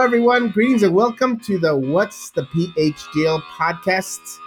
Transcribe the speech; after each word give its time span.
Hello, 0.00 0.08
everyone. 0.08 0.48
Greetings 0.48 0.82
and 0.82 0.94
welcome 0.94 1.38
to 1.40 1.58
the 1.58 1.76
What's 1.76 2.30
the 2.30 2.44
PhDL 2.44 3.42
podcast, 3.42 4.38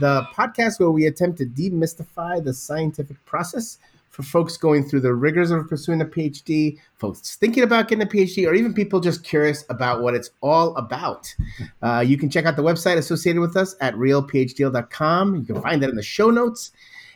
the 0.00 0.26
podcast 0.34 0.80
where 0.80 0.90
we 0.90 1.06
attempt 1.06 1.38
to 1.38 1.46
demystify 1.46 2.42
the 2.42 2.52
scientific 2.52 3.24
process 3.24 3.78
for 4.10 4.24
folks 4.24 4.56
going 4.56 4.82
through 4.82 5.02
the 5.02 5.14
rigors 5.14 5.52
of 5.52 5.68
pursuing 5.68 6.00
a 6.00 6.04
PhD, 6.04 6.80
folks 6.96 7.36
thinking 7.36 7.62
about 7.62 7.86
getting 7.86 8.04
a 8.04 8.10
PhD, 8.10 8.44
or 8.44 8.54
even 8.54 8.74
people 8.74 8.98
just 8.98 9.22
curious 9.22 9.64
about 9.70 10.02
what 10.02 10.16
it's 10.16 10.30
all 10.40 10.74
about. 10.74 11.32
Uh, 11.80 12.02
you 12.04 12.18
can 12.18 12.28
check 12.28 12.44
out 12.44 12.56
the 12.56 12.62
website 12.64 12.96
associated 12.96 13.38
with 13.38 13.56
us 13.56 13.76
at 13.80 13.94
realphdl.com. 13.94 15.36
You 15.36 15.44
can 15.44 15.62
find 15.62 15.80
that 15.80 15.90
in 15.90 15.94
the 15.96 16.02
show 16.02 16.28
notes. 16.28 16.72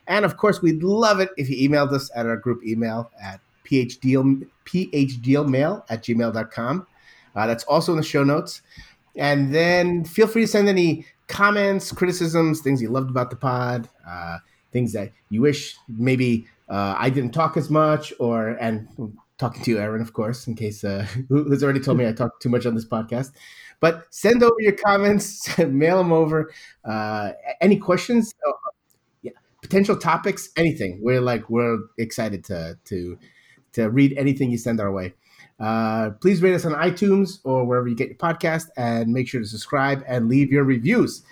And 0.06 0.24
of 0.24 0.36
course, 0.36 0.62
we'd 0.62 0.84
love 0.84 1.18
it 1.18 1.30
if 1.36 1.50
you 1.50 1.68
emailed 1.68 1.90
us 1.90 2.12
at 2.14 2.26
our 2.26 2.36
group 2.36 2.64
email 2.64 3.10
at 3.20 3.40
phdlmail 3.68 4.44
at 5.90 6.04
gmail.com. 6.04 6.86
Uh, 7.36 7.46
that's 7.46 7.64
also 7.64 7.92
in 7.92 7.98
the 7.98 8.04
show 8.04 8.24
notes. 8.24 8.62
And 9.14 9.54
then 9.54 10.04
feel 10.04 10.26
free 10.26 10.42
to 10.42 10.48
send 10.48 10.68
any 10.68 11.06
comments, 11.28 11.92
criticisms, 11.92 12.60
things 12.60 12.82
you 12.82 12.88
loved 12.88 13.10
about 13.10 13.30
the 13.30 13.36
pod, 13.36 13.88
uh, 14.08 14.38
things 14.72 14.92
that 14.92 15.12
you 15.30 15.42
wish 15.42 15.76
maybe 15.88 16.46
uh, 16.68 16.94
I 16.98 17.10
didn't 17.10 17.32
talk 17.32 17.56
as 17.56 17.70
much, 17.70 18.12
or 18.18 18.48
and 18.60 18.88
talking 19.38 19.62
to 19.62 19.70
you, 19.70 19.78
Aaron, 19.78 20.02
of 20.02 20.12
course, 20.12 20.46
in 20.46 20.54
case 20.54 20.82
uh, 20.84 21.06
who's 21.28 21.62
already 21.62 21.80
told 21.80 21.98
me 21.98 22.06
I 22.06 22.12
talked 22.12 22.42
too 22.42 22.48
much 22.48 22.66
on 22.66 22.74
this 22.74 22.86
podcast. 22.86 23.32
But 23.78 24.06
send 24.10 24.42
over 24.42 24.56
your 24.58 24.72
comments, 24.72 25.56
mail 25.66 25.98
them 25.98 26.12
over. 26.12 26.50
Uh, 26.84 27.32
any 27.60 27.76
questions, 27.76 28.34
uh, 28.46 28.52
yeah, 29.22 29.32
potential 29.62 29.96
topics, 29.96 30.48
anything. 30.56 31.00
We're 31.02 31.20
like 31.20 31.48
we're 31.50 31.78
excited 31.98 32.44
to 32.44 32.78
to 32.86 33.18
to 33.72 33.90
read 33.90 34.14
anything 34.16 34.50
you 34.50 34.58
send 34.58 34.80
our 34.80 34.90
way. 34.90 35.14
Uh, 35.58 36.10
please 36.20 36.42
rate 36.42 36.54
us 36.54 36.64
on 36.64 36.72
iTunes 36.72 37.38
or 37.44 37.64
wherever 37.64 37.88
you 37.88 37.94
get 37.94 38.08
your 38.08 38.16
podcast, 38.18 38.66
and 38.76 39.12
make 39.12 39.26
sure 39.26 39.40
to 39.40 39.46
subscribe 39.46 40.04
and 40.06 40.28
leave 40.28 40.52
your 40.52 40.64
reviews. 40.64 41.22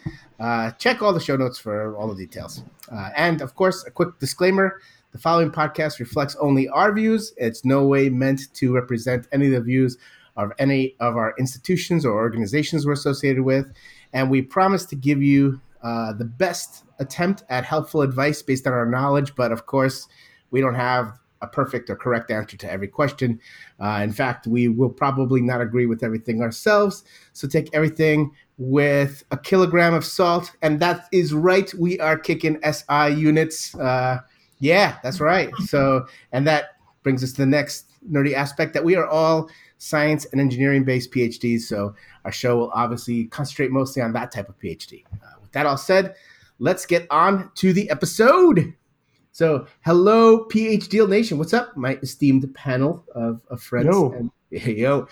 Uh, 0.40 0.70
check 0.72 1.02
all 1.02 1.12
the 1.12 1.20
show 1.20 1.36
notes 1.36 1.58
for 1.58 1.96
all 1.96 2.08
the 2.08 2.14
details. 2.14 2.62
Uh, 2.90 3.10
and 3.16 3.40
of 3.40 3.54
course, 3.54 3.84
a 3.84 3.90
quick 3.90 4.18
disclaimer: 4.18 4.80
the 5.12 5.18
following 5.18 5.50
podcast 5.50 6.00
reflects 6.00 6.36
only 6.40 6.68
our 6.68 6.92
views. 6.92 7.34
It's 7.36 7.64
no 7.64 7.86
way 7.86 8.08
meant 8.08 8.52
to 8.54 8.74
represent 8.74 9.28
any 9.32 9.46
of 9.46 9.52
the 9.52 9.60
views 9.60 9.98
of 10.36 10.50
any 10.58 10.96
of 10.98 11.16
our 11.16 11.34
institutions 11.38 12.04
or 12.04 12.12
organizations 12.12 12.86
we're 12.86 12.92
associated 12.92 13.42
with, 13.42 13.72
and 14.12 14.30
we 14.30 14.42
promise 14.42 14.84
to 14.86 14.96
give 14.96 15.22
you 15.22 15.60
uh, 15.82 16.12
the 16.14 16.24
best 16.24 16.84
attempt 16.98 17.44
at 17.50 17.64
helpful 17.64 18.00
advice 18.00 18.42
based 18.42 18.66
on 18.66 18.72
our 18.72 18.86
knowledge. 18.86 19.34
But 19.34 19.52
of 19.52 19.66
course, 19.66 20.08
we 20.50 20.60
don't 20.60 20.74
have 20.74 21.18
a 21.42 21.46
perfect 21.46 21.90
or 21.90 21.96
correct 21.96 22.30
answer 22.30 22.56
to 22.56 22.70
every 22.70 22.88
question. 22.88 23.40
Uh, 23.80 24.00
in 24.02 24.12
fact, 24.12 24.46
we 24.46 24.68
will 24.68 24.90
probably 24.90 25.40
not 25.40 25.60
agree 25.60 25.86
with 25.86 26.02
everything 26.02 26.42
ourselves. 26.42 27.04
So 27.32 27.46
take 27.46 27.68
everything 27.74 28.32
with 28.56 29.24
a 29.30 29.36
kilogram 29.36 29.94
of 29.94 30.04
salt. 30.04 30.52
And 30.62 30.80
that 30.80 31.06
is 31.12 31.34
right. 31.34 31.72
We 31.74 31.98
are 32.00 32.18
kicking 32.18 32.60
SI 32.62 33.14
units. 33.14 33.74
Uh, 33.74 34.20
yeah, 34.58 34.96
that's 35.02 35.20
right. 35.20 35.52
So, 35.66 36.06
and 36.32 36.46
that 36.46 36.76
brings 37.02 37.22
us 37.22 37.32
to 37.32 37.42
the 37.42 37.46
next 37.46 37.90
nerdy 38.10 38.34
aspect 38.34 38.72
that 38.74 38.84
we 38.84 38.96
are 38.96 39.06
all 39.06 39.48
science 39.78 40.24
and 40.26 40.40
engineering 40.40 40.84
based 40.84 41.12
PhDs. 41.12 41.62
So 41.62 41.94
our 42.24 42.32
show 42.32 42.56
will 42.56 42.70
obviously 42.74 43.24
concentrate 43.24 43.70
mostly 43.70 44.02
on 44.02 44.12
that 44.14 44.32
type 44.32 44.48
of 44.48 44.58
PhD. 44.58 45.04
Uh, 45.12 45.40
with 45.42 45.52
that 45.52 45.66
all 45.66 45.76
said, 45.76 46.14
let's 46.58 46.86
get 46.86 47.06
on 47.10 47.50
to 47.56 47.72
the 47.72 47.90
episode. 47.90 48.74
So, 49.34 49.66
hello, 49.84 50.44
PhD 50.44 51.08
Nation. 51.08 51.38
What's 51.38 51.52
up, 51.52 51.76
my 51.76 51.96
esteemed 51.96 52.54
panel 52.54 53.04
of, 53.16 53.40
of 53.50 53.60
friends? 53.60 53.86
Yo. 53.86 54.12
And, 54.12 54.30
yo. 54.52 55.08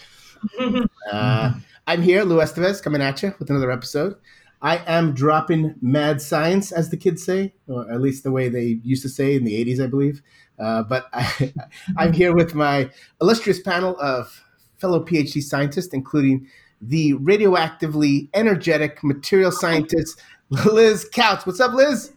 uh, 1.12 1.54
I'm 1.88 2.02
here, 2.02 2.22
Lou 2.22 2.36
Estevez, 2.36 2.80
coming 2.80 3.02
at 3.02 3.20
you 3.20 3.34
with 3.40 3.50
another 3.50 3.72
episode. 3.72 4.14
I 4.60 4.76
am 4.86 5.12
dropping 5.12 5.74
mad 5.82 6.22
science, 6.22 6.70
as 6.70 6.88
the 6.88 6.96
kids 6.96 7.24
say, 7.24 7.54
or 7.66 7.90
at 7.90 8.00
least 8.00 8.22
the 8.22 8.30
way 8.30 8.48
they 8.48 8.78
used 8.84 9.02
to 9.02 9.08
say 9.08 9.34
in 9.34 9.42
the 9.42 9.64
80s, 9.64 9.82
I 9.82 9.88
believe. 9.88 10.22
Uh, 10.56 10.84
but 10.84 11.06
I, 11.12 11.52
I'm 11.96 12.12
here 12.12 12.32
with 12.32 12.54
my 12.54 12.90
illustrious 13.20 13.58
panel 13.60 13.98
of 14.00 14.40
fellow 14.78 15.04
PhD 15.04 15.42
scientists, 15.42 15.92
including 15.92 16.46
the 16.80 17.14
radioactively 17.14 18.30
energetic 18.34 19.02
material 19.02 19.50
scientist, 19.50 20.22
Liz 20.48 21.08
Couch. 21.12 21.44
What's 21.44 21.58
up, 21.58 21.74
Liz? 21.74 22.12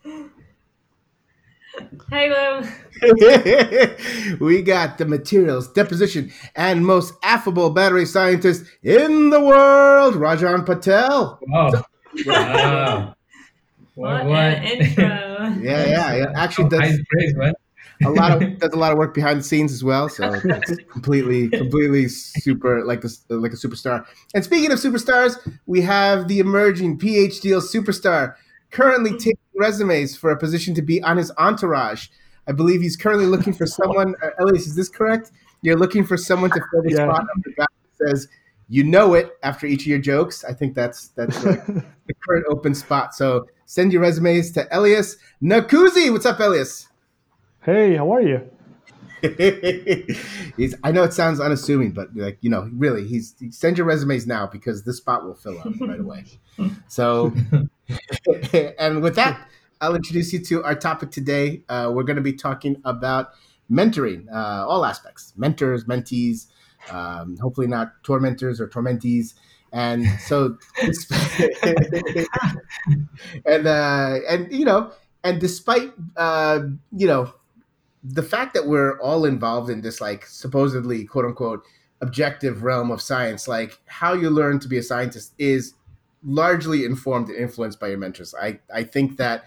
Hey, 2.09 2.29
Lou. 2.29 4.37
we 4.39 4.61
got 4.61 4.97
the 4.97 5.05
materials, 5.05 5.71
deposition, 5.71 6.31
and 6.55 6.85
most 6.85 7.13
affable 7.23 7.69
battery 7.69 8.05
scientist 8.05 8.65
in 8.83 9.29
the 9.29 9.41
world, 9.41 10.15
Rajan 10.15 10.65
Patel. 10.65 11.39
Wow. 11.47 11.71
wow. 12.25 13.15
What, 13.95 14.25
an 14.25 14.63
intro. 14.63 15.05
Yeah, 15.05 15.55
yeah, 15.61 16.15
yeah. 16.15 16.25
Actually, 16.35 16.77
High 16.77 16.89
does 16.89 16.99
praise, 17.09 17.33
man. 17.35 17.53
a 18.03 18.09
lot 18.09 18.31
of 18.31 18.39
does 18.59 18.73
a 18.73 18.77
lot 18.77 18.91
of 18.91 18.97
work 18.97 19.13
behind 19.13 19.39
the 19.39 19.43
scenes 19.43 19.71
as 19.71 19.85
well. 19.85 20.09
So 20.09 20.33
it's 20.43 20.75
completely, 20.91 21.47
completely 21.47 22.09
super 22.09 22.83
like 22.83 23.05
a 23.05 23.09
like 23.29 23.53
a 23.53 23.55
superstar. 23.55 24.05
And 24.33 24.43
speaking 24.43 24.69
of 24.73 24.79
superstars, 24.79 25.37
we 25.65 25.79
have 25.81 26.27
the 26.27 26.39
emerging 26.39 26.99
PhD 26.99 27.55
superstar 27.61 28.35
currently 28.75 29.11
taking 29.11 29.37
resumes 29.57 30.17
for 30.17 30.31
a 30.31 30.37
position 30.37 30.73
to 30.75 30.81
be 30.81 31.01
on 31.03 31.15
his 31.17 31.31
entourage. 31.37 32.07
I 32.47 32.51
believe 32.51 32.81
he's 32.81 32.97
currently 32.97 33.25
looking 33.25 33.53
for 33.53 33.65
someone. 33.65 34.13
Uh, 34.21 34.29
Elias, 34.39 34.67
is 34.67 34.75
this 34.75 34.89
correct? 34.89 35.31
You're 35.61 35.77
looking 35.77 36.03
for 36.03 36.17
someone 36.17 36.51
to 36.51 36.61
fill 36.71 36.83
the 36.83 36.91
Yeah. 36.91 37.05
spot 37.07 37.21
on 37.21 37.41
the 37.45 37.53
guy 37.53 37.65
that 37.65 38.09
says 38.09 38.27
you 38.67 38.83
know 38.83 39.13
it 39.13 39.37
after 39.43 39.65
each 39.65 39.81
of 39.81 39.87
your 39.87 39.99
jokes. 39.99 40.43
I 40.43 40.53
think 40.53 40.75
that's 40.75 41.07
that's 41.09 41.43
like 41.45 41.65
the 42.07 42.13
current 42.27 42.45
open 42.49 42.75
spot. 42.75 43.15
So 43.15 43.47
send 43.65 43.93
your 43.93 44.01
resumes 44.01 44.51
to 44.53 44.67
Elias 44.77 45.17
Nakuzi. 45.41 46.11
What's 46.11 46.25
up, 46.25 46.39
Elias? 46.39 46.89
Hey, 47.61 47.95
how 47.95 48.11
are 48.13 48.21
you? 48.21 48.41
he's, 50.57 50.75
I 50.83 50.91
know 50.91 51.03
it 51.03 51.13
sounds 51.13 51.39
unassuming, 51.39 51.91
but 51.91 52.15
like 52.15 52.37
you 52.41 52.49
know, 52.49 52.69
really, 52.73 53.07
he's 53.07 53.35
send 53.51 53.77
your 53.77 53.87
resumes 53.87 54.27
now 54.27 54.47
because 54.47 54.83
this 54.83 54.97
spot 54.97 55.23
will 55.25 55.35
fill 55.35 55.59
up 55.59 55.67
right 55.79 55.99
away. 55.99 56.25
So, 56.87 57.33
and 58.79 59.01
with 59.01 59.15
that, 59.15 59.49
I'll 59.81 59.93
introduce 59.95 60.31
you 60.31 60.39
to 60.39 60.63
our 60.63 60.73
topic 60.73 61.11
today. 61.11 61.63
Uh, 61.67 61.91
we're 61.93 62.03
going 62.03 62.15
to 62.15 62.21
be 62.21 62.31
talking 62.31 62.81
about 62.85 63.31
mentoring, 63.69 64.31
uh, 64.33 64.65
all 64.65 64.85
aspects, 64.85 65.33
mentors, 65.35 65.83
mentees, 65.83 66.47
um, 66.91 67.35
hopefully 67.41 67.67
not 67.67 68.01
tormentors 68.03 68.61
or 68.61 68.69
tormentees. 68.69 69.33
And 69.73 70.05
so, 70.21 70.57
and 73.45 73.67
uh, 73.67 74.19
and 74.29 74.51
you 74.51 74.63
know, 74.63 74.91
and 75.23 75.41
despite 75.41 75.91
uh, 76.15 76.61
you 76.95 77.07
know 77.07 77.33
the 78.13 78.23
fact 78.23 78.53
that 78.53 78.67
we're 78.67 78.99
all 78.99 79.25
involved 79.25 79.69
in 79.69 79.81
this 79.81 79.99
like 79.99 80.25
supposedly 80.25 81.05
quote 81.05 81.25
unquote 81.25 81.63
objective 82.01 82.63
realm 82.63 82.91
of 82.91 83.01
science 83.01 83.47
like 83.47 83.79
how 83.85 84.13
you 84.13 84.29
learn 84.29 84.59
to 84.59 84.67
be 84.67 84.77
a 84.77 84.83
scientist 84.83 85.33
is 85.37 85.73
largely 86.23 86.85
informed 86.85 87.29
and 87.29 87.37
influenced 87.37 87.79
by 87.79 87.87
your 87.87 87.97
mentors. 87.97 88.33
I 88.35 88.59
i 88.73 88.83
think 88.83 89.17
that 89.17 89.45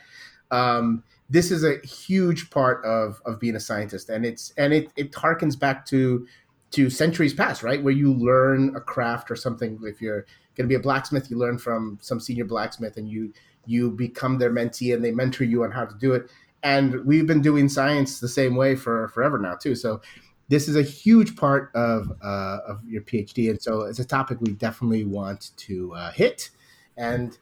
um 0.50 1.02
this 1.28 1.50
is 1.50 1.62
a 1.62 1.78
huge 1.86 2.50
part 2.50 2.84
of 2.84 3.20
of 3.26 3.38
being 3.38 3.56
a 3.56 3.60
scientist. 3.60 4.08
And 4.08 4.24
it's 4.24 4.52
and 4.56 4.72
it 4.72 4.90
it 4.96 5.12
harkens 5.12 5.58
back 5.58 5.84
to 5.86 6.26
to 6.70 6.90
centuries 6.90 7.34
past 7.34 7.62
right? 7.62 7.82
Where 7.82 7.94
you 7.94 8.12
learn 8.12 8.74
a 8.76 8.80
craft 8.80 9.30
or 9.30 9.36
something. 9.36 9.78
If 9.82 10.00
you're 10.00 10.26
going 10.54 10.66
to 10.66 10.68
be 10.68 10.74
a 10.74 10.80
blacksmith 10.80 11.30
you 11.30 11.38
learn 11.38 11.58
from 11.58 11.98
some 12.00 12.18
senior 12.18 12.44
blacksmith 12.44 12.96
and 12.96 13.08
you 13.08 13.32
you 13.66 13.90
become 13.90 14.38
their 14.38 14.50
mentee 14.50 14.94
and 14.94 15.04
they 15.04 15.10
mentor 15.10 15.44
you 15.44 15.64
on 15.64 15.70
how 15.70 15.84
to 15.84 15.94
do 15.96 16.12
it 16.14 16.30
and 16.62 17.04
we've 17.04 17.26
been 17.26 17.42
doing 17.42 17.68
science 17.68 18.20
the 18.20 18.28
same 18.28 18.56
way 18.56 18.74
for 18.74 19.08
forever 19.08 19.38
now 19.38 19.54
too. 19.54 19.74
So 19.74 20.00
this 20.48 20.66
is 20.66 20.76
a 20.76 20.82
huge 20.82 21.36
part 21.36 21.70
of 21.74 22.10
uh, 22.22 22.58
of 22.66 22.80
your 22.86 23.02
phd 23.02 23.50
and 23.50 23.60
so 23.60 23.82
it's 23.82 23.98
a 23.98 24.04
topic 24.04 24.38
we 24.40 24.52
definitely 24.52 25.04
want 25.04 25.50
to 25.56 25.94
uh, 25.94 26.10
hit. 26.12 26.50
And 26.96 27.38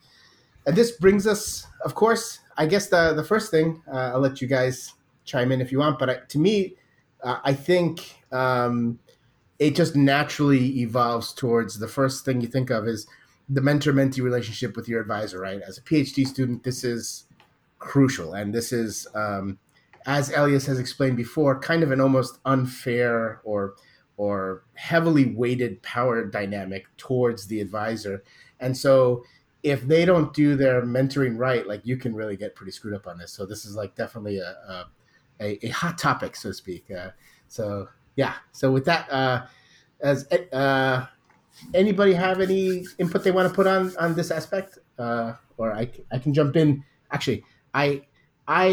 and 0.66 0.76
this 0.76 0.92
brings 0.92 1.26
us 1.26 1.66
of 1.84 1.94
course 1.94 2.40
i 2.58 2.66
guess 2.66 2.88
the 2.88 3.14
the 3.14 3.24
first 3.24 3.50
thing 3.50 3.82
uh, 3.90 4.10
i'll 4.12 4.20
let 4.20 4.42
you 4.42 4.48
guys 4.48 4.94
chime 5.24 5.52
in 5.52 5.60
if 5.60 5.72
you 5.72 5.78
want. 5.78 5.98
But 5.98 6.10
I, 6.10 6.14
to 6.28 6.38
me 6.38 6.74
uh, 7.22 7.38
i 7.44 7.54
think 7.54 8.16
um, 8.32 8.98
it 9.58 9.74
just 9.74 9.96
naturally 9.96 10.80
evolves 10.80 11.32
towards 11.32 11.78
the 11.78 11.88
first 11.88 12.24
thing 12.24 12.40
you 12.40 12.48
think 12.48 12.70
of 12.70 12.86
is 12.86 13.06
the 13.48 13.60
mentor 13.60 13.92
mentee 13.92 14.20
relationship 14.20 14.76
with 14.76 14.88
your 14.88 15.00
advisor 15.00 15.40
right? 15.40 15.62
As 15.62 15.78
a 15.78 15.82
phd 15.82 16.26
student 16.26 16.64
this 16.64 16.84
is 16.84 17.26
crucial. 17.78 18.34
And 18.34 18.54
this 18.54 18.72
is, 18.72 19.06
um, 19.14 19.58
as 20.06 20.30
Elias 20.30 20.66
has 20.66 20.78
explained 20.78 21.16
before, 21.16 21.58
kind 21.58 21.82
of 21.82 21.90
an 21.90 22.00
almost 22.00 22.38
unfair 22.44 23.40
or 23.44 23.74
or 24.18 24.64
heavily 24.74 25.34
weighted 25.34 25.82
power 25.82 26.24
dynamic 26.24 26.86
towards 26.96 27.48
the 27.48 27.60
advisor. 27.60 28.22
And 28.60 28.74
so 28.74 29.24
if 29.62 29.86
they 29.86 30.06
don't 30.06 30.32
do 30.32 30.56
their 30.56 30.80
mentoring 30.82 31.36
right, 31.36 31.66
like 31.66 31.84
you 31.84 31.98
can 31.98 32.14
really 32.14 32.36
get 32.36 32.54
pretty 32.54 32.72
screwed 32.72 32.94
up 32.94 33.06
on 33.06 33.18
this. 33.18 33.32
So 33.32 33.44
this 33.44 33.66
is 33.66 33.74
like 33.74 33.94
definitely 33.94 34.38
a 34.38 34.48
a, 34.68 34.86
a, 35.40 35.66
a 35.66 35.68
hot 35.68 35.98
topic, 35.98 36.36
so 36.36 36.50
to 36.50 36.54
speak. 36.54 36.90
Uh, 36.90 37.10
so 37.48 37.88
yeah. 38.14 38.34
So 38.52 38.70
with 38.70 38.84
that, 38.86 39.10
uh, 39.10 39.46
as 40.00 40.26
uh, 40.52 41.06
anybody 41.74 42.14
have 42.14 42.40
any 42.40 42.84
input 42.98 43.24
they 43.24 43.32
want 43.32 43.48
to 43.48 43.54
put 43.54 43.66
on 43.66 43.94
on 43.96 44.14
this 44.14 44.30
aspect? 44.30 44.78
Uh, 44.98 45.34
or 45.58 45.72
I, 45.72 45.90
I 46.12 46.18
can 46.18 46.32
jump 46.32 46.56
in. 46.56 46.84
Actually, 47.12 47.44
I 47.76 48.02
I 48.48 48.66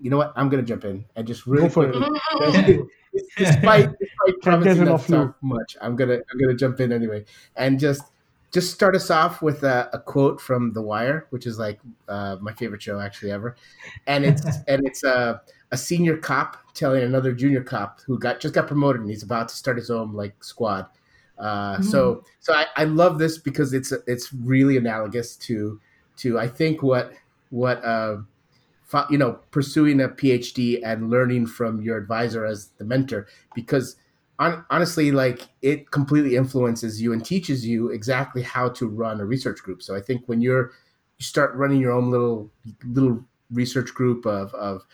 you 0.00 0.10
know 0.10 0.18
what? 0.18 0.32
I'm 0.36 0.48
gonna 0.48 0.62
jump 0.62 0.84
in 0.84 1.04
and 1.16 1.26
just 1.26 1.46
really 1.46 1.68
Go 1.68 1.70
for 1.70 1.90
quickly, 1.90 2.80
despite 3.36 3.88
despite 3.98 4.42
promising 4.42 4.84
not 4.84 4.88
enough 4.88 5.06
to 5.06 5.12
talk 5.12 5.36
Lou. 5.42 5.48
much, 5.48 5.76
I'm 5.80 5.96
gonna 5.96 6.14
I'm 6.14 6.38
gonna 6.38 6.54
jump 6.54 6.80
in 6.80 6.92
anyway. 6.92 7.24
And 7.56 7.80
just 7.80 8.02
just 8.52 8.74
start 8.74 8.96
us 8.96 9.10
off 9.10 9.42
with 9.42 9.62
a, 9.62 9.88
a 9.92 9.98
quote 9.98 10.40
from 10.40 10.72
The 10.72 10.82
Wire, 10.82 11.26
which 11.30 11.46
is 11.46 11.58
like 11.58 11.80
uh, 12.08 12.36
my 12.40 12.52
favorite 12.52 12.82
show 12.82 13.00
actually 13.00 13.30
ever, 13.30 13.56
and 14.06 14.24
it's 14.24 14.44
and 14.68 14.86
it's 14.86 15.04
a 15.04 15.40
a 15.72 15.76
senior 15.76 16.16
cop 16.16 16.58
telling 16.74 17.02
another 17.04 17.32
junior 17.32 17.62
cop 17.62 18.00
who 18.02 18.18
got 18.18 18.40
just 18.40 18.54
got 18.54 18.66
promoted 18.66 19.00
and 19.00 19.10
he's 19.10 19.22
about 19.22 19.48
to 19.48 19.54
start 19.54 19.76
his 19.76 19.90
own 19.90 20.12
like 20.12 20.42
squad. 20.44 20.86
Uh, 21.38 21.80
So 21.80 22.24
so 22.40 22.52
I, 22.52 22.66
I 22.76 22.84
love 22.84 23.18
this 23.18 23.38
because 23.38 23.72
it's 23.72 23.92
it's 24.06 24.32
really 24.34 24.76
analogous 24.76 25.36
to 25.36 25.80
to 26.18 26.38
I 26.38 26.48
think 26.48 26.82
what 26.82 27.12
what 27.50 27.82
uh, 27.84 28.18
fo- 28.18 28.26
you 29.08 29.18
know 29.18 29.38
pursuing 29.50 30.00
a 30.00 30.08
PhD 30.08 30.80
and 30.84 31.10
learning 31.10 31.46
from 31.46 31.80
your 31.80 31.96
advisor 31.96 32.44
as 32.44 32.68
the 32.78 32.84
mentor 32.84 33.26
because 33.54 33.96
hon- 34.38 34.64
honestly 34.70 35.12
like 35.12 35.48
it 35.62 35.90
completely 35.90 36.36
influences 36.36 37.00
you 37.00 37.12
and 37.12 37.24
teaches 37.24 37.66
you 37.66 37.88
exactly 37.88 38.42
how 38.42 38.68
to 38.70 38.88
run 38.88 39.20
a 39.20 39.24
research 39.24 39.62
group. 39.62 39.82
So 39.82 39.94
I 39.94 40.00
think 40.00 40.22
when 40.26 40.40
you're 40.40 40.72
you 41.18 41.24
start 41.24 41.54
running 41.54 41.80
your 41.80 41.92
own 41.92 42.10
little 42.10 42.50
little 42.84 43.24
research 43.50 43.94
group 43.94 44.26
of 44.26 44.52
of 44.54 44.84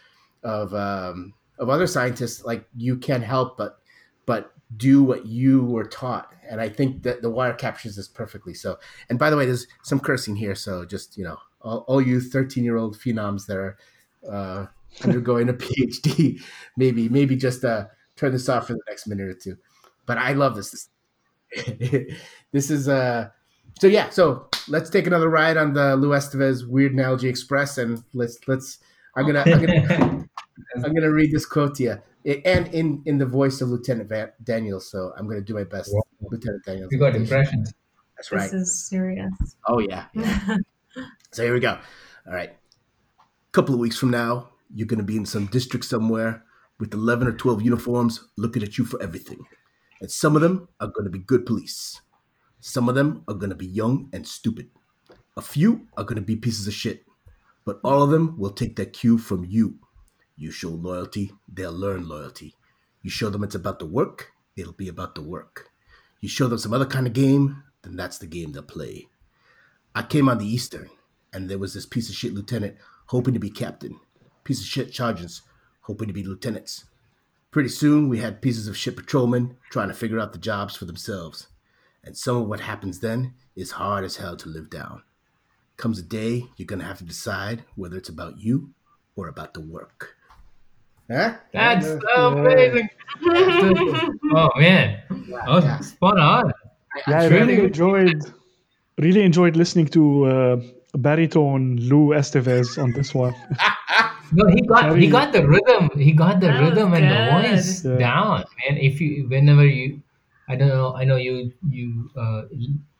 of 0.42 0.74
um, 0.74 1.32
of 1.58 1.68
other 1.70 1.86
scientists, 1.86 2.44
like 2.44 2.68
you 2.76 2.96
can't 2.96 3.24
help 3.24 3.56
but 3.56 3.78
but 4.26 4.52
do 4.76 5.02
what 5.02 5.26
you 5.26 5.64
were 5.64 5.84
taught. 5.84 6.32
And 6.48 6.60
I 6.60 6.68
think 6.68 7.02
that 7.04 7.22
the 7.22 7.30
wire 7.30 7.52
captures 7.52 7.96
this 7.96 8.08
perfectly. 8.08 8.52
So, 8.52 8.78
and 9.08 9.18
by 9.18 9.30
the 9.30 9.36
way, 9.36 9.46
there's 9.46 9.66
some 9.82 10.00
cursing 10.00 10.36
here, 10.36 10.54
so 10.54 10.84
just 10.84 11.16
you 11.16 11.24
know, 11.24 11.38
all, 11.62 11.84
all 11.88 12.00
you 12.02 12.20
13 12.20 12.64
year 12.64 12.76
old 12.76 12.96
phenoms 12.98 13.46
that 13.46 13.56
are 13.56 13.76
uh, 14.30 14.66
undergoing 15.04 15.48
a 15.48 15.52
PhD, 15.54 16.40
maybe 16.76 17.08
maybe 17.08 17.36
just 17.36 17.64
uh, 17.64 17.86
turn 18.16 18.32
this 18.32 18.48
off 18.48 18.66
for 18.68 18.74
the 18.74 18.80
next 18.88 19.06
minute 19.06 19.28
or 19.28 19.34
two. 19.34 19.56
But 20.06 20.18
I 20.18 20.32
love 20.32 20.54
this. 20.56 20.70
This, 20.70 20.88
this 22.52 22.70
is 22.70 22.88
uh 22.88 23.28
so 23.80 23.86
yeah 23.86 24.10
so 24.10 24.48
let's 24.68 24.90
take 24.90 25.06
another 25.06 25.28
ride 25.28 25.56
on 25.56 25.72
the 25.74 25.96
Lou 25.96 26.10
Estevez 26.10 26.66
Weird 26.68 26.92
Analogy 26.92 27.28
Express 27.28 27.78
and 27.78 28.02
let's 28.14 28.38
let's 28.48 28.78
I'm 29.16 29.26
gonna 29.26 29.42
I'm 29.46 29.60
gonna 29.64 30.24
I'm 30.84 30.92
gonna 30.94 31.10
read 31.12 31.30
this 31.30 31.46
quote 31.46 31.76
to 31.76 31.82
you 31.84 31.96
It- 32.24 32.42
and 32.44 32.66
in 32.74 33.02
in 33.06 33.18
the 33.18 33.26
voice 33.26 33.60
of 33.60 33.68
Lieutenant 33.68 34.08
Van, 34.08 34.32
Daniels 34.42 34.90
so 34.90 35.12
I'm 35.16 35.28
gonna 35.28 35.40
do 35.40 35.54
my 35.54 35.64
best 35.64 35.90
Wow. 35.94 36.02
Lieutenant 36.20 36.64
Daniels 36.64 36.90
You 36.90 36.98
got 36.98 37.14
impressions. 37.14 37.72
that's 38.16 38.32
right. 38.32 38.50
This 38.50 38.52
is 38.54 38.88
serious. 38.88 39.32
oh 39.68 39.78
yeah, 39.78 40.06
yeah. 40.14 40.56
So 41.32 41.42
here 41.44 41.54
we 41.54 41.60
go 41.60 41.78
all 42.26 42.32
right 42.34 42.50
A 42.50 43.52
couple 43.52 43.74
of 43.74 43.80
weeks 43.80 43.98
from 43.98 44.10
now 44.10 44.50
you're 44.74 44.86
gonna 44.86 45.02
be 45.02 45.16
in 45.16 45.26
some 45.26 45.46
district 45.46 45.84
somewhere 45.84 46.44
with 46.78 46.94
11 46.94 47.28
or 47.28 47.32
12 47.32 47.62
uniforms 47.62 48.28
looking 48.36 48.62
at 48.62 48.78
you 48.78 48.84
for 48.84 49.00
everything 49.02 49.46
and 50.00 50.10
some 50.10 50.36
of 50.36 50.42
them 50.42 50.68
are 50.80 50.88
gonna 50.96 51.10
be 51.10 51.18
good 51.18 51.46
police 51.46 52.00
some 52.60 52.88
of 52.88 52.94
them 52.94 53.24
are 53.28 53.34
gonna 53.34 53.54
be 53.54 53.66
young 53.66 54.08
and 54.12 54.26
stupid 54.26 54.70
A 55.36 55.42
few 55.42 55.88
are 55.96 56.04
going 56.04 56.16
to 56.16 56.22
be 56.22 56.36
pieces 56.36 56.66
of 56.66 56.74
shit, 56.74 57.06
but 57.64 57.80
all 57.84 58.02
of 58.02 58.10
them 58.10 58.38
will 58.38 58.50
take 58.52 58.76
their 58.76 58.86
cue 58.86 59.18
from 59.18 59.44
you. 59.44 59.78
You 60.36 60.50
show 60.50 60.70
loyalty, 60.70 61.32
they'll 61.48 61.72
learn 61.72 62.08
loyalty. 62.08 62.54
You 63.02 63.10
show 63.10 63.30
them 63.30 63.44
it's 63.44 63.54
about 63.54 63.78
the 63.78 63.86
work, 63.86 64.32
it'll 64.56 64.72
be 64.72 64.88
about 64.88 65.14
the 65.14 65.22
work. 65.22 65.70
You 66.20 66.28
show 66.28 66.48
them 66.48 66.58
some 66.58 66.72
other 66.74 66.86
kind 66.86 67.06
of 67.06 67.12
game, 67.12 67.62
then 67.82 67.96
that's 67.96 68.18
the 68.18 68.26
game 68.26 68.52
they'll 68.52 68.62
play. 68.62 69.08
I 69.94 70.02
came 70.02 70.28
on 70.28 70.38
the 70.38 70.46
Eastern, 70.46 70.90
and 71.36 71.50
there 71.50 71.58
was 71.58 71.74
this 71.74 71.84
piece 71.84 72.08
of 72.08 72.14
shit 72.14 72.32
lieutenant 72.32 72.76
hoping 73.08 73.34
to 73.34 73.40
be 73.40 73.50
captain, 73.50 74.00
piece 74.42 74.60
of 74.60 74.66
shit 74.66 74.94
sergeants 74.94 75.42
hoping 75.82 76.08
to 76.08 76.14
be 76.14 76.24
lieutenants. 76.24 76.86
Pretty 77.50 77.68
soon, 77.68 78.08
we 78.08 78.18
had 78.18 78.42
pieces 78.42 78.66
of 78.66 78.76
shit 78.76 78.96
patrolmen 78.96 79.56
trying 79.70 79.88
to 79.88 79.94
figure 79.94 80.18
out 80.18 80.32
the 80.32 80.38
jobs 80.38 80.74
for 80.74 80.86
themselves. 80.86 81.48
And 82.02 82.16
some 82.16 82.36
of 82.38 82.48
what 82.48 82.60
happens 82.60 83.00
then 83.00 83.34
is 83.54 83.72
hard 83.72 84.02
as 84.02 84.16
hell 84.16 84.36
to 84.36 84.48
live 84.48 84.70
down 84.70 85.02
comes 85.76 85.98
a 85.98 86.02
day 86.02 86.46
you're 86.56 86.66
gonna 86.66 86.84
have 86.84 86.96
to 86.96 87.04
decide 87.04 87.62
whether 87.74 87.98
it's 87.98 88.08
about 88.08 88.38
you 88.38 88.70
or 89.14 89.28
about 89.28 89.52
the 89.52 89.60
work. 89.60 90.16
Huh? 91.10 91.34
That's 91.52 91.86
so 91.86 92.38
amazing. 92.38 92.88
oh 94.34 94.48
man, 94.56 95.02
oh, 95.46 95.60
yeah. 95.60 95.80
spot 95.80 96.18
on. 96.18 96.52
Yeah, 97.06 97.20
I 97.20 97.26
Really 97.26 97.56
really 97.56 97.64
enjoyed 97.66 98.32
really 98.98 99.22
enjoyed 99.22 99.54
listening 99.54 99.88
to 99.88 100.24
uh, 100.24 100.60
baritone 100.96 101.76
Lou 101.76 102.14
Estevez 102.14 102.78
on 102.82 102.92
this 102.92 103.14
one. 103.14 103.34
No, 104.32 104.42
he 104.50 104.60
got 104.62 104.98
he 104.98 105.06
got 105.06 105.30
the 105.32 105.46
rhythm. 105.46 105.88
He 105.94 106.10
got 106.12 106.40
the 106.40 106.50
rhythm 106.50 106.92
and 106.94 107.06
the 107.06 107.20
voice 107.30 107.84
Yeah. 107.84 107.94
down, 107.96 108.44
man. 108.66 108.74
If 108.76 109.00
you 109.00 109.28
whenever 109.30 109.64
you, 109.64 110.02
I 110.48 110.56
don't 110.56 110.66
know. 110.66 110.96
I 110.98 111.04
know 111.04 111.14
you 111.14 111.52
you 111.70 112.10
uh, 112.18 112.42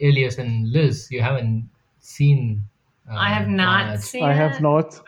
Elias 0.01 0.39
and 0.39 0.71
Liz. 0.71 1.11
You 1.11 1.23
haven't 1.23 1.69
seen. 1.99 2.63
Uh, 3.11 3.17
I 3.19 3.31
have 3.31 3.49
not 3.49 3.99
that. 3.99 4.03
seen 4.07 4.23
I 4.23 4.33
have 4.35 4.57
it. 4.57 4.63
not. 4.63 5.03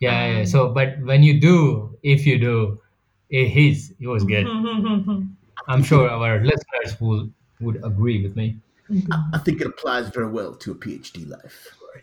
Yeah, 0.00 0.10
yeah. 0.26 0.38
Um, 0.40 0.46
So, 0.46 0.74
but 0.74 0.98
when 1.06 1.22
you 1.22 1.38
do, 1.38 1.94
if 2.02 2.26
you 2.26 2.38
do, 2.42 2.82
it, 3.30 3.46
his 3.46 3.94
it 4.02 4.08
was 4.10 4.24
good. 4.26 4.46
I'm 5.68 5.82
sure 5.86 6.10
our 6.10 6.42
listeners 6.42 6.98
will 7.00 7.30
would 7.60 7.78
agree 7.86 8.18
with 8.22 8.34
me. 8.34 8.58
I 9.32 9.38
think 9.38 9.60
it 9.60 9.66
applies 9.66 10.08
very 10.08 10.28
well 10.28 10.54
to 10.54 10.72
a 10.72 10.74
PhD 10.74 11.28
life. 11.28 11.76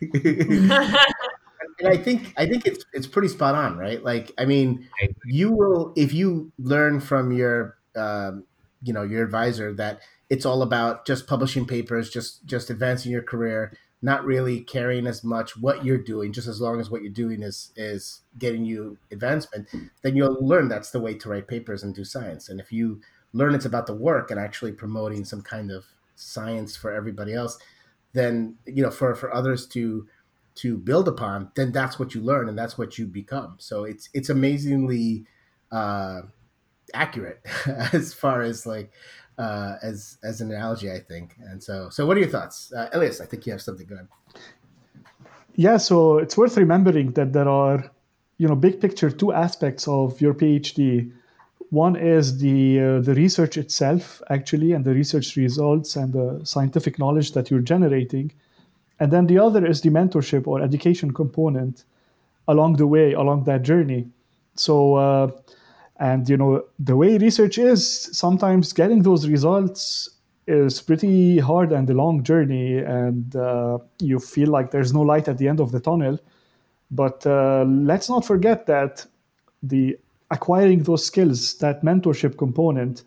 and 1.80 1.88
I 1.88 1.96
think 1.96 2.32
I 2.36 2.46
think 2.46 2.66
it's 2.66 2.84
it's 2.92 3.06
pretty 3.06 3.28
spot 3.28 3.54
on, 3.54 3.76
right? 3.76 4.02
Like, 4.02 4.32
I 4.38 4.44
mean, 4.44 4.88
you 5.24 5.50
will 5.50 5.92
if 5.96 6.12
you 6.12 6.52
learn 6.58 7.00
from 7.00 7.32
your 7.32 7.76
um, 7.96 8.44
you 8.82 8.92
know 8.92 9.02
your 9.02 9.24
advisor 9.24 9.72
that 9.74 10.00
it's 10.28 10.46
all 10.46 10.62
about 10.62 11.06
just 11.06 11.26
publishing 11.26 11.66
papers, 11.66 12.10
just 12.10 12.44
just 12.46 12.70
advancing 12.70 13.12
your 13.12 13.22
career, 13.22 13.72
not 14.02 14.24
really 14.24 14.60
caring 14.60 15.06
as 15.06 15.24
much 15.24 15.56
what 15.56 15.84
you're 15.84 15.98
doing, 15.98 16.32
just 16.32 16.48
as 16.48 16.60
long 16.60 16.80
as 16.80 16.90
what 16.90 17.02
you're 17.02 17.12
doing 17.12 17.42
is 17.42 17.72
is 17.76 18.20
getting 18.38 18.64
you 18.64 18.96
advancement, 19.10 19.68
then 20.02 20.16
you'll 20.16 20.38
learn 20.44 20.68
that's 20.68 20.90
the 20.90 21.00
way 21.00 21.14
to 21.14 21.28
write 21.28 21.48
papers 21.48 21.82
and 21.82 21.94
do 21.94 22.04
science. 22.04 22.48
And 22.48 22.60
if 22.60 22.72
you 22.72 23.00
learn 23.32 23.54
it's 23.54 23.64
about 23.64 23.86
the 23.86 23.94
work 23.94 24.30
and 24.30 24.40
actually 24.40 24.72
promoting 24.72 25.24
some 25.24 25.42
kind 25.42 25.70
of 25.70 25.84
science 26.20 26.76
for 26.76 26.92
everybody 26.92 27.34
else, 27.34 27.58
then 28.12 28.56
you 28.66 28.82
know 28.82 28.90
for 28.90 29.14
for 29.14 29.32
others 29.34 29.66
to 29.68 30.06
to 30.56 30.76
build 30.76 31.08
upon, 31.08 31.50
then 31.54 31.72
that's 31.72 31.98
what 31.98 32.14
you 32.14 32.20
learn 32.20 32.48
and 32.48 32.58
that's 32.58 32.76
what 32.76 32.98
you 32.98 33.06
become. 33.06 33.56
So 33.58 33.84
it's 33.84 34.08
it's 34.12 34.28
amazingly 34.28 35.24
uh, 35.72 36.22
accurate 36.92 37.40
as 37.92 38.12
far 38.12 38.42
as 38.42 38.66
like 38.66 38.92
uh, 39.38 39.76
as 39.82 40.18
as 40.22 40.40
an 40.40 40.50
analogy, 40.50 40.90
I 40.90 40.98
think. 40.98 41.36
And 41.40 41.62
so 41.62 41.88
so 41.90 42.06
what 42.06 42.16
are 42.16 42.20
your 42.20 42.28
thoughts, 42.28 42.72
uh, 42.72 42.88
Elias? 42.92 43.20
I 43.20 43.26
think 43.26 43.46
you 43.46 43.52
have 43.52 43.62
something 43.62 43.86
good. 43.86 44.06
Yeah, 45.54 45.78
so 45.78 46.18
it's 46.18 46.36
worth 46.36 46.56
remembering 46.56 47.12
that 47.12 47.32
there 47.32 47.48
are, 47.48 47.90
you 48.38 48.48
know, 48.48 48.54
big 48.54 48.80
picture 48.80 49.10
two 49.10 49.32
aspects 49.32 49.88
of 49.88 50.20
your 50.20 50.34
PhD. 50.34 51.12
One 51.70 51.94
is 51.94 52.38
the 52.38 52.80
uh, 52.80 53.00
the 53.00 53.14
research 53.14 53.56
itself, 53.56 54.20
actually, 54.28 54.72
and 54.72 54.84
the 54.84 54.92
research 54.92 55.36
results 55.36 55.96
and 55.96 56.12
the 56.12 56.40
scientific 56.44 56.98
knowledge 56.98 57.32
that 57.32 57.50
you're 57.50 57.60
generating, 57.60 58.32
and 58.98 59.12
then 59.12 59.26
the 59.26 59.38
other 59.38 59.64
is 59.64 59.80
the 59.80 59.90
mentorship 59.90 60.46
or 60.46 60.60
education 60.60 61.12
component 61.14 61.84
along 62.48 62.76
the 62.76 62.86
way, 62.86 63.12
along 63.12 63.44
that 63.44 63.62
journey. 63.62 64.08
So, 64.56 64.96
uh, 64.96 65.30
and 66.00 66.28
you 66.28 66.36
know, 66.36 66.64
the 66.80 66.96
way 66.96 67.18
research 67.18 67.56
is, 67.56 67.86
sometimes 68.12 68.72
getting 68.72 69.02
those 69.02 69.28
results 69.28 70.10
is 70.48 70.82
pretty 70.82 71.38
hard 71.38 71.70
and 71.70 71.88
a 71.88 71.94
long 71.94 72.24
journey, 72.24 72.78
and 72.78 73.36
uh, 73.36 73.78
you 74.00 74.18
feel 74.18 74.48
like 74.48 74.72
there's 74.72 74.92
no 74.92 75.02
light 75.02 75.28
at 75.28 75.38
the 75.38 75.46
end 75.46 75.60
of 75.60 75.70
the 75.70 75.78
tunnel. 75.78 76.18
But 76.90 77.24
uh, 77.24 77.64
let's 77.68 78.08
not 78.08 78.24
forget 78.24 78.66
that 78.66 79.06
the 79.62 79.96
acquiring 80.30 80.82
those 80.84 81.04
skills, 81.04 81.54
that 81.58 81.82
mentorship 81.82 82.38
component 82.38 83.02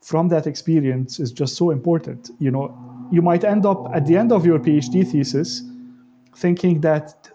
from 0.00 0.28
that 0.28 0.46
experience 0.46 1.20
is 1.20 1.30
just 1.32 1.56
so 1.56 1.70
important. 1.70 2.30
You 2.38 2.50
know, 2.50 3.08
you 3.10 3.22
might 3.22 3.44
end 3.44 3.66
up 3.66 3.88
at 3.94 4.06
the 4.06 4.16
end 4.16 4.32
of 4.32 4.44
your 4.44 4.58
PhD 4.58 5.06
thesis 5.06 5.62
thinking 6.34 6.80
that 6.80 7.30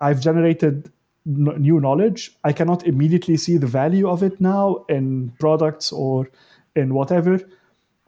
I've 0.00 0.20
generated 0.20 0.90
new 1.24 1.80
knowledge. 1.80 2.36
I 2.44 2.52
cannot 2.52 2.86
immediately 2.86 3.36
see 3.36 3.56
the 3.56 3.66
value 3.66 4.08
of 4.08 4.22
it 4.22 4.40
now 4.40 4.84
in 4.88 5.32
products 5.38 5.92
or 5.92 6.30
in 6.74 6.94
whatever. 6.94 7.40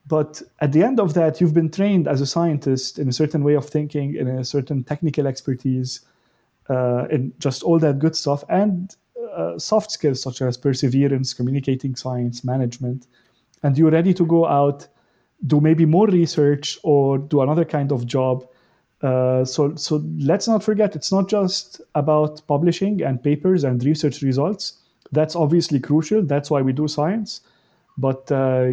But 0.06 0.42
at 0.60 0.72
the 0.72 0.82
end 0.82 0.98
of 0.98 1.14
that, 1.14 1.40
you've 1.40 1.54
been 1.54 1.70
trained 1.70 2.08
as 2.08 2.20
a 2.20 2.26
scientist 2.26 2.98
in 2.98 3.08
a 3.08 3.12
certain 3.12 3.44
way 3.44 3.54
of 3.54 3.68
thinking, 3.68 4.16
in 4.16 4.26
a 4.26 4.44
certain 4.44 4.82
technical 4.82 5.26
expertise, 5.26 6.00
uh, 6.68 7.06
in 7.10 7.32
just 7.38 7.62
all 7.62 7.78
that 7.78 7.98
good 7.98 8.16
stuff, 8.16 8.42
and 8.48 8.96
uh, 9.34 9.58
soft 9.58 9.90
skills 9.90 10.22
such 10.22 10.42
as 10.42 10.56
perseverance, 10.56 11.34
communicating 11.34 11.96
science, 11.96 12.44
management. 12.44 13.06
And 13.62 13.76
you're 13.78 13.90
ready 13.90 14.14
to 14.14 14.26
go 14.26 14.46
out 14.46 14.88
do 15.46 15.60
maybe 15.60 15.86
more 15.86 16.06
research 16.06 16.78
or 16.82 17.18
do 17.18 17.40
another 17.42 17.64
kind 17.64 17.92
of 17.92 18.06
job. 18.06 18.46
Uh, 19.02 19.44
so, 19.44 19.74
so 19.74 20.02
let's 20.18 20.46
not 20.46 20.62
forget, 20.62 20.94
it's 20.94 21.10
not 21.10 21.28
just 21.28 21.80
about 21.94 22.40
publishing 22.46 23.02
and 23.02 23.22
papers 23.22 23.64
and 23.64 23.82
research 23.84 24.22
results. 24.22 24.78
That's 25.10 25.34
obviously 25.34 25.80
crucial. 25.80 26.22
That's 26.22 26.50
why 26.50 26.62
we 26.62 26.72
do 26.72 26.86
science. 26.86 27.40
But 27.98 28.30
uh, 28.30 28.70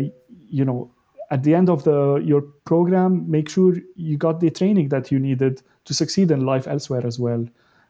you 0.50 0.63
know, 0.63 0.92
at 1.32 1.44
the 1.44 1.54
end 1.54 1.70
of 1.70 1.84
the 1.84 2.22
your 2.24 2.42
program, 2.66 3.30
make 3.30 3.50
sure 3.50 3.75
you 3.96 4.18
got 4.18 4.39
the 4.39 4.50
training 4.50 4.89
that 4.89 5.12
you 5.12 5.20
needed 5.20 5.62
to 5.86 5.94
succeed 5.94 6.32
in 6.32 6.46
life 6.46 6.68
elsewhere 6.68 7.06
as 7.06 7.20
well. 7.20 7.46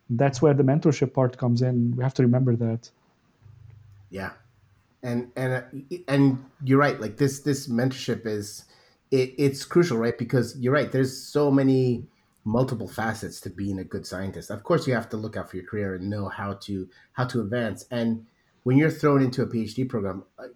That's 0.09 0.41
where 0.41 0.53
the 0.53 0.63
mentorship 0.63 1.13
part 1.13 1.37
comes 1.37 1.61
in. 1.61 1.95
We 1.95 2.03
have 2.03 2.13
to 2.15 2.23
remember 2.23 2.55
that. 2.55 2.89
Yeah, 4.09 4.31
and 5.03 5.31
and 5.35 5.85
and 6.07 6.45
you're 6.63 6.79
right. 6.79 6.99
Like 6.99 7.17
this 7.17 7.41
this 7.41 7.67
mentorship 7.67 8.25
is 8.25 8.65
it, 9.11 9.33
it's 9.37 9.65
crucial, 9.65 9.97
right? 9.97 10.17
Because 10.17 10.57
you're 10.57 10.73
right. 10.73 10.91
There's 10.91 11.15
so 11.15 11.51
many 11.51 12.05
multiple 12.43 12.87
facets 12.87 13.39
to 13.41 13.49
being 13.49 13.79
a 13.79 13.83
good 13.83 14.05
scientist. 14.05 14.49
Of 14.49 14.63
course, 14.63 14.87
you 14.87 14.93
have 14.93 15.09
to 15.09 15.17
look 15.17 15.37
out 15.37 15.49
for 15.49 15.57
your 15.57 15.65
career 15.65 15.95
and 15.95 16.09
know 16.09 16.27
how 16.27 16.53
to 16.53 16.89
how 17.13 17.25
to 17.25 17.41
advance. 17.41 17.85
And 17.91 18.25
when 18.63 18.77
you're 18.77 18.91
thrown 18.91 19.21
into 19.21 19.43
a 19.43 19.47
PhD 19.47 19.87
program, 19.87 20.23
uh, 20.37 20.47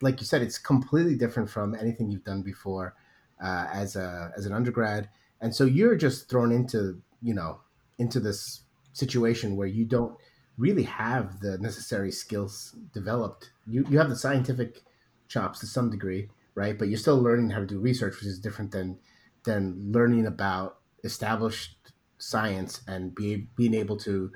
like 0.00 0.20
you 0.20 0.26
said, 0.26 0.42
it's 0.42 0.58
completely 0.58 1.16
different 1.16 1.50
from 1.50 1.74
anything 1.74 2.10
you've 2.10 2.24
done 2.24 2.42
before 2.42 2.94
uh, 3.42 3.66
as 3.72 3.96
a 3.96 4.32
as 4.36 4.46
an 4.46 4.52
undergrad, 4.52 5.08
and 5.40 5.54
so 5.54 5.64
you're 5.64 5.96
just 5.96 6.28
thrown 6.28 6.52
into 6.52 7.00
you 7.22 7.34
know 7.34 7.60
into 7.98 8.20
this 8.20 8.62
situation 8.92 9.56
where 9.56 9.66
you 9.66 9.84
don't 9.84 10.16
really 10.58 10.82
have 10.82 11.40
the 11.40 11.58
necessary 11.58 12.12
skills 12.12 12.76
developed. 12.92 13.50
You 13.66 13.84
you 13.88 13.98
have 13.98 14.08
the 14.08 14.16
scientific 14.16 14.82
chops 15.28 15.60
to 15.60 15.66
some 15.66 15.90
degree, 15.90 16.28
right? 16.54 16.78
But 16.78 16.88
you're 16.88 16.98
still 16.98 17.20
learning 17.20 17.50
how 17.50 17.60
to 17.60 17.66
do 17.66 17.78
research, 17.78 18.16
which 18.16 18.26
is 18.26 18.38
different 18.38 18.70
than 18.70 18.98
than 19.44 19.92
learning 19.92 20.26
about 20.26 20.78
established 21.04 21.76
science 22.18 22.82
and 22.86 23.14
be, 23.14 23.48
being 23.56 23.74
able 23.74 23.96
to 23.96 24.30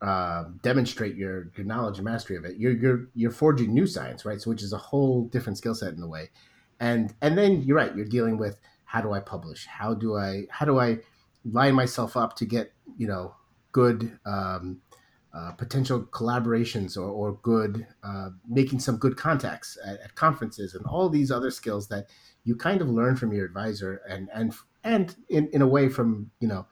uh, 0.00 0.44
demonstrate 0.62 1.16
your 1.16 1.50
your 1.56 1.66
knowledge 1.66 1.98
and 1.98 2.04
mastery 2.04 2.36
of 2.36 2.44
it. 2.44 2.56
You're 2.56 2.72
you're 2.72 3.08
you're 3.14 3.30
forging 3.30 3.72
new 3.72 3.86
science, 3.86 4.24
right? 4.24 4.40
So 4.40 4.50
which 4.50 4.62
is 4.62 4.72
a 4.72 4.78
whole 4.78 5.24
different 5.24 5.58
skill 5.58 5.74
set 5.74 5.94
in 5.94 6.02
a 6.02 6.08
way. 6.08 6.30
And 6.80 7.14
and 7.22 7.36
then 7.36 7.62
you're 7.62 7.76
right. 7.76 7.94
You're 7.94 8.06
dealing 8.06 8.38
with 8.38 8.60
how 8.84 9.00
do 9.00 9.12
I 9.12 9.20
publish? 9.20 9.66
How 9.66 9.94
do 9.94 10.16
I 10.16 10.46
how 10.50 10.66
do 10.66 10.78
I 10.78 10.98
line 11.50 11.74
myself 11.74 12.16
up 12.16 12.36
to 12.36 12.46
get 12.46 12.72
you 12.96 13.06
know 13.06 13.34
good 13.76 14.18
um, 14.24 14.80
uh, 15.34 15.52
potential 15.52 16.00
collaborations 16.00 16.96
or, 16.96 17.10
or 17.10 17.38
good 17.42 17.86
uh, 18.02 18.30
making 18.48 18.78
some 18.78 18.96
good 18.96 19.18
contacts 19.18 19.76
at, 19.84 20.00
at, 20.00 20.14
conferences 20.14 20.74
and 20.74 20.86
all 20.86 21.10
these 21.10 21.30
other 21.30 21.50
skills 21.50 21.86
that 21.86 22.06
you 22.44 22.56
kind 22.56 22.80
of 22.80 22.88
learn 22.88 23.14
from 23.14 23.34
your 23.34 23.44
advisor 23.44 24.00
and 24.08 24.30
and 24.32 24.54
and 24.82 25.16
in, 25.28 25.46
in 25.52 25.60
a 25.60 25.66
way 25.66 25.90
from 25.90 26.30
you 26.40 26.48
know 26.48 26.66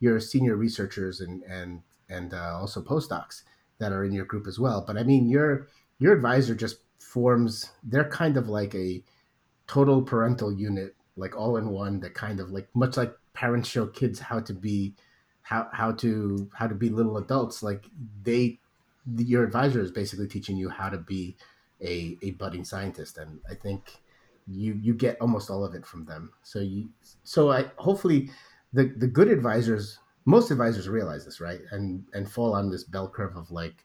your 0.00 0.20
senior 0.20 0.54
researchers 0.54 1.22
and 1.22 1.42
and 1.44 1.80
and 2.10 2.34
uh, 2.34 2.58
also 2.60 2.82
postdocs 2.82 3.44
that 3.78 3.90
are 3.90 4.04
in 4.04 4.12
your 4.12 4.26
group 4.26 4.46
as 4.46 4.58
well. 4.58 4.84
But 4.86 4.98
I 4.98 5.02
mean, 5.02 5.26
your 5.26 5.68
your 5.98 6.12
advisor 6.12 6.54
just 6.54 6.76
forms. 6.98 7.70
They're 7.82 8.10
kind 8.10 8.36
of 8.36 8.50
like 8.50 8.74
a 8.74 9.02
total 9.66 10.02
parental 10.02 10.52
unit, 10.52 10.94
like 11.16 11.34
all 11.34 11.56
in 11.56 11.70
one. 11.70 12.00
That 12.00 12.12
kind 12.12 12.38
of 12.38 12.50
like 12.50 12.68
much 12.74 12.98
like 12.98 13.14
parents 13.32 13.70
show 13.70 13.86
kids 13.86 14.20
how 14.20 14.40
to 14.40 14.52
be, 14.52 14.94
how 15.50 15.68
how 15.72 15.90
to 15.90 16.48
how 16.54 16.68
to 16.68 16.74
be 16.74 16.88
little 16.88 17.16
adults. 17.16 17.62
Like 17.62 17.84
they, 18.22 18.60
your 19.16 19.42
advisor 19.42 19.80
is 19.80 19.90
basically 19.90 20.28
teaching 20.28 20.56
you 20.56 20.68
how 20.68 20.88
to 20.88 20.98
be 20.98 21.36
a 21.82 22.16
a 22.22 22.30
budding 22.32 22.64
scientist, 22.64 23.18
and 23.18 23.40
I 23.50 23.54
think 23.54 23.98
you 24.46 24.78
you 24.80 24.94
get 24.94 25.20
almost 25.20 25.50
all 25.50 25.64
of 25.64 25.74
it 25.74 25.84
from 25.84 26.04
them. 26.04 26.30
So 26.44 26.60
you 26.60 26.90
so 27.24 27.50
I 27.50 27.64
hopefully 27.76 28.30
the 28.72 28.94
the 28.96 29.08
good 29.08 29.28
advisors 29.28 29.98
most 30.24 30.52
advisors 30.52 30.88
realize 30.88 31.24
this, 31.24 31.40
right? 31.40 31.60
And 31.72 32.04
and 32.14 32.30
fall 32.30 32.54
on 32.54 32.70
this 32.70 32.84
bell 32.84 33.08
curve 33.08 33.36
of 33.36 33.50
like 33.50 33.82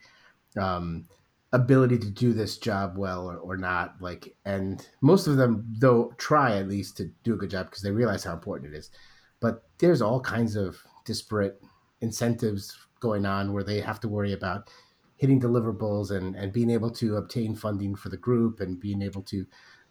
um, 0.62 1.06
ability 1.52 1.98
to 1.98 2.12
do 2.12 2.32
this 2.32 2.60
job 2.60 2.96
well 2.96 3.28
or, 3.28 3.38
or 3.38 3.58
not. 3.58 3.96
Like, 4.00 4.36
and 4.46 4.88
most 5.02 5.26
of 5.26 5.38
them 5.38 5.66
though 5.80 6.14
try 6.18 6.58
at 6.58 6.70
least 6.70 6.98
to 6.98 7.10
do 7.24 7.34
a 7.34 7.38
good 7.38 7.50
job 7.50 7.72
because 7.72 7.82
they 7.82 7.92
realize 7.92 8.24
how 8.24 8.34
important 8.34 8.72
it 8.72 8.78
is. 8.78 8.92
But 9.40 9.64
there's 9.80 10.04
all 10.04 10.22
kinds 10.22 10.56
of 10.56 10.78
disparate 11.06 11.62
incentives 12.02 12.78
going 13.00 13.26
on 13.26 13.54
where 13.54 13.64
they 13.64 13.80
have 13.80 14.00
to 14.02 14.08
worry 14.08 14.34
about 14.34 14.70
hitting 15.18 15.40
deliverables 15.40 16.12
and, 16.12 16.36
and 16.36 16.52
being 16.52 16.70
able 16.70 16.90
to 16.92 17.16
obtain 17.16 17.56
funding 17.56 17.96
for 17.96 18.10
the 18.10 18.18
group 18.18 18.60
and 18.60 18.80
being 18.80 19.02
able 19.02 19.22
to 19.22 19.46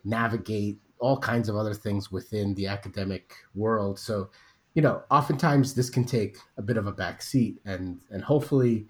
navigate 0.04 0.78
all 0.98 1.18
kinds 1.18 1.48
of 1.48 1.56
other 1.56 1.74
things 1.74 2.12
within 2.12 2.54
the 2.54 2.66
academic 2.66 3.34
world. 3.54 3.98
So 3.98 4.30
you 4.74 4.82
know, 4.82 5.02
oftentimes 5.10 5.74
this 5.74 5.88
can 5.88 6.04
take 6.04 6.36
a 6.58 6.62
bit 6.62 6.76
of 6.76 6.86
a 6.86 6.92
back 6.92 7.22
seat 7.22 7.60
and 7.64 8.00
and 8.10 8.22
hopefully, 8.22 8.86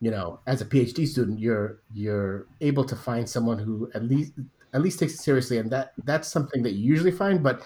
you 0.00 0.10
know, 0.10 0.40
as 0.46 0.60
a 0.60 0.66
PhD 0.66 1.06
student, 1.06 1.38
you're 1.38 1.80
you're 1.94 2.46
able 2.60 2.84
to 2.84 2.96
find 2.96 3.28
someone 3.28 3.58
who 3.58 3.90
at 3.94 4.02
least 4.02 4.32
at 4.74 4.82
least 4.82 4.98
takes 4.98 5.14
it 5.14 5.18
seriously 5.18 5.58
and 5.58 5.70
that 5.70 5.92
that's 6.04 6.28
something 6.28 6.62
that 6.64 6.72
you 6.72 6.84
usually 6.84 7.12
find, 7.12 7.42
but 7.42 7.62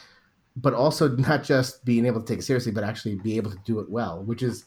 but 0.56 0.75
also 0.75 1.08
not 1.08 1.42
just 1.42 1.84
being 1.84 2.06
able 2.06 2.20
to 2.20 2.26
take 2.26 2.40
it 2.40 2.42
seriously, 2.42 2.73
but 2.73 2.84
actually 2.84 3.16
be 3.16 3.37
able 3.37 3.50
to 3.50 3.58
do 3.64 3.80
it 3.80 3.90
well, 3.90 4.23
which 4.23 4.42
is, 4.42 4.64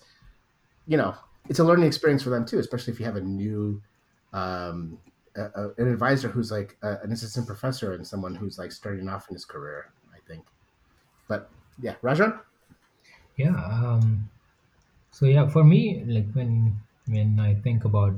you 0.88 0.98
know, 0.98 1.16
it's 1.50 1.60
a 1.60 1.64
learning 1.64 1.86
experience 1.86 2.24
for 2.24 2.30
them 2.30 2.46
too, 2.46 2.60
especially 2.60 2.94
if 2.94 3.00
you 3.00 3.06
have 3.06 3.16
a 3.16 3.22
new 3.22 3.82
um, 4.34 4.98
a, 5.36 5.44
a, 5.44 5.70
an 5.78 5.88
advisor 5.88 6.28
who's 6.28 6.52
like 6.52 6.78
a, 6.84 6.98
an 7.04 7.12
assistant 7.12 7.48
professor 7.48 7.94
and 7.94 8.06
someone 8.06 8.36
who's 8.36 8.58
like 8.58 8.72
starting 8.72 9.08
off 9.08 9.30
in 9.30 9.36
his 9.36 9.46
career, 9.46 9.90
I 10.14 10.20
think. 10.28 10.44
But 11.28 11.50
yeah, 11.80 11.96
Rajan? 12.04 12.40
yeah 13.38 13.54
um, 13.54 14.28
so 15.12 15.26
yeah 15.26 15.48
for 15.48 15.64
me 15.64 16.04
like 16.06 16.28
when 16.34 16.76
when 17.08 17.40
i 17.40 17.54
think 17.54 17.86
about 17.86 18.14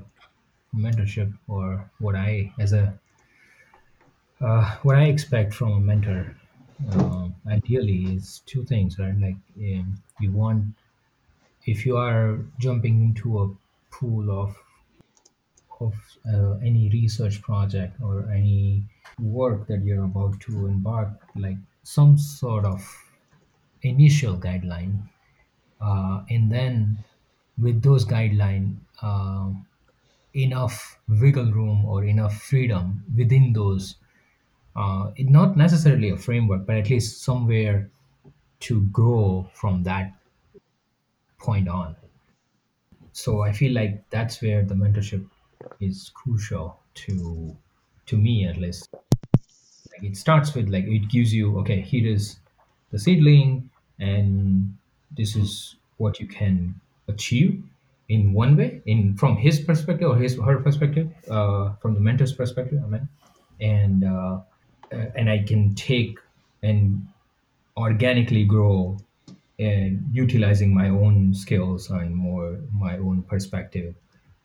mentorship 0.75 1.31
or 1.47 1.89
what 1.99 2.15
i 2.15 2.51
as 2.59 2.73
a 2.73 2.93
uh, 4.41 4.75
what 4.83 4.95
i 4.95 5.03
expect 5.03 5.53
from 5.53 5.73
a 5.73 5.79
mentor 5.79 6.35
uh, 6.87 7.29
ideally 7.47 8.15
is 8.15 8.39
two 8.45 8.63
things 8.65 8.97
right? 8.99 9.17
Like 9.17 9.37
um, 9.57 10.01
you 10.19 10.31
want 10.31 10.75
if 11.65 11.85
you 11.85 11.97
are 11.97 12.39
jumping 12.59 13.03
into 13.03 13.39
a 13.41 13.55
pool 13.91 14.31
of 14.31 14.57
of 15.79 15.93
uh, 16.31 16.53
any 16.69 16.89
research 16.89 17.41
project 17.41 17.99
or 18.01 18.29
any 18.31 18.83
work 19.19 19.67
that 19.67 19.83
you're 19.83 20.03
about 20.03 20.39
to 20.41 20.67
embark 20.67 21.09
like 21.35 21.57
some 21.83 22.17
sort 22.17 22.65
of 22.65 22.81
initial 23.83 24.37
guideline 24.37 25.09
uh, 25.81 26.25
and 26.29 26.51
then 26.51 26.97
with 27.57 27.81
those 27.83 28.05
guideline 28.05 28.77
uh, 29.01 29.51
enough 30.35 30.99
wiggle 31.09 31.51
room 31.51 31.85
or 31.85 32.03
enough 32.05 32.41
freedom 32.41 33.03
within 33.17 33.53
those 33.53 33.95
uh, 34.79 35.11
it, 35.15 35.29
not 35.29 35.57
necessarily 35.57 36.09
a 36.09 36.17
framework 36.17 36.65
but 36.65 36.77
at 36.77 36.89
least 36.89 37.21
somewhere 37.23 37.89
to 38.61 38.83
grow 38.87 39.49
from 39.53 39.83
that 39.83 40.13
point 41.39 41.67
on. 41.67 41.95
So 43.11 43.41
i 43.41 43.51
feel 43.51 43.73
like 43.73 44.09
that's 44.09 44.41
where 44.41 44.63
the 44.65 44.73
mentorship 44.73 45.23
is 45.79 46.09
crucial 46.15 46.79
to 47.05 47.55
to 48.07 48.17
me 48.17 48.45
at 48.47 48.57
least. 48.57 48.89
Like 49.91 50.03
it 50.03 50.17
starts 50.17 50.53
with 50.55 50.69
like 50.69 50.85
it 50.85 51.09
gives 51.09 51.33
you 51.33 51.59
okay 51.59 51.81
here 51.81 52.07
is 52.07 52.39
the 52.91 52.99
seedling 52.99 53.69
and 53.99 54.77
this 55.11 55.35
is 55.35 55.75
what 55.97 56.19
you 56.19 56.27
can 56.27 56.79
achieve 57.07 57.63
in 58.07 58.33
one 58.33 58.55
way 58.55 58.81
in 58.85 59.15
from 59.17 59.35
his 59.37 59.59
perspective 59.59 60.09
or 60.09 60.17
his 60.17 60.37
her 60.39 60.59
perspective 60.59 61.11
uh, 61.29 61.73
from 61.81 61.93
the 61.95 61.99
mentor's 61.99 62.33
perspective 62.33 62.81
i 62.83 62.87
mean. 62.87 63.09
And 63.61 64.05
uh, 64.05 64.41
and 64.91 65.29
i 65.29 65.39
can 65.43 65.75
take 65.75 66.19
and 66.63 67.07
organically 67.77 68.45
grow 68.45 68.97
and 69.59 70.03
utilizing 70.13 70.73
my 70.73 70.89
own 70.89 71.33
skills 71.33 71.89
and 71.89 72.15
more 72.15 72.59
my 72.73 72.97
own 72.97 73.23
perspective 73.23 73.95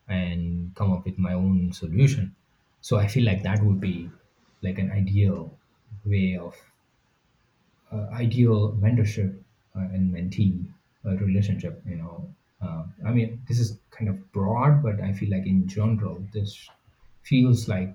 and 0.08 0.74
come 0.74 0.92
up 0.92 1.04
with 1.04 1.18
my 1.18 1.32
own 1.34 1.72
solution. 1.72 2.34
So 2.82 2.98
i 2.98 3.06
feel 3.08 3.24
like 3.24 3.42
that 3.44 3.62
would 3.64 3.80
be 3.80 4.10
like 4.62 4.78
an 4.78 4.90
ideal 4.92 5.56
way 6.04 6.36
of 6.36 6.56
uh, 7.92 8.06
ideal 8.12 8.72
mentorship 8.72 9.38
uh, 9.76 9.80
and 9.94 10.12
mentee 10.12 10.64
uh, 11.04 11.16
relationship 11.16 11.82
you 11.86 11.96
know. 11.96 12.28
Uh, 12.62 12.84
i 13.04 13.10
mean 13.10 13.42
this 13.48 13.58
is 13.58 13.78
kind 13.90 14.08
of 14.08 14.32
broad 14.32 14.82
but 14.82 15.00
i 15.00 15.12
feel 15.12 15.30
like 15.30 15.46
in 15.46 15.66
general 15.68 16.26
this 16.32 16.70
feels 17.22 17.68
like 17.68 17.94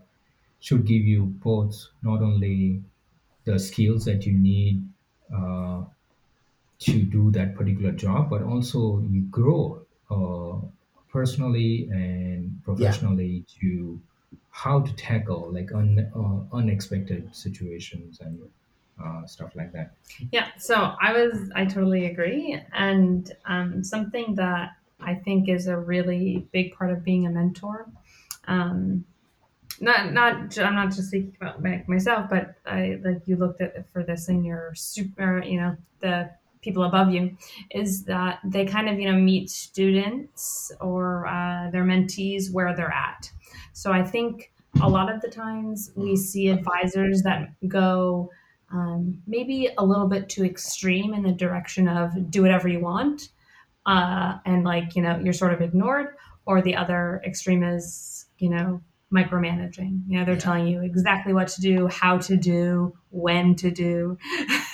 should 0.59 0.85
give 0.85 1.03
you 1.03 1.25
both 1.25 1.87
not 2.03 2.21
only 2.21 2.81
the 3.45 3.57
skills 3.57 4.05
that 4.05 4.25
you 4.25 4.33
need 4.33 4.87
uh, 5.33 5.81
to 6.79 7.01
do 7.03 7.31
that 7.31 7.55
particular 7.55 7.91
job 7.91 8.29
but 8.29 8.41
also 8.41 8.99
you 9.09 9.21
grow 9.23 9.81
uh, 10.11 10.65
personally 11.11 11.89
and 11.91 12.61
professionally 12.63 13.43
yeah. 13.47 13.59
to 13.61 13.99
how 14.51 14.81
to 14.81 14.93
tackle 14.95 15.51
like 15.51 15.71
un, 15.73 16.11
uh, 16.15 16.55
unexpected 16.55 17.33
situations 17.35 18.19
and 18.21 18.39
uh, 19.03 19.25
stuff 19.25 19.55
like 19.55 19.71
that. 19.71 19.93
Yeah, 20.31 20.47
so 20.57 20.93
I 21.01 21.13
was, 21.13 21.49
I 21.55 21.65
totally 21.65 22.07
agree. 22.07 22.59
And 22.73 23.31
um, 23.45 23.83
something 23.83 24.35
that 24.35 24.71
I 24.99 25.15
think 25.15 25.47
is 25.47 25.67
a 25.67 25.77
really 25.77 26.47
big 26.51 26.75
part 26.75 26.91
of 26.91 27.03
being 27.03 27.25
a 27.25 27.29
mentor. 27.29 27.87
Um, 28.47 29.05
not, 29.79 30.13
not, 30.13 30.57
I'm 30.59 30.75
not 30.75 30.87
just 30.87 31.07
speaking 31.09 31.35
about 31.39 31.61
myself, 31.87 32.29
but 32.29 32.55
I 32.65 32.99
like 33.03 33.21
you 33.25 33.35
looked 33.35 33.61
at 33.61 33.91
for 33.91 34.03
this 34.03 34.29
in 34.29 34.43
your 34.43 34.73
super, 34.75 35.43
you 35.43 35.59
know, 35.59 35.77
the 35.99 36.29
people 36.61 36.83
above 36.83 37.11
you, 37.11 37.37
is 37.71 38.03
that 38.05 38.39
they 38.43 38.65
kind 38.65 38.89
of, 38.89 38.99
you 38.99 39.09
know, 39.11 39.17
meet 39.17 39.49
students 39.49 40.71
or 40.81 41.25
uh, 41.27 41.69
their 41.71 41.83
mentees 41.83 42.51
where 42.51 42.75
they're 42.75 42.91
at. 42.91 43.31
So 43.73 43.91
I 43.91 44.03
think 44.03 44.51
a 44.81 44.89
lot 44.89 45.13
of 45.13 45.21
the 45.21 45.29
times 45.29 45.91
we 45.95 46.15
see 46.15 46.49
advisors 46.49 47.21
that 47.23 47.49
go 47.67 48.29
um, 48.71 49.21
maybe 49.25 49.69
a 49.77 49.83
little 49.83 50.07
bit 50.07 50.29
too 50.29 50.45
extreme 50.45 51.13
in 51.13 51.23
the 51.23 51.31
direction 51.31 51.87
of 51.87 52.29
do 52.29 52.41
whatever 52.41 52.67
you 52.67 52.79
want 52.79 53.29
uh, 53.85 54.37
and 54.45 54.63
like 54.63 54.95
you 54.95 55.01
know 55.01 55.19
you're 55.23 55.33
sort 55.33 55.53
of 55.53 55.61
ignored 55.61 56.15
or 56.45 56.61
the 56.61 56.75
other 56.75 57.21
extreme 57.25 57.63
is 57.63 58.27
you 58.37 58.49
know 58.49 58.81
micromanaging 59.13 60.01
you 60.07 60.17
know 60.17 60.25
they're 60.25 60.35
yeah. 60.35 60.39
telling 60.39 60.67
you 60.67 60.81
exactly 60.81 61.33
what 61.33 61.47
to 61.47 61.61
do 61.61 61.87
how 61.87 62.17
to 62.17 62.37
do 62.37 62.93
when 63.09 63.55
to 63.55 63.71
do 63.71 64.17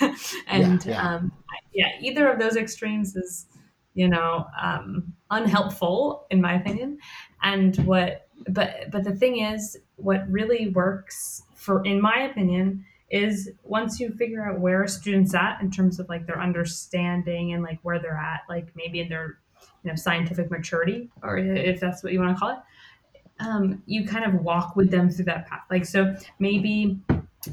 and 0.46 0.84
yeah, 0.84 0.92
yeah. 0.92 1.14
Um, 1.14 1.32
yeah, 1.72 1.88
either 2.00 2.28
of 2.30 2.38
those 2.38 2.56
extremes 2.56 3.16
is 3.16 3.46
you 3.94 4.08
know 4.08 4.46
um, 4.60 5.14
unhelpful 5.30 6.26
in 6.30 6.40
my 6.40 6.54
opinion 6.54 6.98
and 7.42 7.76
what 7.86 8.28
but 8.48 8.90
but 8.90 9.04
the 9.04 9.14
thing 9.14 9.40
is 9.40 9.76
what 9.96 10.28
really 10.30 10.68
works 10.68 11.42
for 11.54 11.84
in 11.84 12.00
my 12.00 12.20
opinion 12.20 12.84
is 13.10 13.50
once 13.62 14.00
you 14.00 14.10
figure 14.10 14.44
out 14.44 14.60
where 14.60 14.82
a 14.82 14.88
student's 14.88 15.34
at 15.34 15.60
in 15.60 15.70
terms 15.70 16.00
of 16.00 16.08
like 16.08 16.26
their 16.26 16.40
understanding 16.40 17.52
and 17.52 17.62
like 17.62 17.78
where 17.82 17.98
they're 17.98 18.16
at, 18.16 18.40
like 18.48 18.68
maybe 18.74 19.00
in 19.00 19.08
their 19.08 19.38
you 19.82 19.90
know 19.90 19.94
scientific 19.94 20.50
maturity, 20.50 21.08
or 21.22 21.38
if 21.38 21.78
that's 21.78 22.02
what 22.02 22.12
you 22.12 22.20
want 22.20 22.34
to 22.34 22.40
call 22.40 22.50
it, 22.50 22.58
um, 23.40 23.82
you 23.86 24.06
kind 24.06 24.24
of 24.24 24.42
walk 24.42 24.76
with 24.76 24.90
them 24.90 25.10
through 25.10 25.26
that 25.26 25.46
path. 25.46 25.62
Like 25.70 25.84
so, 25.84 26.14
maybe 26.38 26.98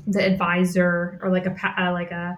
the 0.08 0.24
advisor 0.25 1.20
or 1.22 1.30
like 1.30 1.46
a 1.46 1.82
uh, 1.82 1.92
like 1.92 2.12
a 2.12 2.38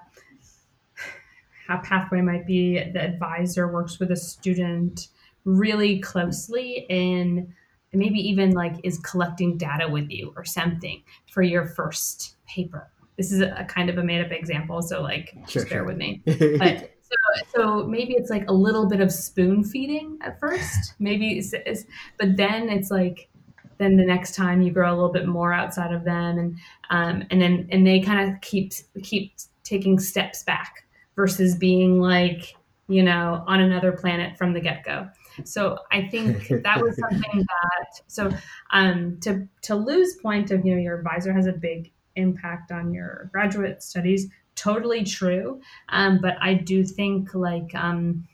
a 1.70 1.78
pathway 1.80 2.22
might 2.22 2.46
be 2.46 2.80
the 2.92 3.02
advisor 3.02 3.68
works 3.68 4.00
with 4.00 4.12
a 4.12 4.16
student 4.16 5.08
really 5.46 6.00
closely 6.00 6.86
in 6.90 7.54
maybe 7.94 8.20
even 8.20 8.52
like 8.52 8.76
is 8.84 8.98
collecting 9.00 9.58
data 9.58 9.88
with 9.88 10.10
you 10.10 10.34
or 10.36 10.44
something 10.44 11.02
for 11.32 11.44
your 11.44 11.66
first 11.66 12.36
paper 12.46 12.90
this 13.18 13.32
is 13.32 13.42
a 13.42 13.66
kind 13.68 13.90
of 13.90 13.98
a 13.98 14.04
made 14.04 14.24
up 14.24 14.32
example, 14.32 14.82
so 14.82 15.02
like 15.02 15.30
sure, 15.48 15.62
just 15.62 15.70
bear 15.70 15.80
sure. 15.80 15.86
with 15.86 15.98
me. 15.98 16.22
But 16.26 16.92
so, 17.02 17.46
so 17.56 17.88
maybe 17.88 18.14
it's 18.14 18.30
like 18.30 18.50
a 18.50 18.54
little 18.54 18.88
bit 18.88 19.00
of 19.00 19.12
spoon 19.12 19.64
feeding 19.64 20.18
at 20.22 20.40
first, 20.40 20.96
maybe, 21.00 21.38
it's, 21.38 21.54
it's, 21.54 21.86
but 22.20 22.36
then 22.36 22.68
it's 22.68 22.90
like 22.90 23.30
then 23.78 23.98
the 23.98 24.06
next 24.06 24.36
time 24.36 24.62
you 24.62 24.72
grow 24.72 24.94
a 24.94 24.96
little 24.96 25.12
bit 25.12 25.28
more 25.28 25.54
outside 25.54 25.94
of 25.94 26.04
them, 26.04 26.38
and 26.38 26.58
um, 26.90 27.24
and 27.30 27.42
then 27.42 27.68
and 27.72 27.86
they 27.86 28.00
kind 28.00 28.32
of 28.32 28.42
keep 28.42 28.74
keep 29.04 29.34
taking 29.64 30.00
steps 30.00 30.44
back 30.44 30.86
versus 31.16 31.56
being 31.56 32.00
like 32.00 32.56
you 32.88 33.04
know 33.04 33.44
on 33.48 33.60
another 33.62 33.92
planet 33.92 34.38
from 34.38 34.54
the 34.54 34.60
get 34.60 34.84
go. 34.84 35.08
So 35.44 35.80
I 35.92 36.08
think 36.08 36.48
that 36.48 36.82
was 36.82 36.98
something 37.10 37.40
that 37.40 38.02
so 38.08 38.32
um, 38.72 39.20
to 39.22 39.48
to 39.64 39.76
Lou's 39.76 40.16
point 40.18 40.52
of 40.52 40.66
you 40.66 40.76
know 40.76 40.82
your 40.82 40.98
advisor 40.98 41.34
has 41.34 41.48
a 41.48 41.54
big 41.54 41.92
impact 42.16 42.72
on 42.72 42.94
your 42.94 43.30
graduate 43.32 43.84
studies. 43.84 44.28
Totally 44.56 45.04
true. 45.04 45.60
Um, 45.90 46.20
but 46.22 46.36
I 46.40 46.54
do 46.54 46.84
think 46.84 47.34
like 47.34 47.76
um, 47.76 48.26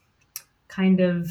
kind 0.67 0.99
of 0.99 1.27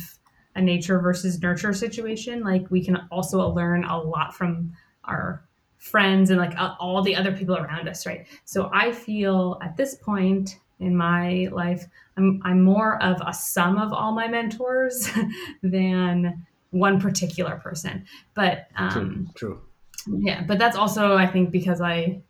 a 0.54 0.60
nature 0.60 0.98
versus 0.98 1.40
nurture 1.40 1.72
situation. 1.72 2.42
Like 2.42 2.70
we 2.70 2.84
can 2.84 2.96
also 3.10 3.46
learn 3.48 3.84
a 3.84 3.98
lot 3.98 4.34
from 4.34 4.72
our 5.04 5.42
friends 5.78 6.30
and 6.30 6.38
like 6.38 6.54
all 6.78 7.02
the 7.02 7.16
other 7.16 7.32
people 7.32 7.56
around 7.56 7.88
us, 7.88 8.06
right? 8.06 8.26
So 8.44 8.70
I 8.72 8.92
feel 8.92 9.58
at 9.62 9.76
this 9.76 9.94
point 9.94 10.58
in 10.78 10.96
my 10.96 11.48
life, 11.52 11.84
I'm 12.16 12.40
I'm 12.44 12.62
more 12.62 13.02
of 13.02 13.20
a 13.26 13.32
sum 13.32 13.78
of 13.78 13.92
all 13.92 14.12
my 14.12 14.28
mentors 14.28 15.10
than 15.62 16.46
one 16.70 17.00
particular 17.00 17.56
person. 17.56 18.04
But 18.34 18.68
um, 18.76 19.30
true, 19.34 19.60
true. 20.06 20.20
Yeah, 20.20 20.42
but 20.42 20.58
that's 20.58 20.76
also 20.76 21.16
I 21.16 21.26
think 21.26 21.50
because 21.50 21.80
I 21.80 22.20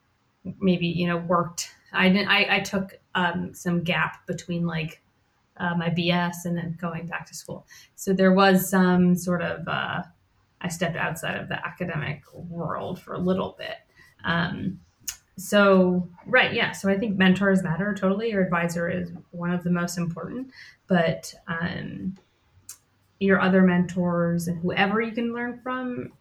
maybe 0.58 0.86
you 0.86 1.06
know 1.06 1.18
worked. 1.18 1.70
I 1.92 2.08
didn't. 2.08 2.28
I, 2.28 2.56
I 2.56 2.60
took 2.60 2.98
um, 3.14 3.52
some 3.54 3.82
gap 3.82 4.26
between 4.26 4.66
like 4.66 5.02
uh, 5.56 5.74
my 5.74 5.90
BS 5.90 6.44
and 6.44 6.56
then 6.56 6.76
going 6.80 7.06
back 7.06 7.26
to 7.26 7.34
school. 7.34 7.66
So 7.94 8.12
there 8.12 8.32
was 8.32 8.68
some 8.68 9.14
sort 9.14 9.42
of 9.42 9.66
uh, 9.68 10.02
I 10.60 10.68
stepped 10.68 10.96
outside 10.96 11.36
of 11.36 11.48
the 11.48 11.64
academic 11.66 12.22
world 12.32 13.00
for 13.00 13.14
a 13.14 13.18
little 13.18 13.56
bit. 13.58 13.76
Um, 14.24 14.80
so 15.36 16.08
right, 16.26 16.52
yeah. 16.52 16.72
So 16.72 16.90
I 16.90 16.98
think 16.98 17.16
mentors 17.16 17.62
matter 17.62 17.94
totally. 17.94 18.30
Your 18.30 18.42
advisor 18.42 18.90
is 18.90 19.10
one 19.30 19.52
of 19.52 19.64
the 19.64 19.70
most 19.70 19.96
important, 19.96 20.50
but 20.86 21.32
um, 21.48 22.16
your 23.20 23.40
other 23.40 23.62
mentors 23.62 24.48
and 24.48 24.58
whoever 24.58 25.00
you 25.00 25.12
can 25.12 25.32
learn 25.32 25.60
from 25.62 26.12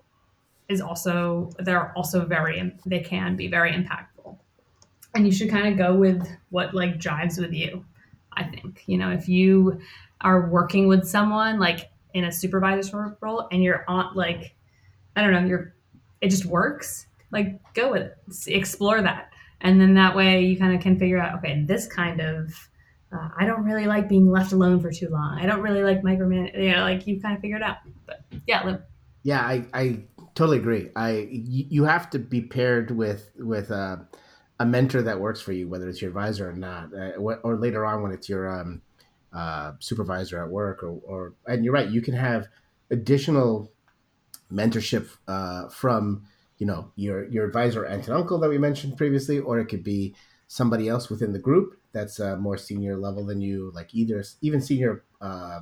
is 0.68 0.82
also 0.82 1.50
they're 1.60 1.92
also 1.98 2.26
very 2.26 2.72
they 2.86 3.00
can 3.00 3.36
be 3.36 3.48
very 3.48 3.72
impactful 3.72 4.38
and 5.16 5.26
you 5.26 5.32
should 5.32 5.50
kind 5.50 5.68
of 5.68 5.78
go 5.78 5.96
with 5.96 6.28
what 6.50 6.76
like 6.76 7.00
jives 7.00 7.40
with 7.40 7.52
you 7.52 7.84
i 8.40 8.44
think 8.44 8.84
you 8.88 8.98
know 8.98 9.12
if 9.12 9.30
you 9.30 9.80
are 10.22 10.50
working 10.50 10.88
with 10.88 11.08
someone 11.08 11.60
like 11.60 11.92
in 12.14 12.24
a 12.24 12.32
supervisor 12.32 13.18
role 13.22 13.48
and 13.52 13.64
you're 13.64 13.86
on 13.88 14.14
like 14.16 14.56
i 15.16 15.22
don't 15.22 15.32
know 15.32 15.46
you're 15.46 15.76
it 16.22 16.30
just 16.30 16.46
works 16.46 17.06
like 17.32 17.60
go 17.74 17.92
with 17.92 18.02
it 18.04 18.18
explore 18.48 19.02
that. 19.02 19.32
And 19.62 19.80
then 19.80 19.94
that 19.96 20.16
way 20.16 20.46
you 20.46 20.58
kind 20.58 20.74
of 20.74 20.82
can 20.82 20.98
figure 20.98 21.20
out 21.20 21.38
okay 21.40 21.64
this 21.66 21.86
kind 21.86 22.22
of 22.22 22.70
uh, 23.12 23.30
i 23.38 23.46
don't 23.46 23.64
really 23.64 23.88
like 23.88 24.08
being 24.08 24.32
left 24.32 24.52
alone 24.52 24.80
for 24.80 24.92
too 24.92 25.10
long. 25.10 25.38
I 25.40 25.46
don't 25.46 25.62
really 25.62 25.84
like 25.84 26.02
micromanage 26.02 26.58
you 26.62 26.72
know 26.72 26.82
like 26.82 27.06
you 27.08 27.22
kind 27.22 27.36
of 27.36 27.42
figure 27.42 27.58
it 27.58 27.64
out. 27.64 27.78
But 28.06 28.22
yeah 28.48 28.78
yeah 29.24 29.42
i 29.42 29.66
i 29.74 30.00
totally 30.36 30.58
agree. 30.58 30.90
I 30.96 31.28
you 31.30 31.84
have 31.84 32.10
to 32.12 32.20
be 32.20 32.42
paired 32.42 32.92
with 32.92 33.32
with 33.38 33.72
a, 33.72 34.08
a 34.60 34.66
mentor 34.66 35.02
that 35.02 35.20
works 35.20 35.42
for 35.42 35.54
you, 35.54 35.68
whether 35.68 35.88
it's 35.88 36.02
your 36.02 36.10
advisor 36.10 36.50
or 36.50 36.54
not, 36.54 36.94
uh, 36.94 37.12
or 37.18 37.56
later 37.56 37.86
on 37.86 38.02
when 38.02 38.12
it's 38.12 38.28
your 38.28 38.48
um, 38.50 38.82
uh, 39.34 39.74
supervisor 39.80 40.44
at 40.44 40.50
work, 40.50 40.84
or, 40.84 41.00
or 41.06 41.34
and 41.48 41.64
you're 41.64 41.74
right, 41.74 41.90
you 41.90 42.02
can 42.02 42.14
have 42.14 42.48
additional 42.92 43.72
mentorship 44.52 45.10
uh, 45.28 45.70
from 45.70 46.24
you 46.58 46.66
know 46.66 46.92
your 46.96 47.28
your 47.30 47.46
advisor 47.46 47.86
aunt 47.86 48.08
and 48.08 48.16
uncle 48.16 48.40
that 48.40 48.50
we 48.50 48.58
mentioned 48.58 48.98
previously, 48.98 49.40
or 49.40 49.60
it 49.60 49.66
could 49.66 49.84
be 49.84 50.14
somebody 50.48 50.90
else 50.90 51.10
within 51.10 51.32
the 51.32 51.40
group 51.40 51.80
that's 51.92 52.20
a 52.20 52.36
more 52.38 52.58
senior 52.58 52.98
level 52.98 53.26
than 53.26 53.42
you, 53.42 53.72
like 53.74 53.94
either 53.94 54.24
even 54.42 54.62
senior 54.62 55.04
uh, 55.22 55.62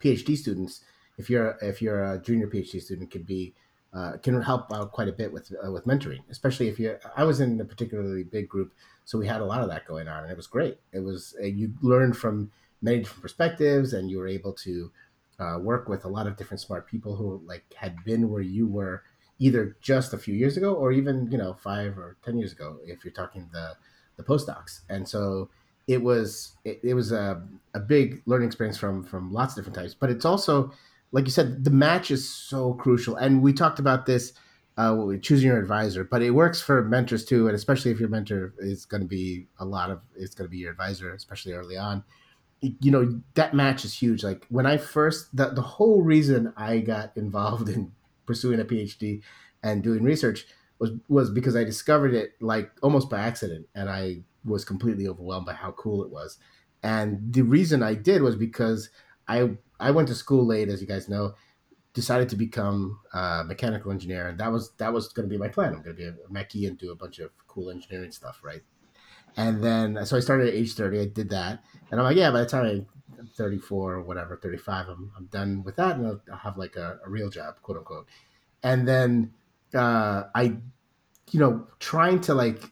PhD 0.00 0.36
students. 0.36 0.80
If 1.16 1.30
you're 1.30 1.56
if 1.62 1.80
you're 1.80 2.02
a 2.02 2.20
junior 2.20 2.48
PhD 2.48 2.80
student, 2.80 3.10
could 3.10 3.26
be 3.26 3.54
uh, 3.92 4.16
can 4.22 4.40
help 4.40 4.72
out 4.72 4.92
quite 4.92 5.08
a 5.08 5.12
bit 5.12 5.32
with 5.32 5.52
uh, 5.64 5.70
with 5.70 5.84
mentoring, 5.84 6.20
especially 6.30 6.68
if 6.68 6.78
you. 6.78 6.96
I 7.16 7.24
was 7.24 7.40
in 7.40 7.60
a 7.60 7.64
particularly 7.64 8.24
big 8.24 8.48
group, 8.48 8.72
so 9.04 9.18
we 9.18 9.26
had 9.26 9.40
a 9.40 9.44
lot 9.44 9.60
of 9.60 9.68
that 9.68 9.86
going 9.86 10.08
on, 10.08 10.22
and 10.22 10.32
it 10.32 10.36
was 10.36 10.46
great. 10.46 10.78
It 10.92 11.00
was 11.00 11.34
uh, 11.40 11.46
you 11.46 11.72
learned 11.82 12.16
from 12.16 12.50
many 12.80 12.98
different 12.98 13.22
perspectives, 13.22 13.92
and 13.92 14.10
you 14.10 14.18
were 14.18 14.28
able 14.28 14.52
to 14.54 14.90
uh, 15.38 15.58
work 15.58 15.88
with 15.88 16.04
a 16.04 16.08
lot 16.08 16.26
of 16.26 16.36
different 16.36 16.60
smart 16.60 16.86
people 16.86 17.16
who 17.16 17.42
like 17.46 17.64
had 17.74 18.02
been 18.04 18.30
where 18.30 18.42
you 18.42 18.66
were 18.66 19.02
either 19.38 19.76
just 19.80 20.12
a 20.12 20.18
few 20.18 20.34
years 20.34 20.56
ago 20.56 20.74
or 20.74 20.92
even 20.92 21.30
you 21.30 21.38
know 21.38 21.54
five 21.54 21.98
or 21.98 22.16
ten 22.24 22.38
years 22.38 22.52
ago 22.52 22.78
if 22.84 23.04
you're 23.04 23.12
talking 23.12 23.48
the 23.52 23.74
the 24.16 24.22
postdocs 24.22 24.80
and 24.88 25.08
so 25.08 25.48
it 25.88 26.00
was 26.00 26.52
it, 26.64 26.78
it 26.84 26.94
was 26.94 27.10
a, 27.12 27.42
a 27.74 27.80
big 27.80 28.22
learning 28.26 28.46
experience 28.46 28.78
from 28.78 29.02
from 29.02 29.32
lots 29.32 29.52
of 29.52 29.64
different 29.64 29.74
types 29.74 29.94
but 29.94 30.10
it's 30.10 30.24
also 30.24 30.70
like 31.12 31.26
you 31.26 31.30
said, 31.30 31.64
the 31.64 31.70
match 31.70 32.10
is 32.10 32.28
so 32.28 32.74
crucial. 32.74 33.16
And 33.16 33.42
we 33.42 33.52
talked 33.52 33.78
about 33.78 34.06
this 34.06 34.32
uh, 34.78 34.96
choosing 35.20 35.48
your 35.48 35.58
advisor, 35.58 36.02
but 36.02 36.22
it 36.22 36.30
works 36.30 36.60
for 36.60 36.82
mentors 36.82 37.24
too, 37.24 37.46
and 37.46 37.54
especially 37.54 37.90
if 37.90 38.00
your 38.00 38.08
mentor 38.08 38.54
is 38.58 38.86
going 38.86 39.02
to 39.02 39.06
be 39.06 39.46
a 39.58 39.64
lot 39.64 39.90
of 39.90 40.00
it's 40.16 40.34
going 40.34 40.48
to 40.48 40.50
be 40.50 40.58
your 40.58 40.70
advisor, 40.70 41.12
especially 41.12 41.52
early 41.52 41.76
on. 41.76 42.02
You 42.60 42.90
know 42.90 43.20
that 43.34 43.54
match 43.54 43.84
is 43.84 43.92
huge. 43.94 44.24
Like 44.24 44.46
when 44.48 44.66
I 44.66 44.78
first, 44.78 45.36
the 45.36 45.50
the 45.50 45.62
whole 45.62 46.02
reason 46.02 46.54
I 46.56 46.78
got 46.78 47.12
involved 47.16 47.68
in 47.68 47.92
pursuing 48.24 48.60
a 48.60 48.64
PhD 48.64 49.20
and 49.62 49.82
doing 49.82 50.02
research 50.02 50.46
was 50.78 50.92
was 51.08 51.30
because 51.30 51.54
I 51.54 51.64
discovered 51.64 52.14
it 52.14 52.32
like 52.40 52.70
almost 52.82 53.10
by 53.10 53.20
accident, 53.20 53.66
and 53.74 53.90
I 53.90 54.22
was 54.44 54.64
completely 54.64 55.06
overwhelmed 55.06 55.46
by 55.46 55.52
how 55.52 55.72
cool 55.72 56.02
it 56.02 56.10
was. 56.10 56.38
And 56.82 57.32
the 57.32 57.42
reason 57.42 57.82
I 57.82 57.94
did 57.94 58.22
was 58.22 58.36
because 58.36 58.88
I 59.28 59.50
I 59.80 59.90
went 59.90 60.08
to 60.08 60.14
school 60.14 60.46
late, 60.46 60.68
as 60.68 60.80
you 60.80 60.86
guys 60.86 61.08
know. 61.08 61.34
Decided 61.94 62.30
to 62.30 62.36
become 62.36 62.98
a 63.12 63.44
mechanical 63.44 63.92
engineer, 63.92 64.28
and 64.28 64.40
that 64.40 64.50
was 64.50 64.72
that 64.78 64.92
was 64.92 65.08
going 65.08 65.28
to 65.28 65.32
be 65.32 65.38
my 65.38 65.48
plan. 65.48 65.74
I'm 65.74 65.82
going 65.82 65.94
to 65.96 66.02
be 66.02 66.08
a 66.08 66.12
mechie 66.32 66.66
and 66.66 66.78
do 66.78 66.90
a 66.90 66.96
bunch 66.96 67.18
of 67.18 67.30
cool 67.46 67.70
engineering 67.70 68.12
stuff, 68.12 68.40
right? 68.42 68.62
And 69.36 69.62
then 69.62 70.04
so 70.06 70.16
I 70.16 70.20
started 70.20 70.48
at 70.48 70.54
age 70.54 70.74
thirty. 70.74 71.00
I 71.00 71.06
did 71.06 71.28
that, 71.30 71.62
and 71.90 72.00
I'm 72.00 72.04
like, 72.04 72.16
yeah. 72.16 72.30
By 72.30 72.40
the 72.40 72.46
time 72.46 72.86
I'm 73.18 73.26
34 73.36 73.94
or 73.94 74.02
whatever, 74.02 74.36
35, 74.36 74.88
I'm, 74.88 75.12
I'm 75.16 75.26
done 75.26 75.62
with 75.64 75.76
that, 75.76 75.96
and 75.96 76.06
I'll, 76.06 76.20
I'll 76.30 76.38
have 76.38 76.56
like 76.56 76.76
a, 76.76 76.98
a 77.04 77.10
real 77.10 77.30
job, 77.30 77.56
quote 77.62 77.78
unquote. 77.78 78.06
And 78.62 78.86
then 78.86 79.32
uh, 79.74 80.24
I, 80.34 80.56
you 81.30 81.40
know, 81.40 81.66
trying 81.78 82.20
to 82.22 82.34
like 82.34 82.62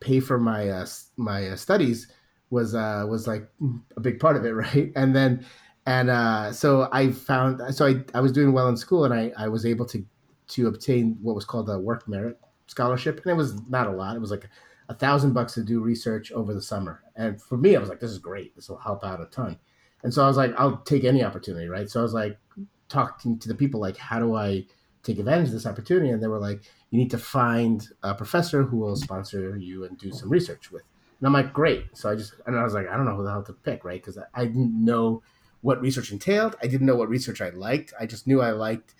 pay 0.00 0.20
for 0.20 0.38
my 0.38 0.68
uh, 0.68 0.86
my 1.16 1.48
uh, 1.48 1.56
studies 1.56 2.12
was 2.50 2.74
uh, 2.74 3.06
was 3.08 3.26
like 3.26 3.48
a 3.96 4.00
big 4.00 4.20
part 4.20 4.36
of 4.36 4.44
it, 4.44 4.50
right? 4.54 4.92
And 4.96 5.14
then 5.14 5.44
and 5.86 6.10
uh, 6.10 6.52
so 6.52 6.88
I 6.92 7.12
found 7.12 7.74
so 7.74 7.86
I, 7.86 8.04
I 8.14 8.20
was 8.20 8.32
doing 8.32 8.52
well 8.52 8.68
in 8.68 8.76
school, 8.76 9.04
and 9.04 9.14
I, 9.14 9.32
I 9.36 9.48
was 9.48 9.64
able 9.64 9.86
to 9.86 10.04
to 10.48 10.68
obtain 10.68 11.18
what 11.22 11.34
was 11.34 11.44
called 11.44 11.68
a 11.70 11.78
work 11.78 12.06
merit 12.08 12.38
scholarship, 12.66 13.20
and 13.22 13.26
it 13.26 13.36
was 13.36 13.60
not 13.68 13.86
a 13.86 13.92
lot. 13.92 14.16
It 14.16 14.20
was 14.20 14.30
like 14.30 14.48
a 14.88 14.94
thousand 14.94 15.32
bucks 15.32 15.54
to 15.54 15.64
do 15.64 15.80
research 15.80 16.30
over 16.32 16.52
the 16.54 16.62
summer, 16.62 17.02
and 17.14 17.40
for 17.40 17.56
me, 17.56 17.76
I 17.76 17.80
was 17.80 17.88
like, 17.88 18.00
this 18.00 18.10
is 18.10 18.18
great. 18.18 18.54
This 18.54 18.68
will 18.68 18.78
help 18.78 19.04
out 19.04 19.20
a 19.20 19.26
ton. 19.26 19.58
And 20.02 20.12
so 20.12 20.22
I 20.22 20.28
was 20.28 20.36
like, 20.36 20.54
I'll 20.58 20.76
take 20.78 21.04
any 21.04 21.24
opportunity, 21.24 21.66
right? 21.66 21.90
So 21.90 22.00
I 22.00 22.02
was 22.02 22.14
like 22.14 22.38
talking 22.88 23.38
to 23.38 23.48
the 23.48 23.54
people, 23.54 23.80
like, 23.80 23.96
how 23.96 24.18
do 24.18 24.36
I 24.36 24.64
take 25.02 25.18
advantage 25.18 25.48
of 25.48 25.54
this 25.54 25.66
opportunity? 25.66 26.10
And 26.10 26.22
they 26.22 26.28
were 26.28 26.38
like, 26.38 26.62
you 26.90 26.98
need 26.98 27.10
to 27.10 27.18
find 27.18 27.88
a 28.02 28.14
professor 28.14 28.62
who 28.62 28.76
will 28.76 28.96
sponsor 28.96 29.56
you 29.56 29.84
and 29.84 29.98
do 29.98 30.12
some 30.12 30.28
research 30.28 30.70
with. 30.70 30.82
And 31.18 31.26
I'm 31.26 31.32
like, 31.32 31.52
great. 31.52 31.86
So 31.94 32.10
I 32.10 32.14
just, 32.14 32.34
and 32.46 32.56
I 32.56 32.62
was 32.62 32.74
like, 32.74 32.88
I 32.88 32.96
don't 32.96 33.06
know 33.06 33.16
who 33.16 33.24
the 33.24 33.30
hell 33.30 33.42
to 33.44 33.52
pick, 33.52 33.84
right? 33.84 34.00
Because 34.00 34.18
I, 34.18 34.42
I 34.42 34.44
didn't 34.44 34.84
know 34.84 35.22
what 35.66 35.80
research 35.80 36.12
entailed. 36.12 36.54
I 36.62 36.68
didn't 36.68 36.86
know 36.86 36.94
what 36.94 37.08
research 37.08 37.40
I 37.40 37.48
liked. 37.48 37.92
I 37.98 38.06
just 38.06 38.28
knew 38.28 38.40
I 38.40 38.52
liked 38.52 38.94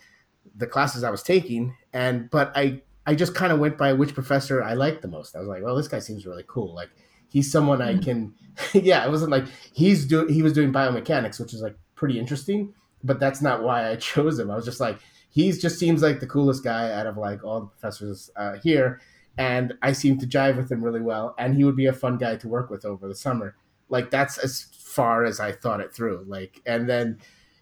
the 0.56 0.66
classes 0.66 1.04
I 1.04 1.10
was 1.10 1.22
taking. 1.22 1.76
And, 1.92 2.28
but 2.28 2.50
I, 2.56 2.82
I 3.06 3.14
just 3.14 3.36
kind 3.36 3.52
of 3.52 3.60
went 3.60 3.78
by 3.78 3.92
which 3.92 4.14
professor 4.14 4.64
I 4.64 4.74
liked 4.74 5.00
the 5.00 5.06
most. 5.06 5.36
I 5.36 5.38
was 5.38 5.46
like, 5.46 5.62
well, 5.62 5.76
this 5.76 5.86
guy 5.86 6.00
seems 6.00 6.26
really 6.26 6.42
cool. 6.48 6.74
Like, 6.74 6.90
he's 7.28 7.52
someone 7.52 7.80
I 7.80 7.92
mm-hmm. 7.92 8.02
can, 8.02 8.34
yeah, 8.82 9.06
it 9.06 9.10
wasn't 9.12 9.30
like 9.30 9.44
he's 9.74 10.06
doing, 10.06 10.28
he 10.28 10.42
was 10.42 10.52
doing 10.52 10.72
biomechanics, 10.72 11.38
which 11.38 11.54
is 11.54 11.62
like 11.62 11.76
pretty 11.94 12.18
interesting, 12.18 12.74
but 13.04 13.20
that's 13.20 13.40
not 13.40 13.62
why 13.62 13.88
I 13.88 13.94
chose 14.10 14.36
him. 14.36 14.50
I 14.50 14.56
was 14.56 14.64
just 14.64 14.80
like, 14.80 14.98
he 15.30 15.52
just 15.52 15.78
seems 15.78 16.02
like 16.02 16.18
the 16.18 16.26
coolest 16.26 16.64
guy 16.64 16.90
out 16.90 17.06
of 17.06 17.16
like 17.16 17.44
all 17.44 17.60
the 17.60 17.66
professors 17.66 18.28
uh, 18.34 18.54
here 18.60 19.00
and 19.38 19.74
I 19.82 19.92
seem 19.92 20.18
to 20.18 20.26
jive 20.26 20.56
with 20.56 20.72
him 20.72 20.82
really 20.82 21.02
well. 21.02 21.36
And 21.38 21.54
he 21.54 21.62
would 21.62 21.76
be 21.76 21.86
a 21.86 21.92
fun 21.92 22.18
guy 22.18 22.34
to 22.36 22.48
work 22.48 22.70
with 22.70 22.84
over 22.84 23.06
the 23.06 23.14
summer. 23.14 23.54
Like 23.88 24.10
that's 24.10 24.38
as 24.38 24.66
far 24.96 25.24
as 25.24 25.38
I 25.38 25.52
thought 25.52 25.80
it 25.80 25.94
through. 25.94 26.24
Like, 26.26 26.62
and 26.66 26.88
then 26.88 27.18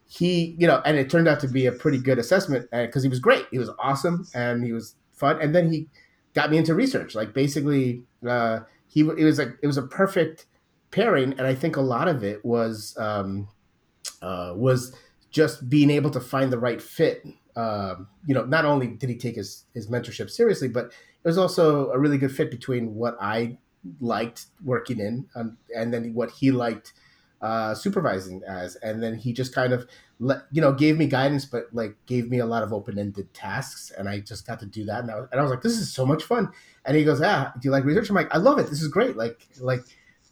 he, 0.07 0.55
you 0.59 0.67
know, 0.69 0.81
and 0.87 0.97
it 0.97 1.11
turned 1.11 1.27
out 1.27 1.41
to 1.41 1.49
be 1.49 1.67
a 1.67 1.73
pretty 1.73 1.99
good 1.99 2.19
assessment 2.19 2.69
because 2.71 3.03
uh, 3.03 3.07
he 3.07 3.09
was 3.09 3.19
great. 3.19 3.47
He 3.51 3.59
was 3.59 3.71
awesome 3.81 4.27
and 4.35 4.65
he 4.65 4.73
was 4.73 4.95
fun. 5.13 5.41
And 5.43 5.55
then 5.55 5.71
he 5.71 5.89
got 6.35 6.51
me 6.51 6.59
into 6.59 6.75
research. 6.75 7.15
Like 7.17 7.35
basically, 7.35 8.05
uh, 8.27 8.61
he 8.87 9.01
it 9.01 9.25
was 9.25 9.39
like 9.39 9.57
it 9.63 9.67
was 9.67 9.77
a 9.77 9.83
perfect 9.83 10.47
pairing, 10.93 11.33
and 11.33 11.47
I 11.47 11.55
think 11.55 11.77
a 11.77 11.81
lot 11.81 12.07
of 12.07 12.23
it 12.23 12.45
was 12.45 12.97
um, 12.99 13.49
uh, 14.23 14.53
was 14.55 14.97
just 15.31 15.69
being 15.69 15.91
able 15.91 16.11
to 16.11 16.21
find 16.21 16.53
the 16.53 16.59
right 16.59 16.81
fit. 16.81 17.27
Um, 17.57 18.07
you 18.27 18.35
know, 18.35 18.45
not 18.45 18.65
only 18.65 18.87
did 18.87 19.11
he 19.11 19.17
take 19.17 19.35
his 19.35 19.65
his 19.75 19.89
mentorship 19.89 20.31
seriously, 20.31 20.69
but 20.69 20.87
it 20.87 21.29
was 21.29 21.39
also 21.39 21.91
a 21.91 21.99
really 21.99 22.19
good 22.19 22.35
fit 22.35 22.51
between 22.51 22.95
what 22.95 23.17
I 23.21 23.59
liked 24.01 24.47
working 24.65 24.99
in 24.99 25.27
um, 25.35 25.57
and 25.77 25.93
then 25.93 26.15
what 26.15 26.31
he 26.31 26.51
liked 26.51 26.95
uh, 27.45 27.75
supervising 27.75 28.43
as. 28.49 28.77
And 28.77 29.03
then 29.03 29.15
he 29.15 29.35
just 29.35 29.55
kind 29.55 29.75
of, 29.75 29.87
let, 30.19 30.45
you 30.51 30.63
know, 30.63 30.73
gave 30.73 30.97
me 30.97 31.07
guidance, 31.07 31.45
but 31.45 31.67
like 31.73 31.95
gave 32.07 32.31
me 32.31 32.39
a 32.39 32.47
lot 32.47 32.63
of 32.63 32.73
open 32.73 32.99
ended 32.99 33.35
tasks. 33.35 33.93
And 33.97 34.09
I 34.09 34.21
just 34.21 34.47
got 34.47 34.61
to 34.61 34.67
do 34.67 34.87
that. 34.87 35.03
And 35.03 35.11
I, 35.11 35.17
was, 35.17 35.29
and 35.31 35.39
I 35.39 35.43
was 35.43 35.51
like, 35.51 35.61
this 35.61 35.75
is 35.75 35.93
so 35.93 36.07
much 36.07 36.25
fun. 36.25 36.51
And 36.87 36.97
he 36.97 37.05
goes, 37.05 37.21
ah, 37.21 37.53
do 37.61 37.69
you 37.69 37.71
like 37.71 37.85
research? 37.85 38.09
I'm 38.09 38.17
like, 38.17 38.35
I 38.35 38.39
love 38.39 38.59
it. 38.59 38.69
This 38.69 38.81
is 38.81 38.89
great. 38.89 39.17
Like, 39.17 39.47
like, 39.61 39.83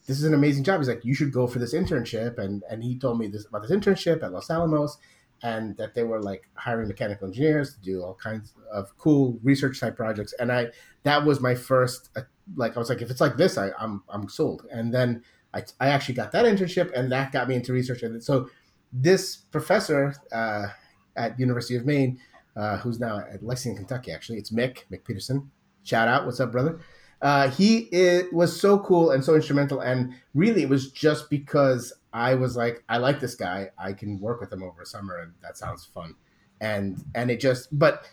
this 0.06 0.16
is 0.18 0.24
an 0.24 0.32
amazing 0.32 0.64
job. 0.64 0.80
He's 0.80 0.88
like, 0.88 1.04
you 1.04 1.14
should 1.14 1.32
go 1.32 1.46
for 1.46 1.58
this 1.58 1.74
internship. 1.74 2.38
And, 2.38 2.62
and 2.70 2.82
he 2.82 2.98
told 2.98 3.18
me 3.18 3.26
this 3.26 3.46
about 3.46 3.60
this 3.60 3.70
internship 3.70 4.22
at 4.22 4.32
Los 4.32 4.48
Alamos 4.48 4.96
and 5.42 5.76
that 5.76 5.94
they 5.94 6.04
were 6.04 6.22
like 6.22 6.48
hiring 6.54 6.88
mechanical 6.88 7.26
engineers 7.26 7.74
to 7.74 7.80
do 7.80 8.02
all 8.02 8.14
kinds 8.14 8.54
of 8.72 8.96
cool 8.96 9.38
research 9.42 9.80
type 9.80 9.96
projects. 9.96 10.32
And 10.38 10.50
I 10.52 10.68
that 11.02 11.24
was 11.24 11.40
my 11.40 11.54
first 11.54 12.10
uh, 12.16 12.22
like 12.56 12.76
I 12.76 12.78
was 12.78 12.88
like 12.88 13.02
if 13.02 13.10
it's 13.10 13.20
like 13.20 13.36
this, 13.36 13.58
I, 13.58 13.70
I'm 13.78 14.02
I'm 14.08 14.28
sold. 14.28 14.66
And 14.70 14.94
then 14.94 15.22
I 15.54 15.64
I 15.80 15.88
actually 15.88 16.14
got 16.14 16.32
that 16.32 16.44
internship, 16.44 16.92
and 16.94 17.10
that 17.12 17.32
got 17.32 17.48
me 17.48 17.54
into 17.54 17.72
research. 17.72 18.02
And 18.02 18.22
so 18.22 18.48
this 18.92 19.36
professor 19.36 20.14
uh, 20.32 20.68
at 21.16 21.38
University 21.38 21.76
of 21.76 21.86
Maine, 21.86 22.18
uh, 22.56 22.78
who's 22.78 23.00
now 23.00 23.18
at 23.18 23.42
Lexington, 23.42 23.84
Kentucky, 23.84 24.12
actually, 24.12 24.38
it's 24.38 24.50
Mick 24.50 24.84
Mick 24.90 25.04
Peterson. 25.04 25.50
Shout 25.84 26.08
out, 26.08 26.26
what's 26.26 26.40
up, 26.40 26.52
brother? 26.52 26.80
Uh, 27.20 27.48
he 27.50 27.78
it 27.92 28.32
was 28.32 28.58
so 28.58 28.78
cool 28.80 29.12
and 29.12 29.24
so 29.24 29.34
instrumental, 29.34 29.80
and 29.80 30.12
really, 30.34 30.62
it 30.62 30.68
was 30.68 30.90
just 30.90 31.30
because 31.30 31.92
I 32.12 32.34
was 32.34 32.56
like, 32.56 32.82
I 32.88 32.98
like 32.98 33.20
this 33.20 33.34
guy. 33.34 33.70
I 33.78 33.92
can 33.92 34.20
work 34.20 34.40
with 34.40 34.52
him 34.52 34.62
over 34.62 34.82
a 34.82 34.86
summer, 34.86 35.18
and 35.18 35.32
that 35.42 35.56
sounds 35.56 35.84
fun. 35.84 36.14
And 36.60 37.04
and 37.14 37.30
it 37.30 37.40
just, 37.40 37.76
but 37.78 38.04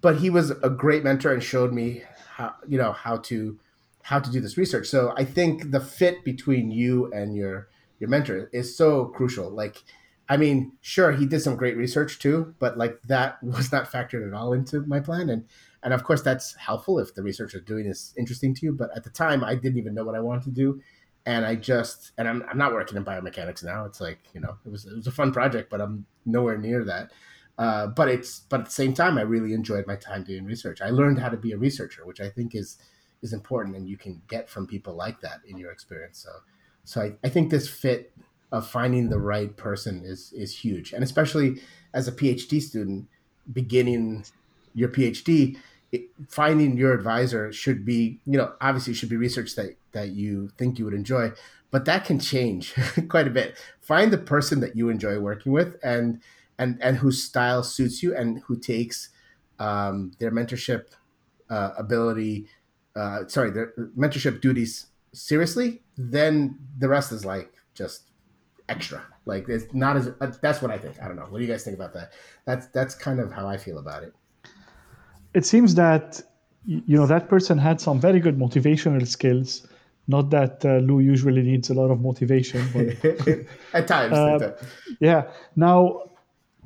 but 0.00 0.16
he 0.16 0.30
was 0.30 0.50
a 0.50 0.70
great 0.70 1.04
mentor 1.04 1.32
and 1.32 1.42
showed 1.42 1.72
me 1.72 2.02
how 2.28 2.54
you 2.68 2.78
know 2.78 2.92
how 2.92 3.16
to 3.18 3.58
how 4.02 4.18
to 4.18 4.30
do 4.30 4.40
this 4.40 4.56
research. 4.56 4.86
So 4.86 5.14
I 5.16 5.24
think 5.24 5.70
the 5.70 5.80
fit 5.80 6.24
between 6.24 6.70
you 6.70 7.12
and 7.12 7.36
your 7.36 7.68
your 7.98 8.08
mentor 8.08 8.50
is 8.52 8.76
so 8.76 9.06
crucial. 9.06 9.48
Like, 9.48 9.82
I 10.28 10.36
mean, 10.36 10.72
sure, 10.80 11.12
he 11.12 11.24
did 11.24 11.40
some 11.40 11.56
great 11.56 11.76
research 11.76 12.18
too, 12.18 12.54
but 12.58 12.76
like 12.76 13.00
that 13.02 13.42
was 13.42 13.70
not 13.72 13.90
factored 13.90 14.26
at 14.26 14.34
all 14.34 14.52
into 14.52 14.80
my 14.86 15.00
plan. 15.00 15.30
And 15.30 15.44
and 15.82 15.92
of 15.92 16.04
course, 16.04 16.22
that's 16.22 16.54
helpful 16.56 16.98
if 16.98 17.14
the 17.14 17.22
research 17.22 17.54
is 17.54 17.62
doing 17.62 17.86
is 17.86 18.14
interesting 18.18 18.54
to 18.54 18.66
you. 18.66 18.72
But 18.72 18.90
at 18.96 19.04
the 19.04 19.10
time, 19.10 19.42
I 19.42 19.54
didn't 19.54 19.78
even 19.78 19.94
know 19.94 20.04
what 20.04 20.14
I 20.14 20.20
wanted 20.20 20.44
to 20.44 20.50
do 20.50 20.80
and 21.26 21.44
I 21.44 21.54
just 21.54 22.12
and 22.18 22.28
I'm, 22.28 22.44
I'm 22.48 22.58
not 22.58 22.72
working 22.72 22.96
in 22.96 23.04
biomechanics 23.04 23.64
now. 23.64 23.84
It's 23.84 24.00
like 24.00 24.18
you 24.34 24.40
know 24.40 24.56
it 24.64 24.70
was 24.70 24.84
it 24.86 24.94
was 24.94 25.06
a 25.06 25.12
fun 25.12 25.32
project, 25.32 25.70
but 25.70 25.80
I'm 25.80 26.06
nowhere 26.26 26.58
near 26.58 26.84
that. 26.84 27.12
Uh, 27.58 27.86
but 27.86 28.08
it's 28.08 28.40
but 28.48 28.60
at 28.60 28.66
the 28.66 28.72
same 28.72 28.94
time, 28.94 29.18
I 29.18 29.22
really 29.22 29.52
enjoyed 29.52 29.86
my 29.86 29.96
time 29.96 30.24
doing 30.24 30.44
research. 30.44 30.80
I 30.80 30.90
learned 30.90 31.18
how 31.18 31.28
to 31.28 31.36
be 31.36 31.52
a 31.52 31.58
researcher, 31.58 32.04
which 32.06 32.20
I 32.20 32.28
think 32.28 32.54
is 32.54 32.78
is 33.22 33.32
important, 33.32 33.76
and 33.76 33.88
you 33.88 33.96
can 33.96 34.20
get 34.28 34.48
from 34.48 34.66
people 34.66 34.94
like 34.94 35.20
that 35.20 35.40
in 35.46 35.56
your 35.58 35.70
experience. 35.70 36.18
So 36.18 36.30
so 36.84 37.00
I, 37.00 37.12
I 37.24 37.28
think 37.28 37.50
this 37.50 37.68
fit 37.68 38.12
of 38.50 38.68
finding 38.68 39.08
the 39.08 39.18
right 39.18 39.56
person 39.56 40.02
is 40.04 40.32
is 40.32 40.58
huge, 40.58 40.92
and 40.92 41.02
especially 41.02 41.60
as 41.94 42.08
a 42.08 42.12
PhD 42.12 42.60
student 42.60 43.08
beginning 43.52 44.24
your 44.74 44.88
PhD, 44.88 45.58
it, 45.92 46.08
finding 46.28 46.76
your 46.76 46.92
advisor 46.94 47.52
should 47.52 47.84
be 47.84 48.20
you 48.26 48.38
know 48.38 48.52
obviously 48.60 48.94
should 48.94 49.10
be 49.10 49.16
research 49.16 49.54
that 49.54 49.76
that 49.92 50.10
you 50.10 50.48
think 50.56 50.78
you 50.78 50.84
would 50.86 50.94
enjoy 50.94 51.30
but 51.70 51.84
that 51.84 52.04
can 52.04 52.18
change 52.18 52.74
quite 53.08 53.26
a 53.26 53.30
bit 53.30 53.58
find 53.80 54.10
the 54.10 54.18
person 54.18 54.60
that 54.60 54.74
you 54.74 54.88
enjoy 54.88 55.18
working 55.18 55.52
with 55.52 55.76
and 55.82 56.20
and 56.58 56.78
and 56.82 56.96
whose 56.96 57.22
style 57.22 57.62
suits 57.62 58.02
you 58.02 58.16
and 58.16 58.40
who 58.40 58.56
takes 58.56 59.10
um, 59.58 60.12
their 60.18 60.30
mentorship 60.30 60.86
uh, 61.50 61.70
ability 61.76 62.48
uh, 62.96 63.26
sorry 63.26 63.50
their 63.50 63.72
mentorship 63.96 64.40
duties 64.40 64.86
seriously 65.12 65.82
then 65.96 66.58
the 66.78 66.88
rest 66.88 67.12
is 67.12 67.24
like 67.24 67.52
just 67.74 68.10
extra. 68.68 69.02
Like 69.24 69.48
it's 69.48 69.72
not 69.72 69.96
as 69.96 70.08
uh, 70.20 70.32
that's 70.40 70.60
what 70.62 70.70
i 70.70 70.78
think. 70.78 71.00
I 71.02 71.06
don't 71.06 71.16
know. 71.16 71.26
What 71.28 71.38
do 71.38 71.44
you 71.44 71.50
guys 71.50 71.64
think 71.64 71.76
about 71.76 71.94
that? 71.94 72.12
That's 72.44 72.66
that's 72.68 72.94
kind 72.94 73.20
of 73.20 73.32
how 73.32 73.46
i 73.46 73.56
feel 73.56 73.78
about 73.78 74.02
it. 74.02 74.12
It 75.34 75.44
seems 75.46 75.74
that 75.76 76.20
you 76.64 76.96
know 76.96 77.06
that 77.06 77.28
person 77.28 77.58
had 77.58 77.80
some 77.80 78.00
very 78.00 78.20
good 78.20 78.38
motivational 78.38 79.06
skills. 79.06 79.66
Not 80.08 80.30
that 80.30 80.64
uh, 80.64 80.78
Lou 80.78 80.98
usually 80.98 81.42
needs 81.42 81.70
a 81.70 81.74
lot 81.74 81.90
of 81.92 82.00
motivation, 82.00 82.66
but 82.72 82.86
at 83.72 83.86
times. 83.86 84.12
Uh, 84.12 84.56
yeah. 84.98 85.30
Now, 85.54 86.02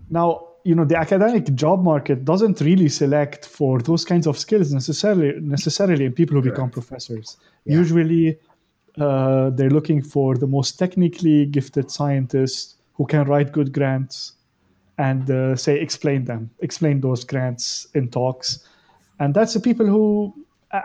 now 0.08 0.45
you 0.66 0.74
know 0.74 0.84
the 0.84 0.98
academic 0.98 1.54
job 1.54 1.82
market 1.84 2.24
doesn't 2.24 2.60
really 2.60 2.88
select 2.88 3.46
for 3.46 3.80
those 3.80 4.04
kinds 4.04 4.26
of 4.26 4.36
skills 4.36 4.72
necessarily 4.72 5.32
necessarily 5.40 6.04
in 6.04 6.12
people 6.12 6.34
who 6.34 6.42
Correct. 6.42 6.56
become 6.56 6.70
professors. 6.70 7.36
Yeah. 7.64 7.78
Usually, 7.82 8.38
uh, 8.98 9.50
they're 9.50 9.76
looking 9.78 10.02
for 10.02 10.36
the 10.36 10.46
most 10.46 10.72
technically 10.72 11.46
gifted 11.46 11.90
scientists 11.90 12.74
who 12.94 13.06
can 13.06 13.24
write 13.28 13.52
good 13.52 13.72
grants 13.72 14.32
and 14.98 15.30
uh, 15.30 15.54
say 15.54 15.78
explain 15.78 16.24
them, 16.24 16.50
explain 16.60 17.00
those 17.00 17.22
grants 17.22 17.86
in 17.94 18.08
talks, 18.08 18.66
and 19.20 19.34
that's 19.34 19.54
the 19.54 19.60
people 19.60 19.86
who 19.86 20.34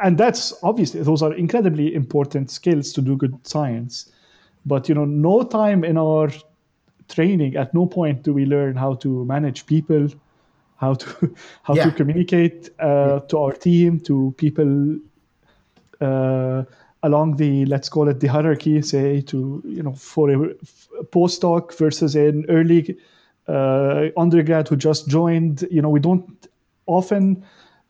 and 0.04 0.18
that's 0.18 0.54
obviously 0.62 1.02
those 1.02 1.22
are 1.24 1.34
incredibly 1.34 1.94
important 1.96 2.52
skills 2.52 2.94
to 2.94 3.02
do 3.02 3.18
good 3.18 3.36
science 3.48 4.12
but 4.66 4.88
you 4.88 4.96
know 4.96 5.06
no 5.06 5.42
time 5.44 5.84
in 5.84 5.98
our 5.98 6.30
training 7.12 7.56
at 7.56 7.74
no 7.74 7.86
point 7.86 8.24
do 8.24 8.34
we 8.34 8.46
learn 8.46 8.76
how 8.76 8.94
to 8.96 9.26
manage 9.26 9.66
people 9.66 10.08
how 10.78 10.94
to 10.94 11.36
how 11.64 11.76
yeah. 11.76 11.84
to 11.84 11.92
communicate 11.92 12.70
uh, 12.80 12.86
yeah. 12.86 13.20
to 13.28 13.38
our 13.38 13.54
team 13.54 14.00
to 14.00 14.34
people 14.38 14.98
uh, 16.02 16.64
along 17.04 17.36
the 17.38 17.66
let's 17.66 17.90
call 17.90 18.08
it 18.08 18.20
the 18.20 18.28
hierarchy 18.28 18.82
say 18.82 19.22
to 19.22 19.62
you 19.66 19.84
know 19.84 19.94
for 19.94 20.30
a 20.30 20.38
postdoc 21.16 21.78
versus 21.78 22.16
an 22.16 22.46
early 22.50 22.98
uh, 23.48 24.08
undergrad 24.18 24.68
who 24.68 24.76
just 24.76 25.08
joined 25.08 25.68
you 25.72 25.82
know 25.82 25.90
we 25.90 26.00
don't 26.00 26.48
often 26.86 27.44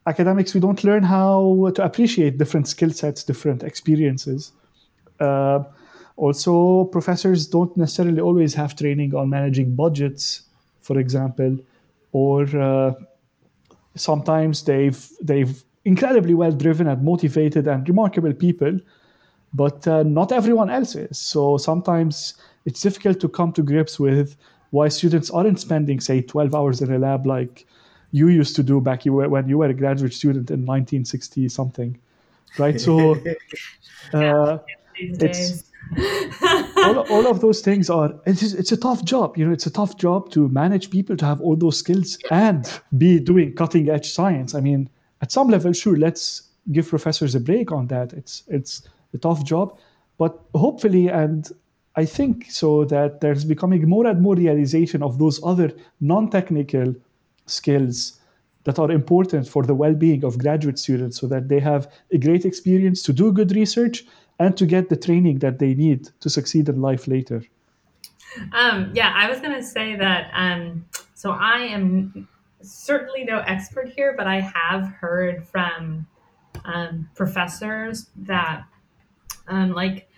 academics 0.08 0.54
we 0.54 0.60
don't 0.60 0.84
learn 0.84 1.04
how 1.04 1.72
to 1.76 1.84
appreciate 1.84 2.38
different 2.38 2.68
skill 2.68 2.92
sets 2.92 3.24
different 3.24 3.64
experiences 3.64 4.52
Uh, 5.22 5.64
also, 6.18 6.86
professors 6.86 7.48
don't 7.48 7.76
necessarily 7.78 8.20
always 8.20 8.54
have 8.54 8.76
training 8.76 9.16
on 9.16 9.30
managing 9.30 9.76
budgets, 9.76 10.44
for 10.82 11.00
example, 11.00 11.58
or 12.12 12.44
uh, 12.58 12.94
sometimes 13.96 14.64
they've 14.64 15.10
they've 15.22 15.64
incredibly 15.86 16.34
well 16.34 16.52
driven 16.52 16.88
and 16.88 17.04
motivated 17.04 17.68
and 17.68 17.88
remarkable 17.88 18.34
people, 18.34 18.80
but 19.54 19.88
uh, 19.88 20.04
not 20.04 20.32
everyone 20.32 20.70
else 20.70 20.96
is. 20.96 21.18
So 21.18 21.58
sometimes 21.58 22.36
it's 22.66 22.82
difficult 22.82 23.20
to 23.22 23.30
come 23.30 23.52
to 23.54 23.64
grips 23.64 24.00
with 24.00 24.36
why 24.70 24.88
students 24.88 25.30
aren't 25.30 25.60
spending, 25.60 26.00
say, 26.00 26.22
12 26.22 26.56
hours 26.56 26.82
in 26.82 26.94
a 26.94 27.00
lab 27.00 27.26
like 27.26 27.66
you 28.12 28.28
used 28.28 28.56
to 28.58 28.64
do 28.64 28.80
back 28.82 29.04
when 29.06 29.48
you 29.48 29.58
were 29.58 29.68
a 29.68 29.74
graduate 29.74 30.14
student 30.14 30.52
in 30.52 30.62
1960 30.66 31.50
something, 31.50 31.98
right? 32.58 32.80
So 32.80 33.18
uh, 34.14 34.60
it's 35.02 35.64
all, 36.78 37.00
all 37.12 37.28
of 37.28 37.42
those 37.42 37.62
things 37.62 37.90
are 37.90 38.14
it's, 38.26 38.54
it's 38.54 38.72
a 38.72 38.78
tough 38.78 39.04
job 39.04 39.38
you 39.38 39.46
know 39.46 39.52
it's 39.52 39.66
a 39.66 39.72
tough 39.72 39.98
job 39.98 40.30
to 40.32 40.48
manage 40.50 40.90
people 40.90 41.18
to 41.18 41.26
have 41.26 41.42
all 41.42 41.56
those 41.56 41.78
skills 41.78 42.18
and 42.30 42.82
be 42.98 43.20
doing 43.20 43.54
cutting 43.54 43.90
edge 43.90 44.12
science. 44.12 44.56
I 44.56 44.62
mean 44.62 44.90
at 45.22 45.32
some 45.32 45.50
level 45.50 45.74
sure 45.74 45.98
let's 45.98 46.44
give 46.72 46.88
professors 46.88 47.36
a 47.36 47.40
break 47.40 47.72
on 47.72 47.88
that. 47.88 48.14
It's 48.14 48.44
it's 48.48 48.88
a 49.14 49.18
tough 49.18 49.44
job 49.44 49.78
but 50.18 50.40
hopefully 50.56 51.08
and 51.08 51.52
i 51.96 52.06
think 52.06 52.50
so 52.50 52.86
that 52.86 53.22
there's 53.22 53.44
becoming 53.44 53.88
more 53.90 54.06
and 54.08 54.22
more 54.22 54.36
realization 54.36 55.04
of 55.04 55.18
those 55.18 55.40
other 55.44 55.70
non-technical 56.00 56.94
skills 57.48 58.20
that 58.64 58.78
are 58.78 58.92
important 58.92 59.48
for 59.48 59.64
the 59.64 59.74
well-being 59.74 60.24
of 60.24 60.38
graduate 60.38 60.78
students 60.78 61.20
so 61.20 61.28
that 61.28 61.50
they 61.50 61.60
have 61.60 61.92
a 62.12 62.18
great 62.18 62.46
experience 62.46 63.02
to 63.02 63.12
do 63.12 63.32
good 63.32 63.56
research 63.56 64.06
and 64.42 64.58
to 64.58 64.66
get 64.66 64.90
the 64.90 64.98
training 64.98 65.38
that 65.40 65.60
they 65.60 65.76
need 65.76 66.10
to 66.20 66.30
succeed 66.30 66.68
in 66.68 66.82
life 66.82 67.08
later. 67.08 67.44
Um, 68.54 68.92
yeah, 68.96 69.14
I 69.16 69.30
was 69.30 69.40
going 69.40 69.54
to 69.54 69.64
say 69.64 69.96
that. 69.98 70.32
Um, 70.34 70.86
so 71.14 71.32
I 71.32 71.60
am 71.60 72.28
certainly 72.62 73.24
no 73.24 73.40
expert 73.40 73.90
here, 73.96 74.16
but 74.18 74.26
I 74.26 74.40
have 74.40 74.88
heard 74.88 75.48
from 75.48 76.08
um, 76.66 77.08
professors 77.14 78.10
that, 78.16 78.64
um, 79.48 79.74
like, 79.74 80.10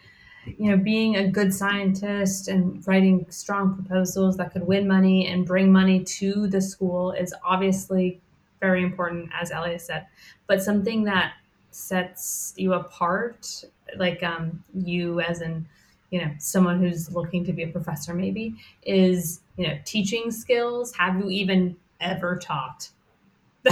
you 0.45 0.71
know, 0.71 0.77
being 0.77 1.17
a 1.17 1.27
good 1.27 1.53
scientist 1.53 2.47
and 2.47 2.85
writing 2.87 3.25
strong 3.29 3.75
proposals 3.75 4.37
that 4.37 4.53
could 4.53 4.65
win 4.65 4.87
money 4.87 5.27
and 5.27 5.45
bring 5.45 5.69
money 5.71 6.01
to 6.03 6.47
the 6.47 6.61
school 6.61 7.11
is 7.11 7.33
obviously 7.43 8.21
very 8.61 8.83
important, 8.83 9.29
as 9.39 9.51
Elias 9.51 9.87
said, 9.87 10.07
but 10.47 10.61
something 10.61 11.03
that 11.03 11.33
sets 11.71 12.53
you 12.55 12.73
apart 12.73 13.65
like 13.97 14.23
um, 14.23 14.63
you 14.73 15.19
as 15.21 15.41
in 15.41 15.65
you 16.11 16.21
know 16.21 16.31
someone 16.37 16.79
who's 16.79 17.11
looking 17.11 17.43
to 17.45 17.53
be 17.53 17.63
a 17.63 17.67
professor 17.67 18.13
maybe 18.13 18.55
is 18.85 19.41
you 19.57 19.67
know 19.67 19.77
teaching 19.85 20.31
skills. 20.31 20.95
Have 20.95 21.19
you 21.19 21.29
even 21.29 21.75
ever 21.99 22.37
taught? 22.37 22.89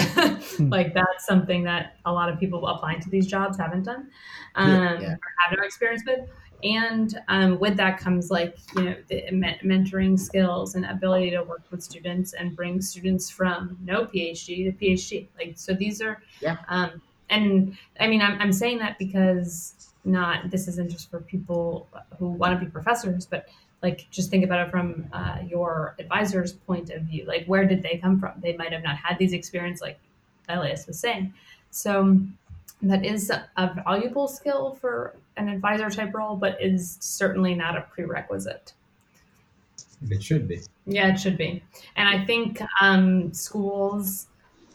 Hmm. 0.58 0.69
like 0.69 0.93
that's 0.93 1.26
something 1.26 1.63
that 1.63 1.97
a 2.06 2.12
lot 2.12 2.30
of 2.30 2.39
people 2.39 2.65
applying 2.67 3.00
to 3.02 3.10
these 3.10 3.28
jobs 3.28 3.58
haven't 3.58 3.84
done 3.84 4.10
um, 4.56 4.69
yeah, 4.69 5.00
yeah. 5.00 5.13
or 5.13 5.19
have 5.47 5.58
no 5.58 5.63
experience 5.63 6.04
with. 6.06 6.28
And 6.63 7.19
um, 7.28 7.60
with 7.60 7.78
that 7.78 8.00
comes 8.00 8.30
like 8.30 8.58
you 8.76 8.84
know 8.84 8.95
the 9.08 9.24
mentoring 9.32 10.19
skills 10.19 10.76
and 10.76 10.86
ability 10.86 11.32
to 11.32 11.43
work 11.43 11.63
with 11.71 11.84
students 11.84 12.34
and 12.34 12.56
bring 12.56 12.82
students 12.82 13.30
from 13.30 13.78
no 13.84 14.06
phd 14.06 14.45
to 14.45 14.71
phd 14.74 15.28
like 15.38 15.54
so 15.56 15.74
these 15.74 16.02
are 16.02 16.21
yeah. 16.39 16.58
um, 16.67 17.02
and 17.30 17.76
i 18.00 18.08
mean 18.08 18.21
I'm, 18.21 18.39
I'm 18.39 18.54
saying 18.54 18.78
that 18.80 19.00
because 19.00 19.90
not 20.03 20.49
this 20.49 20.67
isn't 20.67 20.89
just 20.89 21.09
for 21.09 21.19
people 21.19 21.87
who 22.17 22.29
want 22.29 22.57
to 22.57 22.65
be 22.65 22.69
professors 22.71 23.25
but 23.25 23.47
like 23.81 24.07
just 24.11 24.29
think 24.29 24.43
about 24.43 24.67
it 24.67 24.71
from 24.71 25.05
uh, 25.11 25.39
your 25.47 25.95
advisor's 25.99 26.53
point 26.53 26.89
of 26.91 27.03
view. 27.03 27.25
Like 27.25 27.45
where 27.45 27.65
did 27.65 27.81
they 27.81 27.97
come 27.97 28.19
from? 28.19 28.33
They 28.37 28.55
might 28.55 28.71
have 28.71 28.83
not 28.83 28.97
had 28.97 29.17
these 29.17 29.33
experience 29.33 29.81
like 29.81 29.99
elias 30.49 30.85
was 30.87 30.99
saying. 30.99 31.33
So 31.71 32.19
that 32.83 33.05
is 33.05 33.29
a 33.29 33.73
valuable 33.85 34.27
skill 34.27 34.75
for 34.79 35.15
an 35.37 35.49
advisor 35.49 35.89
type 35.89 36.13
role 36.13 36.35
but 36.35 36.61
is 36.61 36.97
certainly 36.99 37.55
not 37.55 37.77
a 37.77 37.81
prerequisite. 37.81 38.73
It 40.09 40.23
should 40.23 40.47
be. 40.47 40.61
Yeah 40.85 41.13
it 41.13 41.19
should 41.19 41.37
be. 41.37 41.63
And 41.95 42.07
i 42.07 42.23
think 42.25 42.61
um, 42.81 43.33
schools 43.33 44.27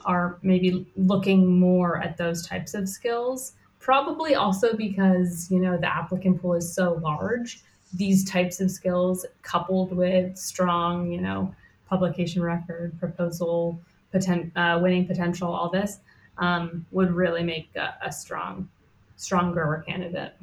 are 0.04 0.38
maybe 0.42 0.86
looking 0.96 1.58
more 1.58 2.00
at 2.00 2.16
those 2.16 2.46
types 2.46 2.74
of 2.74 2.88
skills 2.88 3.52
probably 3.87 4.35
also 4.35 4.75
because 4.75 5.49
you 5.49 5.61
know 5.61 5.77
the 5.77 5.87
applicant 5.87 6.42
pool 6.42 6.55
is 6.55 6.75
so 6.75 6.94
large 7.05 7.62
these 7.94 8.29
types 8.29 8.61
of 8.61 8.68
skills 8.68 9.25
coupled 9.42 9.96
with 9.96 10.37
strong 10.37 11.12
you 11.12 11.20
know 11.20 11.55
publication 11.88 12.42
record 12.42 12.99
proposal 12.99 13.79
poten- 14.12 14.51
uh, 14.57 14.77
winning 14.81 15.07
potential 15.07 15.49
all 15.49 15.70
this 15.70 16.01
um, 16.38 16.85
would 16.90 17.12
really 17.12 17.44
make 17.44 17.68
a, 17.77 17.94
a, 18.05 18.12
strong 18.12 18.68
stronger 19.14 19.85
candidate. 19.87 20.35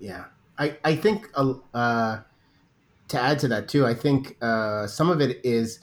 Yeah. 0.00 0.24
I 0.58 0.76
i 0.84 0.96
think 0.96 1.30
uh, 1.36 2.18
to 3.08 3.20
add 3.28 3.38
to 3.38 3.48
that 3.48 3.68
too 3.68 3.86
i 3.86 3.94
think 3.94 4.36
uh, 4.42 4.88
some 4.88 5.08
of 5.08 5.20
it 5.20 5.40
is 5.44 5.78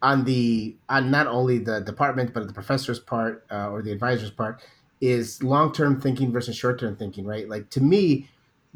on 0.00 0.24
the 0.24 0.76
on 0.88 1.10
not 1.10 1.26
only 1.26 1.58
the 1.58 1.80
department 1.80 2.32
but 2.32 2.46
the 2.46 2.54
professor's 2.54 2.98
part 2.98 3.44
uh, 3.50 3.68
or 3.70 3.82
the 3.82 3.92
advisor's 3.92 4.30
part 4.30 4.62
is 5.00 5.42
long 5.42 5.72
term 5.72 6.00
thinking 6.00 6.32
versus 6.32 6.56
short 6.56 6.80
term 6.80 6.96
thinking, 6.96 7.24
right? 7.24 7.48
Like 7.48 7.70
to 7.70 7.80
me, 7.80 8.28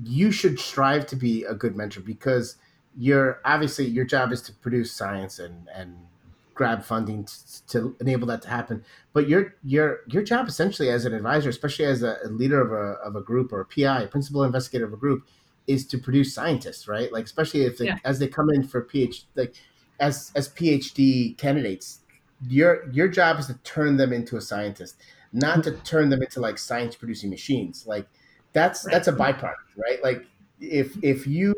you 0.02 0.30
should 0.30 0.58
strive 0.58 1.06
to 1.06 1.16
be 1.16 1.44
a 1.44 1.54
good 1.54 1.76
mentor 1.76 2.00
because 2.00 2.56
you're 2.96 3.40
obviously 3.44 3.86
your 3.86 4.04
job 4.04 4.32
is 4.32 4.42
to 4.42 4.52
produce 4.52 4.92
science 4.92 5.38
and 5.38 5.68
and 5.74 5.96
grab 6.54 6.84
funding 6.84 7.24
to, 7.24 7.66
to 7.66 7.96
enable 8.00 8.26
that 8.26 8.42
to 8.42 8.48
happen. 8.48 8.84
But 9.12 9.28
your 9.28 9.54
your 9.64 10.00
your 10.08 10.22
job 10.22 10.48
essentially 10.48 10.90
as 10.90 11.04
an 11.04 11.14
advisor, 11.14 11.48
especially 11.48 11.86
as 11.86 12.02
a, 12.02 12.18
leader 12.26 12.60
of 12.60 12.72
a 12.72 12.98
of 13.00 13.16
a 13.16 13.22
group 13.22 13.52
or 13.52 13.60
a 13.60 13.66
PI, 13.66 14.02
a 14.02 14.08
principal 14.08 14.44
investigator 14.44 14.84
of 14.84 14.92
a 14.92 14.96
group, 14.96 15.26
is 15.66 15.86
to 15.86 15.98
produce 15.98 16.34
scientists, 16.34 16.88
right? 16.88 17.12
Like 17.12 17.24
especially 17.24 17.62
if 17.62 17.78
they, 17.78 17.86
yeah. 17.86 17.98
as 18.04 18.18
they 18.18 18.28
come 18.28 18.50
in 18.50 18.62
for 18.62 18.82
PhD, 18.84 19.24
like 19.34 19.54
as 20.00 20.32
as 20.34 20.48
PhD 20.50 21.36
candidates, 21.38 22.00
your 22.48 22.88
your 22.90 23.08
job 23.08 23.38
is 23.38 23.46
to 23.46 23.54
turn 23.64 23.96
them 23.96 24.12
into 24.12 24.36
a 24.36 24.40
scientist 24.40 24.96
not 25.32 25.60
mm-hmm. 25.60 25.76
to 25.76 25.82
turn 25.84 26.08
them 26.10 26.22
into 26.22 26.40
like 26.40 26.58
science 26.58 26.96
producing 26.96 27.30
machines. 27.30 27.86
Like 27.86 28.06
that's 28.52 28.84
right. 28.84 28.92
that's 28.92 29.08
a 29.08 29.12
byproduct, 29.12 29.54
right? 29.76 30.02
Like 30.02 30.24
if 30.60 30.96
if 31.02 31.26
you 31.26 31.54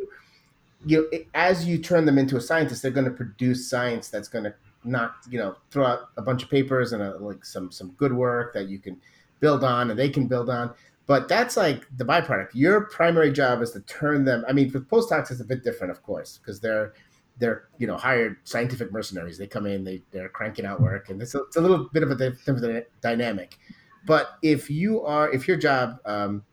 you 0.87 1.09
know, 1.11 1.19
as 1.35 1.67
you 1.67 1.79
turn 1.79 2.05
them 2.05 2.19
into 2.19 2.37
a 2.37 2.41
scientist, 2.41 2.83
they're 2.83 2.91
going 2.91 3.07
to 3.07 3.11
produce 3.11 3.69
science 3.69 4.09
that's 4.09 4.29
going 4.29 4.45
to 4.45 4.55
not 4.85 5.15
you 5.31 5.39
know 5.39 5.57
throw 5.71 5.87
out 5.87 6.11
a 6.17 6.23
bunch 6.23 6.43
of 6.43 6.51
papers 6.51 6.93
and 6.93 7.03
a, 7.03 7.17
like 7.17 7.45
some 7.45 7.71
some 7.71 7.91
good 7.93 8.13
work 8.13 8.53
that 8.55 8.69
you 8.69 8.79
can 8.79 9.01
build 9.41 9.65
on 9.65 9.91
and 9.91 9.99
they 9.99 10.09
can 10.09 10.27
build 10.27 10.51
on. 10.51 10.73
But 11.07 11.29
that's 11.29 11.57
like 11.57 11.85
the 11.97 12.05
byproduct. 12.05 12.51
Your 12.55 12.83
primary 12.83 13.31
job 13.31 13.61
is 13.61 13.73
to 13.73 13.81
turn 13.81 14.25
them. 14.25 14.45
I 14.49 14.53
mean, 14.53 14.71
for 14.71 14.81
postdocs, 14.81 15.31
it's 15.31 15.41
a 15.41 15.45
bit 15.45 15.63
different, 15.63 15.91
of 15.91 16.03
course, 16.03 16.39
because 16.39 16.61
they're 16.61 16.95
they're 17.39 17.69
you 17.79 17.87
know 17.87 17.97
hired 17.97 18.37
scientific 18.45 18.93
mercenaries. 18.93 19.39
They 19.39 19.47
come 19.47 19.67
in, 19.67 19.85
they 19.85 20.03
they're 20.11 20.29
cranking 20.29 20.67
out 20.67 20.81
work, 20.81 21.09
and 21.09 21.21
it's 21.21 21.35
a, 21.35 21.43
it's 21.43 21.57
a 21.57 21.61
little 21.61 21.89
bit 21.93 22.03
of 22.03 22.11
a 22.11 22.15
different 22.15 22.87
dynamic. 23.01 23.59
But 24.07 24.39
if 24.43 24.71
you 24.71 25.03
are, 25.03 25.33
if 25.33 25.49
your 25.49 25.57
job, 25.57 25.99
um, 26.05 26.45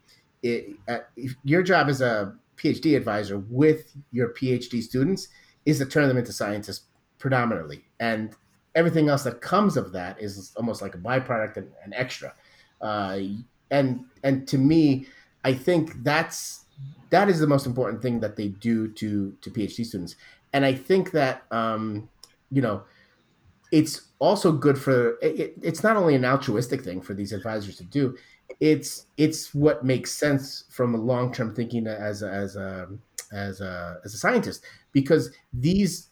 it, 0.42 0.78
uh, 0.88 1.00
if 1.18 1.36
your 1.44 1.64
job 1.64 1.90
as 1.90 2.02
a 2.02 2.36
PhD 2.58 2.96
advisor 2.96 3.40
with 3.40 3.96
your 4.12 4.30
PhD 4.30 4.82
students 4.82 5.28
is 5.66 5.80
to 5.80 5.86
turn 5.86 6.08
them 6.08 6.18
into 6.18 6.32
scientists 6.32 6.86
predominantly, 7.20 7.86
and 8.00 8.36
everything 8.74 9.10
else 9.10 9.24
that 9.24 9.42
comes 9.42 9.78
of 9.78 9.92
that 9.92 10.22
is 10.22 10.54
almost 10.56 10.82
like 10.82 10.96
a 10.96 10.98
byproduct 10.98 11.58
and 11.58 11.68
an 11.84 11.94
extra. 11.94 12.34
Uh, 12.80 13.20
and 13.70 14.06
and 14.24 14.48
to 14.48 14.58
me, 14.58 15.06
I 15.44 15.54
think 15.54 16.04
that's 16.04 16.66
that 17.10 17.30
is 17.30 17.40
the 17.40 17.48
most 17.48 17.66
important 17.66 18.02
thing 18.02 18.22
that 18.22 18.36
they 18.36 18.48
do 18.48 18.88
to 18.94 19.34
to 19.42 19.52
PhD 19.52 19.86
students 19.86 20.16
and 20.54 20.66
I 20.66 20.74
think 20.74 21.12
that 21.12 21.44
um, 21.52 22.10
you 22.52 22.62
know 22.62 22.84
it's 23.72 24.10
also 24.20 24.52
good 24.52 24.78
for 24.78 25.18
it, 25.22 25.54
it's 25.62 25.84
not 25.84 25.96
only 25.96 26.16
an 26.16 26.26
altruistic 26.26 26.84
thing 26.84 27.02
for 27.02 27.14
these 27.14 27.32
advisors 27.32 27.78
to 27.78 27.84
do 27.86 28.16
it's 28.60 29.08
it's 29.18 29.54
what 29.54 29.86
makes 29.86 30.12
sense 30.12 30.66
from 30.70 30.94
a 30.94 30.98
long-term 30.98 31.56
thinking 31.56 31.88
as 31.88 32.22
a, 32.22 32.30
as 32.30 32.56
a 32.56 32.90
as 33.32 33.62
a 33.62 34.00
as 34.04 34.14
a 34.14 34.18
scientist. 34.18 34.64
Because 34.92 35.32
these 35.54 36.10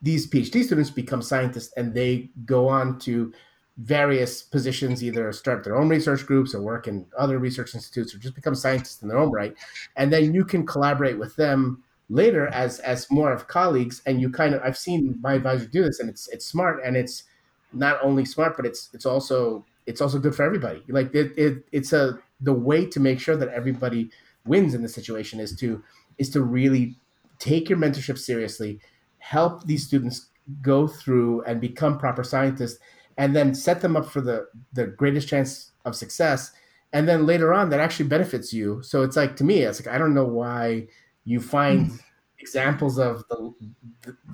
these 0.00 0.28
PhD 0.28 0.64
students 0.64 0.90
become 0.90 1.22
scientists 1.22 1.72
and 1.76 1.94
they 1.94 2.30
go 2.44 2.68
on 2.68 2.98
to 3.00 3.32
various 3.78 4.42
positions 4.42 5.02
either 5.02 5.32
start 5.32 5.64
their 5.64 5.76
own 5.76 5.88
research 5.88 6.26
groups 6.26 6.54
or 6.54 6.60
work 6.60 6.88
in 6.88 7.06
other 7.16 7.38
research 7.38 7.74
institutes 7.74 8.14
or 8.14 8.18
just 8.18 8.34
become 8.34 8.54
scientists 8.54 9.02
in 9.02 9.08
their 9.08 9.18
own 9.18 9.30
right. 9.30 9.54
And 9.96 10.12
then 10.12 10.34
you 10.34 10.44
can 10.44 10.66
collaborate 10.66 11.18
with 11.18 11.36
them 11.36 11.82
later 12.08 12.48
as 12.48 12.78
as 12.80 13.10
more 13.10 13.32
of 13.32 13.48
colleagues 13.48 14.02
and 14.06 14.20
you 14.20 14.28
kind 14.28 14.54
of 14.54 14.62
i've 14.62 14.76
seen 14.76 15.18
my 15.22 15.34
advisor 15.34 15.66
do 15.66 15.82
this 15.82 16.00
and 16.00 16.10
it's 16.10 16.28
it's 16.28 16.44
smart 16.44 16.80
and 16.84 16.96
it's 16.96 17.24
not 17.72 17.98
only 18.02 18.24
smart 18.24 18.56
but 18.56 18.66
it's 18.66 18.90
it's 18.92 19.06
also 19.06 19.64
it's 19.86 20.00
also 20.00 20.18
good 20.18 20.34
for 20.34 20.42
everybody 20.42 20.82
like 20.88 21.14
it, 21.14 21.32
it 21.38 21.64
it's 21.72 21.92
a 21.92 22.18
the 22.42 22.52
way 22.52 22.84
to 22.84 23.00
make 23.00 23.20
sure 23.20 23.36
that 23.36 23.48
everybody 23.48 24.10
wins 24.44 24.74
in 24.74 24.82
this 24.82 24.94
situation 24.94 25.40
is 25.40 25.54
to 25.56 25.82
is 26.18 26.28
to 26.30 26.42
really 26.42 26.96
take 27.38 27.68
your 27.68 27.78
mentorship 27.78 28.18
seriously, 28.18 28.80
help 29.18 29.64
these 29.66 29.86
students 29.86 30.28
go 30.60 30.86
through 30.86 31.42
and 31.42 31.60
become 31.60 31.98
proper 31.98 32.22
scientists, 32.22 32.78
and 33.16 33.34
then 33.34 33.54
set 33.54 33.80
them 33.80 33.96
up 33.96 34.06
for 34.06 34.20
the 34.20 34.46
the 34.72 34.86
greatest 34.86 35.28
chance 35.28 35.72
of 35.84 35.94
success. 35.96 36.52
And 36.92 37.08
then 37.08 37.24
later 37.24 37.54
on, 37.54 37.70
that 37.70 37.80
actually 37.80 38.08
benefits 38.08 38.52
you. 38.52 38.82
So 38.82 39.02
it's 39.02 39.16
like 39.16 39.36
to 39.36 39.44
me, 39.44 39.60
it's 39.60 39.84
like 39.84 39.94
I 39.94 39.98
don't 39.98 40.14
know 40.14 40.26
why 40.26 40.88
you 41.24 41.40
find 41.40 41.90
mm. 41.90 42.00
examples 42.38 42.98
of 42.98 43.24
the 43.28 43.54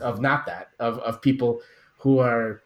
of 0.00 0.20
not 0.20 0.46
that 0.46 0.70
of 0.78 0.98
of 1.00 1.20
people 1.20 1.60
who 1.98 2.18
are 2.18 2.62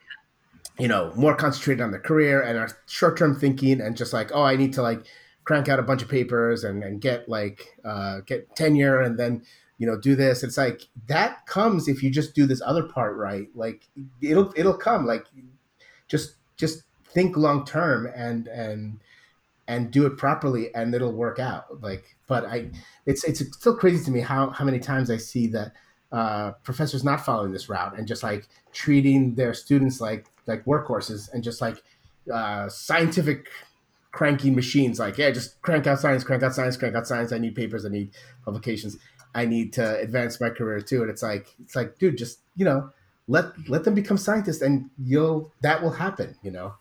you 0.78 0.88
know 0.88 1.12
more 1.16 1.34
concentrated 1.34 1.80
on 1.80 1.90
their 1.90 2.00
career 2.00 2.40
and 2.40 2.58
are 2.58 2.70
short 2.86 3.18
term 3.18 3.38
thinking 3.38 3.80
and 3.80 3.96
just 3.96 4.12
like 4.12 4.30
oh 4.32 4.42
I 4.42 4.56
need 4.56 4.72
to 4.74 4.82
like 4.82 5.06
crank 5.44 5.68
out 5.68 5.78
a 5.78 5.82
bunch 5.82 6.02
of 6.02 6.08
papers 6.08 6.64
and, 6.64 6.82
and 6.82 7.00
get 7.00 7.28
like 7.28 7.78
uh, 7.84 8.20
get 8.26 8.54
tenure 8.54 9.00
and 9.00 9.18
then 9.18 9.42
you 9.78 9.86
know 9.86 9.98
do 9.98 10.14
this. 10.14 10.42
It's 10.42 10.56
like 10.56 10.82
that 11.08 11.46
comes 11.46 11.88
if 11.88 12.02
you 12.02 12.10
just 12.10 12.34
do 12.34 12.46
this 12.46 12.62
other 12.64 12.84
part 12.84 13.16
right. 13.16 13.48
Like 13.54 13.88
it'll 14.20 14.52
it'll 14.56 14.76
come. 14.76 15.06
Like 15.06 15.26
just 16.08 16.36
just 16.56 16.84
think 17.06 17.36
long 17.36 17.64
term 17.64 18.08
and 18.14 18.46
and 18.48 19.00
and 19.68 19.90
do 19.90 20.06
it 20.06 20.16
properly 20.16 20.74
and 20.74 20.94
it'll 20.94 21.12
work 21.12 21.38
out. 21.38 21.82
Like 21.82 22.16
but 22.32 22.46
i 22.46 22.70
it's 23.04 23.24
it's 23.24 23.40
still 23.54 23.76
crazy 23.76 24.02
to 24.02 24.10
me 24.10 24.20
how 24.20 24.48
how 24.50 24.64
many 24.64 24.78
times 24.78 25.10
i 25.10 25.18
see 25.18 25.46
that 25.46 25.72
uh, 26.12 26.52
professors 26.62 27.02
not 27.04 27.24
following 27.24 27.52
this 27.52 27.70
route 27.70 27.96
and 27.98 28.06
just 28.06 28.22
like 28.22 28.46
treating 28.72 29.34
their 29.34 29.52
students 29.54 30.00
like 30.00 30.26
like 30.46 30.64
workhorses 30.66 31.32
and 31.32 31.42
just 31.42 31.60
like 31.60 31.82
uh, 32.32 32.68
scientific 32.68 33.48
cranky 34.12 34.50
machines 34.50 34.98
like 34.98 35.16
yeah 35.18 35.30
just 35.30 35.60
crank 35.62 35.86
out 35.86 35.98
science 35.98 36.24
crank 36.24 36.42
out 36.42 36.54
science 36.54 36.76
crank 36.76 36.94
out 36.94 37.06
science. 37.06 37.32
I 37.32 37.38
need 37.38 37.54
papers 37.54 37.84
i 37.84 37.88
need 37.88 38.10
publications. 38.44 38.96
I 39.34 39.46
need 39.46 39.72
to 39.74 39.98
advance 40.00 40.38
my 40.38 40.50
career 40.50 40.80
too. 40.80 41.00
And 41.02 41.10
it's 41.10 41.22
like 41.22 41.46
it's 41.62 41.74
like 41.74 41.98
dude 41.98 42.18
just 42.18 42.40
you 42.56 42.66
know 42.66 42.90
let 43.28 43.46
let 43.68 43.84
them 43.84 43.94
become 43.94 44.18
scientists 44.18 44.60
and 44.60 44.90
you'll 45.02 45.52
that 45.62 45.82
will 45.82 45.92
happen 46.04 46.36
you 46.42 46.50
know? 46.50 46.74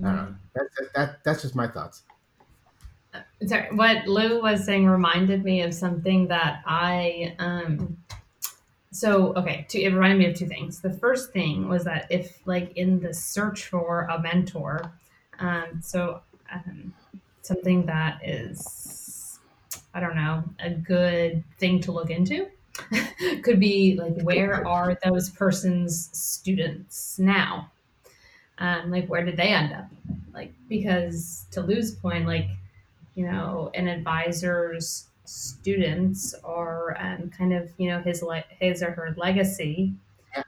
Mm. 0.00 0.36
that, 0.54 0.66
that, 0.94 1.24
that's 1.24 1.40
just 1.42 1.54
my 1.54 1.66
thoughts. 1.66 2.02
uh, 2.02 2.15
sorry 3.44 3.68
what 3.72 4.06
lou 4.06 4.40
was 4.40 4.64
saying 4.64 4.86
reminded 4.86 5.44
me 5.44 5.60
of 5.62 5.74
something 5.74 6.28
that 6.28 6.62
i 6.66 7.34
um 7.38 7.96
so 8.92 9.34
okay 9.34 9.66
to, 9.68 9.80
it 9.80 9.92
reminded 9.92 10.18
me 10.18 10.26
of 10.26 10.34
two 10.34 10.46
things 10.46 10.80
the 10.80 10.92
first 10.92 11.32
thing 11.32 11.68
was 11.68 11.84
that 11.84 12.06
if 12.10 12.40
like 12.46 12.72
in 12.76 13.00
the 13.00 13.12
search 13.12 13.66
for 13.66 14.06
a 14.10 14.18
mentor 14.20 14.92
um, 15.38 15.80
so 15.82 16.20
um, 16.52 16.94
something 17.42 17.86
that 17.86 18.20
is, 18.24 19.38
I 19.94 20.00
don't 20.00 20.16
know, 20.16 20.44
a 20.60 20.70
good 20.70 21.44
thing 21.58 21.80
to 21.82 21.92
look 21.92 22.10
into. 22.10 22.48
Could 23.42 23.60
be 23.60 23.98
like, 23.98 24.20
where 24.22 24.66
are 24.66 24.98
those 25.04 25.30
person's 25.30 26.10
students 26.12 27.18
now? 27.18 27.70
Um, 28.58 28.90
like, 28.90 29.08
where 29.08 29.24
did 29.24 29.36
they 29.36 29.48
end 29.48 29.72
up? 29.72 29.86
Like, 30.32 30.52
because 30.68 31.46
to 31.52 31.62
Lou's 31.62 31.92
point, 31.92 32.26
like, 32.26 32.48
you 33.16 33.26
know, 33.26 33.70
an 33.74 33.88
advisor's 33.88 35.08
students 35.24 36.34
are 36.44 36.96
um, 37.00 37.30
kind 37.36 37.52
of, 37.52 37.72
you 37.78 37.88
know, 37.88 38.00
his 38.00 38.22
le- 38.22 38.44
his 38.60 38.82
or 38.82 38.92
her 38.92 39.14
legacy, 39.16 39.92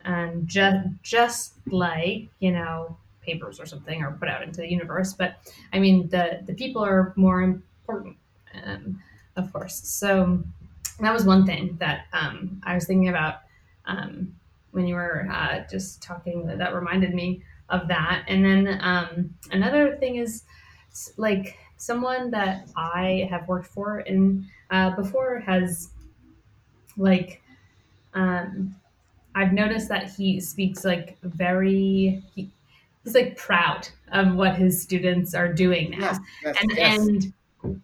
and 0.05 0.47
just 0.47 0.89
just 1.03 1.55
like 1.67 2.29
you 2.39 2.53
know 2.53 2.97
papers 3.23 3.59
or 3.59 3.67
something 3.67 4.03
are 4.03 4.13
put 4.13 4.29
out 4.29 4.43
into 4.43 4.61
the 4.61 4.71
universe. 4.71 5.15
But 5.15 5.37
I 5.73 5.79
mean, 5.81 6.09
the 6.09 6.43
the 6.47 6.55
people 6.55 6.85
are 6.85 7.13
more 7.17 7.43
important, 7.43 8.17
um, 8.65 9.03
of 9.37 9.53
course. 9.53 9.75
So 9.75 10.43
that 11.01 11.13
was 11.13 11.25
one 11.25 11.47
thing 11.47 11.77
that 11.81 12.07
um, 12.13 12.61
I 12.65 12.75
was 12.75 12.87
thinking 12.87 13.09
about 13.09 13.41
um, 13.87 14.35
when 14.73 14.87
you 14.87 14.95
were 14.95 15.27
uh, 15.33 15.61
just 15.71 16.03
talking. 16.03 16.47
That, 16.47 16.59
that 16.59 16.75
reminded 16.75 17.15
me 17.15 17.43
of 17.71 17.89
that. 17.89 18.25
And 18.29 18.45
then 18.45 18.79
um, 18.83 19.35
another 19.51 19.97
thing 19.97 20.17
is 20.17 20.43
like 21.17 21.57
someone 21.79 22.31
that 22.33 22.69
I 22.77 23.27
have 23.31 23.49
worked 23.49 23.69
for 23.69 23.99
and 24.01 24.45
uh, 24.71 24.91
before 24.91 25.39
has 25.41 25.91
like 26.97 27.41
um, 28.15 28.75
I've 29.35 29.53
noticed 29.53 29.89
that 29.89 30.11
he 30.11 30.41
speaks 30.41 30.85
like 30.85 31.17
very 31.23 32.23
he, 32.35 32.51
he's 33.05 33.15
like 33.15 33.37
proud 33.37 33.89
of 34.13 34.35
what 34.35 34.57
his 34.57 34.83
students 34.83 35.35
are 35.35 35.53
doing 35.53 35.91
now. 35.91 35.99
Yes, 35.99 36.19
yes, 36.45 36.57
and 36.61 36.73
yes. 36.77 36.99
and 36.99 37.83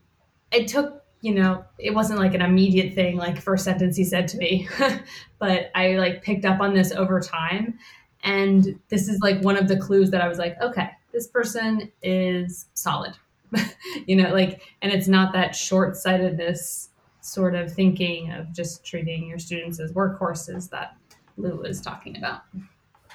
it 0.50 0.68
took, 0.68 1.04
you 1.20 1.34
know, 1.34 1.64
it 1.78 1.94
wasn't 1.94 2.18
like 2.18 2.34
an 2.34 2.42
immediate 2.42 2.94
thing, 2.94 3.16
like 3.16 3.40
first 3.40 3.64
sentence 3.64 3.96
he 3.96 4.04
said 4.04 4.28
to 4.28 4.38
me, 4.38 4.68
but 5.38 5.70
I 5.74 5.92
like 5.96 6.22
picked 6.22 6.44
up 6.44 6.60
on 6.60 6.74
this 6.74 6.92
over 6.92 7.20
time. 7.20 7.78
And 8.22 8.80
this 8.88 9.08
is 9.08 9.20
like 9.20 9.42
one 9.42 9.56
of 9.56 9.68
the 9.68 9.76
clues 9.76 10.10
that 10.10 10.22
I 10.22 10.28
was 10.28 10.38
like, 10.38 10.60
okay, 10.60 10.90
this 11.12 11.26
person 11.26 11.92
is 12.02 12.66
solid. 12.74 13.14
you 14.06 14.16
know, 14.16 14.32
like, 14.32 14.62
and 14.82 14.92
it's 14.92 15.08
not 15.08 15.32
that 15.32 15.54
short 15.54 15.96
sightedness 15.96 16.90
sort 17.20 17.54
of 17.54 17.72
thinking 17.72 18.30
of 18.32 18.52
just 18.52 18.84
treating 18.84 19.26
your 19.26 19.38
students 19.38 19.80
as 19.80 19.92
workhorses 19.92 20.68
that 20.70 20.96
Lou 21.36 21.56
was 21.56 21.80
talking 21.80 22.16
about. 22.16 22.42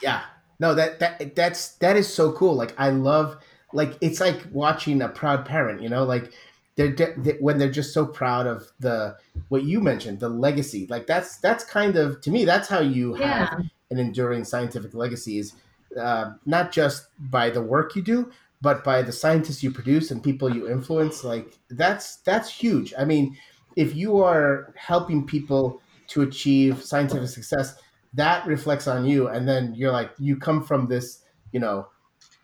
Yeah, 0.02 0.24
no, 0.60 0.74
that 0.76 1.00
that 1.00 1.36
that's 1.36 1.76
that 1.78 1.96
is 1.96 2.12
so 2.12 2.32
cool. 2.34 2.56
Like 2.56 2.74
I 2.78 2.90
love 2.90 3.38
like 3.74 3.98
it's 4.02 4.20
like 4.20 4.42
watching 4.52 5.02
a 5.02 5.10
proud 5.10 5.46
parent. 5.46 5.82
You 5.82 5.90
know, 5.90 6.04
like 6.04 6.34
they're, 6.76 6.92
they, 7.18 7.34
when 7.40 7.58
they're 7.58 7.72
just 7.72 7.94
so 7.94 8.06
proud 8.06 8.48
of 8.48 8.72
the 8.80 9.18
what 9.50 9.64
you 9.64 9.80
mentioned, 9.80 10.20
the 10.20 10.30
legacy. 10.30 10.88
Like 10.90 11.08
that's 11.08 11.38
that's 11.38 11.64
kind 11.64 11.96
of 11.96 12.22
to 12.22 12.32
me 12.32 12.46
that's 12.46 12.68
how 12.68 12.80
you 12.80 13.18
yeah. 13.18 13.50
have 13.50 13.66
an 13.92 14.00
enduring 14.00 14.44
scientific 14.44 14.94
legacy 14.94 15.40
is 15.40 15.54
uh, 16.00 16.32
not 16.46 16.72
just 16.72 17.08
by 17.32 17.50
the 17.50 17.62
work 17.62 17.96
you 17.96 18.02
do, 18.02 18.32
but 18.62 18.84
by 18.84 19.02
the 19.02 19.12
scientists 19.12 19.64
you 19.64 19.72
produce 19.72 20.12
and 20.12 20.24
people 20.24 20.54
you 20.54 20.70
influence. 20.70 21.24
Like 21.24 21.58
that's 21.70 22.18
that's 22.18 22.50
huge. 22.50 22.94
I 22.98 23.06
mean, 23.06 23.38
if 23.76 23.96
you 23.96 24.22
are 24.22 24.74
helping 24.76 25.26
people 25.26 25.82
to 26.10 26.24
achieve 26.24 26.84
scientific 26.84 27.30
success 27.30 27.76
that 28.14 28.46
reflects 28.46 28.88
on 28.88 29.06
you 29.06 29.28
and 29.28 29.48
then 29.48 29.74
you're 29.76 29.92
like 29.92 30.12
you 30.18 30.36
come 30.36 30.64
from 30.64 30.88
this 30.88 31.20
you 31.52 31.60
know 31.60 31.88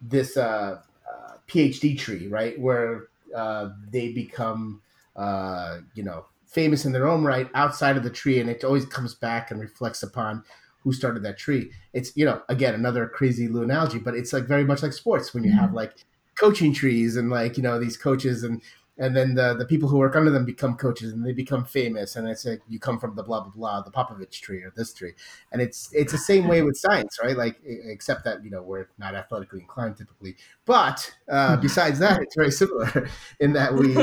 this 0.02 0.38
uh, 0.38 0.80
uh, 1.12 1.32
phd 1.48 1.98
tree 1.98 2.28
right 2.28 2.60
where 2.60 3.08
uh, 3.36 3.70
they 3.92 4.12
become 4.14 4.82
uh, 5.16 5.80
you 5.96 6.04
know 6.04 6.26
famous 6.46 6.86
in 6.86 6.92
their 6.92 7.08
own 7.08 7.24
right 7.24 7.50
outside 7.54 7.98
of 7.98 8.04
the 8.04 8.10
tree 8.10 8.40
and 8.40 8.50
it 8.50 8.64
always 8.64 8.86
comes 8.86 9.14
back 9.16 9.52
and 9.52 9.60
reflects 9.60 10.04
upon 10.04 10.44
who 10.80 10.94
started 10.94 11.24
that 11.24 11.38
tree 11.38 11.72
it's 11.94 12.16
you 12.16 12.24
know 12.24 12.42
again 12.48 12.76
another 12.76 13.08
crazy 13.08 13.46
analogy 13.46 13.98
but 13.98 14.16
it's 14.16 14.32
like 14.32 14.46
very 14.46 14.64
much 14.64 14.84
like 14.84 14.94
sports 14.94 15.34
when 15.34 15.44
you 15.44 15.50
mm-hmm. 15.50 15.60
have 15.60 15.74
like 15.74 15.96
coaching 16.38 16.74
trees 16.74 17.16
and 17.16 17.30
like 17.30 17.58
you 17.58 17.64
know 17.64 17.80
these 17.80 17.98
coaches 17.98 18.44
and 18.44 18.62
and 18.98 19.16
then 19.16 19.36
the 19.36 19.54
the 19.56 19.66
people 19.66 19.90
who 19.90 19.98
work 19.98 20.16
under 20.16 20.32
them 20.32 20.46
become 20.46 20.76
coaches 20.76 21.12
and 21.12 21.26
they 21.26 21.34
become 21.34 21.66
famous. 21.66 22.16
And 22.16 22.28
it's 22.28 22.46
like 22.46 22.62
you 22.68 22.80
come 22.80 23.00
from 23.00 23.16
the 23.16 23.24
blah 23.24 23.42
blah 23.42 23.52
blah 23.52 23.82
the 23.82 23.92
Popovich 23.92 24.40
tree 24.40 24.64
or 24.64 24.72
this 24.76 24.94
tree. 24.94 25.14
And 25.52 25.62
it's 25.62 25.90
it's 25.94 26.12
the 26.12 26.18
same 26.18 26.48
way 26.48 26.62
with 26.62 26.78
science 26.78 27.20
right? 27.22 27.36
Like 27.36 27.60
except 27.64 28.24
that 28.24 28.44
you 28.44 28.52
know 28.52 28.62
we're 28.62 28.88
not 28.98 29.16
athletically 29.16 29.60
inclined 29.60 29.98
typically. 29.98 30.36
But 30.66 31.14
uh, 31.30 31.58
besides 31.62 32.00
that 32.00 32.22
it's 32.22 32.36
very 32.36 32.52
similar 32.52 33.10
in 33.40 33.54
that 33.54 33.74
we 33.74 33.96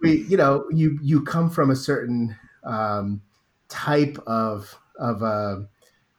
we 0.00 0.22
you 0.26 0.36
know 0.36 0.64
you 0.70 0.98
you 1.02 1.22
come 1.22 1.50
from 1.50 1.70
a 1.70 1.76
certain 1.76 2.36
um, 2.64 3.20
type 3.68 4.18
of 4.26 4.74
of 4.98 5.22
uh, 5.22 5.60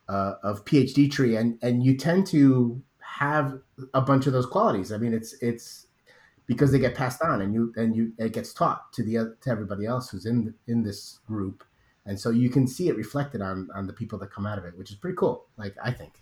uh, 0.07 0.35
of 0.43 0.63
PhD 0.65 1.09
tree 1.09 1.35
and 1.35 1.57
and 1.63 1.83
you 1.83 1.97
tend 1.97 2.27
to 2.27 2.83
have 3.19 3.59
a 3.93 3.99
bunch 3.99 4.27
of 4.27 4.33
those 4.33 4.45
qualities. 4.45 4.93
I 4.93 4.97
mean 4.97 5.13
it's 5.13 5.33
it's 5.41 5.87
because 6.47 6.71
they 6.71 6.79
get 6.79 6.95
passed 6.95 7.21
on 7.21 7.41
and 7.41 7.53
you 7.53 7.73
and 7.75 7.93
you 7.93 8.13
it 8.17 8.31
gets 8.31 8.53
taught 8.53 8.93
to 8.93 9.03
the 9.03 9.35
to 9.41 9.49
everybody 9.49 9.85
else 9.85 10.09
who's 10.09 10.25
in 10.25 10.53
in 10.67 10.83
this 10.83 11.19
group. 11.27 11.65
And 12.05 12.17
so 12.17 12.29
you 12.29 12.49
can 12.49 12.65
see 12.65 12.87
it 12.87 12.95
reflected 12.95 13.41
on 13.41 13.67
on 13.75 13.87
the 13.87 13.93
people 13.93 14.17
that 14.19 14.31
come 14.31 14.45
out 14.45 14.57
of 14.57 14.63
it 14.63 14.77
which 14.77 14.89
is 14.89 14.95
pretty 14.95 15.17
cool 15.17 15.45
like 15.57 15.75
i 15.83 15.91
think. 15.91 16.13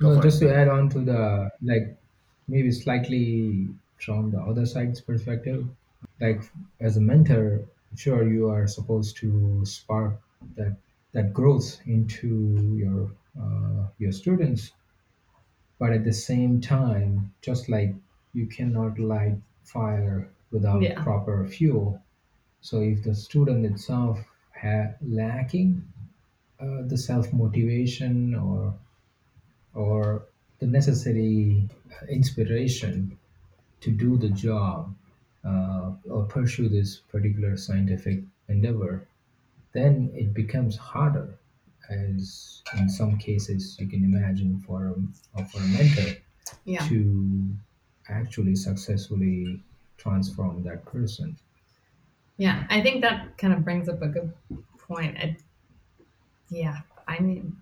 No, 0.00 0.18
just 0.20 0.40
it. 0.40 0.46
to 0.46 0.56
add 0.56 0.68
on 0.68 0.88
to 0.94 1.00
the 1.00 1.50
like 1.62 1.94
maybe 2.48 2.72
slightly 2.72 3.68
from 4.04 4.30
the 4.30 4.40
other 4.40 4.64
side's 4.64 5.02
perspective 5.02 5.66
like 6.22 6.40
as 6.80 6.96
a 6.96 7.00
mentor 7.00 7.60
sure 7.96 8.26
you 8.26 8.48
are 8.48 8.66
supposed 8.66 9.18
to 9.18 9.60
spark 9.64 10.14
that 10.56 10.74
that 11.12 11.34
growth 11.34 11.80
into 11.86 12.28
your 12.82 13.10
uh, 13.40 13.86
your 13.98 14.12
students 14.12 14.72
but 15.84 15.92
at 15.92 16.02
the 16.02 16.14
same 16.14 16.62
time 16.62 17.30
just 17.42 17.68
like 17.68 17.94
you 18.32 18.46
cannot 18.46 18.98
light 18.98 19.36
fire 19.64 20.30
without 20.50 20.80
yeah. 20.80 21.02
proper 21.02 21.46
fuel. 21.46 22.00
So 22.62 22.80
if 22.80 23.02
the 23.02 23.14
student 23.14 23.66
itself 23.66 24.18
ha- 24.58 24.94
lacking 25.06 25.84
uh, 26.58 26.84
the 26.86 26.96
self 26.96 27.30
motivation 27.34 28.34
or 28.34 28.72
or 29.74 30.22
the 30.58 30.66
necessary 30.66 31.68
inspiration 32.08 33.18
to 33.82 33.90
do 33.90 34.16
the 34.16 34.30
job, 34.30 34.94
uh, 35.44 35.90
or 36.08 36.24
pursue 36.24 36.70
this 36.70 37.00
particular 37.12 37.58
scientific 37.58 38.20
endeavor, 38.48 39.06
then 39.72 40.10
it 40.14 40.32
becomes 40.32 40.78
harder. 40.78 41.36
As 41.90 42.62
in 42.78 42.88
some 42.88 43.18
cases, 43.18 43.76
you 43.78 43.86
can 43.86 44.04
imagine 44.04 44.62
for 44.66 44.94
a, 45.36 45.44
for 45.44 45.58
a 45.58 45.66
mentor 45.66 46.16
Yeah. 46.64 46.86
to 46.88 47.48
actually 48.08 48.56
successfully 48.56 49.60
transform 49.96 50.62
that 50.64 50.84
person. 50.84 51.36
Yeah, 52.36 52.64
I 52.68 52.80
think 52.82 53.02
that 53.02 53.36
kind 53.38 53.52
of 53.52 53.64
brings 53.64 53.88
up 53.88 54.02
a 54.02 54.08
good 54.08 54.32
point. 54.78 55.16
I, 55.18 55.36
yeah, 56.50 56.78
I 57.06 57.20
mean, 57.20 57.56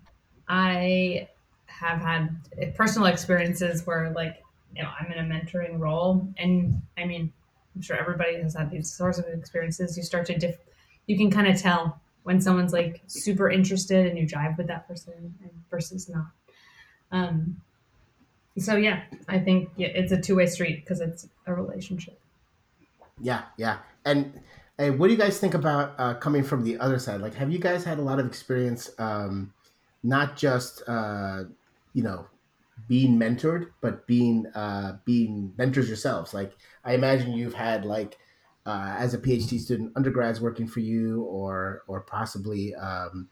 I 0.47 1.27
have 1.67 1.99
had 2.01 2.35
personal 2.75 3.07
experiences 3.07 3.85
where, 3.85 4.11
like, 4.11 4.41
you 4.75 4.83
know, 4.83 4.89
I'm 4.99 5.11
in 5.11 5.19
a 5.19 5.27
mentoring 5.35 5.79
role, 5.79 6.27
and 6.37 6.81
I 6.97 7.05
mean, 7.05 7.31
I'm 7.75 7.81
sure 7.81 7.95
everybody 7.95 8.35
has 8.41 8.55
had 8.55 8.71
these 8.71 8.91
sorts 8.91 9.19
of 9.19 9.25
experiences. 9.25 9.95
You 9.95 10.03
start 10.03 10.25
to 10.27 10.37
diff, 10.37 10.57
you 11.07 11.17
can 11.17 11.29
kind 11.29 11.47
of 11.47 11.59
tell 11.61 11.99
when 12.23 12.41
someone's 12.41 12.73
like 12.73 13.01
super 13.07 13.49
interested 13.49 14.07
and 14.07 14.17
you 14.17 14.25
jive 14.25 14.57
with 14.57 14.67
that 14.67 14.87
person 14.87 15.33
versus 15.69 16.09
not. 16.09 16.27
Um, 17.11 17.61
so 18.57 18.75
yeah, 18.75 19.03
I 19.27 19.39
think 19.39 19.69
yeah, 19.75 19.87
it's 19.87 20.11
a 20.11 20.19
two 20.19 20.35
way 20.35 20.45
street 20.45 20.81
because 20.81 21.01
it's 21.01 21.27
a 21.45 21.53
relationship. 21.53 22.19
Yeah, 23.21 23.43
yeah, 23.57 23.79
and 24.05 24.41
and 24.77 24.99
what 24.99 25.07
do 25.07 25.13
you 25.13 25.19
guys 25.19 25.39
think 25.39 25.53
about 25.53 25.93
uh, 25.97 26.15
coming 26.15 26.43
from 26.43 26.63
the 26.63 26.77
other 26.79 26.99
side? 26.99 27.21
Like, 27.21 27.35
have 27.35 27.51
you 27.51 27.59
guys 27.59 27.83
had 27.83 27.99
a 27.99 28.01
lot 28.01 28.19
of 28.19 28.25
experience, 28.25 28.91
um, 28.97 29.53
not 30.03 30.35
just 30.35 30.83
uh, 30.87 31.43
you 31.93 32.03
know 32.03 32.25
being 32.87 33.17
mentored, 33.17 33.67
but 33.81 34.05
being 34.07 34.47
uh, 34.55 34.97
being 35.05 35.53
mentors 35.57 35.87
yourselves? 35.87 36.33
Like, 36.33 36.53
I 36.83 36.93
imagine 36.93 37.33
you've 37.33 37.53
had 37.53 37.85
like 37.85 38.17
uh, 38.65 38.95
as 38.97 39.13
a 39.13 39.17
PhD 39.17 39.59
student, 39.59 39.91
undergrads 39.95 40.39
working 40.39 40.67
for 40.67 40.79
you, 40.79 41.23
or 41.23 41.83
or 41.87 42.01
possibly 42.01 42.73
um, 42.75 43.29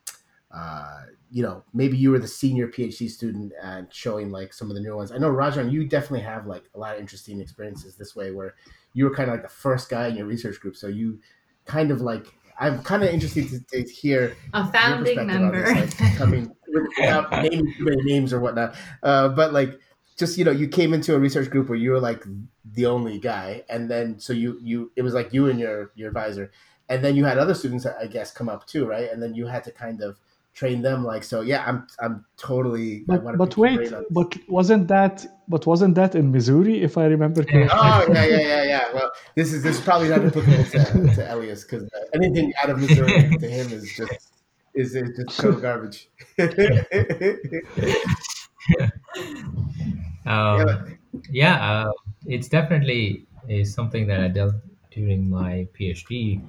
uh, 0.54 1.04
you 1.32 1.42
know 1.42 1.64
maybe 1.74 1.98
you 1.98 2.12
were 2.12 2.20
the 2.20 2.28
senior 2.28 2.68
PhD 2.68 3.10
student 3.10 3.54
and 3.62 3.88
showing 3.92 4.32
like 4.32 4.54
some 4.54 4.70
of 4.70 4.76
the 4.76 4.82
new 4.82 4.96
ones. 4.96 5.12
I 5.12 5.18
know 5.18 5.32
Rajan, 5.32 5.72
you 5.72 5.86
definitely 5.86 6.22
have 6.22 6.48
like 6.48 6.64
a 6.76 6.80
lot 6.80 6.96
of 6.96 7.00
interesting 7.00 7.40
experiences 7.40 7.96
this 7.96 8.16
way 8.16 8.32
where 8.32 8.56
you 8.94 9.06
were 9.06 9.16
kind 9.16 9.30
of 9.30 9.36
like 9.36 9.44
the 9.44 9.50
first 9.50 9.90
guy 9.90 10.08
in 10.08 10.16
your 10.16 10.26
research 10.26 10.60
group, 10.60 10.76
so 10.76 10.88
you 10.88 11.20
kind 11.66 11.92
of 11.92 12.02
like 12.02 12.28
I'm 12.60 12.84
kind 12.84 13.02
of 13.02 13.10
interested 13.10 13.50
to, 13.50 13.84
to 13.84 13.92
hear 13.92 14.36
a 14.54 14.72
founding 14.72 15.26
member 15.26 15.74
this, 15.74 16.00
like, 16.00 16.16
coming 16.16 16.56
without 16.98 17.32
naming 17.32 17.74
too 17.74 17.86
many 17.86 18.04
names 18.04 18.34
or 18.34 18.40
whatnot. 18.40 18.76
Uh, 19.02 19.30
but 19.30 19.52
like, 19.52 19.80
just 20.22 20.38
you 20.38 20.46
know, 20.46 20.52
you 20.52 20.70
came 20.70 20.94
into 20.94 21.16
a 21.16 21.20
research 21.20 21.50
group 21.50 21.68
where 21.68 21.78
you 21.78 21.92
were 21.92 22.00
like 22.00 22.24
the 22.64 22.86
only 22.86 23.20
guy, 23.20 23.66
and 23.68 23.92
then 23.92 24.20
so 24.20 24.32
you 24.32 24.58
you 24.62 24.90
it 24.96 25.02
was 25.02 25.14
like 25.14 25.34
you 25.34 25.50
and 25.50 25.60
your 25.60 25.92
your 25.96 26.08
advisor, 26.08 26.50
and 26.88 27.04
then 27.04 27.18
you 27.18 27.26
had 27.26 27.38
other 27.38 27.54
students 27.54 27.86
I 27.86 28.08
guess 28.08 28.32
come 28.32 28.48
up 28.48 28.66
too, 28.66 28.86
right? 28.86 29.12
And 29.12 29.22
then 29.22 29.34
you 29.34 29.48
had 29.48 29.66
to 29.66 29.72
kind 29.72 30.02
of 30.02 30.18
train 30.54 30.82
them 30.82 31.06
like 31.06 31.24
so 31.24 31.40
yeah 31.40 31.64
i'm 31.66 31.88
i'm 32.02 32.26
totally 32.36 33.06
but, 33.08 33.38
but 33.38 33.56
wait 33.56 33.90
but 34.10 34.36
wasn't 34.50 34.86
that 34.90 35.26
but 35.48 35.66
wasn't 35.66 35.96
that 35.96 36.14
in 36.14 36.30
missouri 36.30 36.84
if 36.84 36.98
i 36.98 37.06
remember 37.06 37.42
correctly? 37.42 37.70
Oh 37.72 38.06
yeah 38.12 38.26
yeah 38.26 38.40
yeah 38.40 38.64
yeah. 38.64 38.94
Well 38.94 39.10
this 39.36 39.54
is 39.54 39.64
this 39.64 39.80
is 39.80 39.82
probably 39.82 40.10
not 40.10 40.26
applicable 40.26 40.66
to, 40.66 41.16
to 41.16 41.34
elias 41.34 41.64
because 41.64 41.90
anything 42.14 42.52
out 42.62 42.70
of 42.70 42.80
missouri 42.80 43.30
to 43.38 43.48
him 43.48 43.72
is 43.72 43.94
just 43.96 44.32
is, 44.74 44.96
is 44.96 45.18
just 45.18 45.38
so 45.38 45.54
garbage 45.54 46.10
um, 50.26 50.98
yeah 51.30 51.56
uh, 51.88 51.92
it's 52.26 52.48
definitely 52.48 53.26
is 53.50 53.74
something 53.74 54.08
that 54.08 54.20
i 54.20 54.28
dealt 54.28 54.56
during 54.92 55.30
my 55.30 55.68
phd 55.78 56.42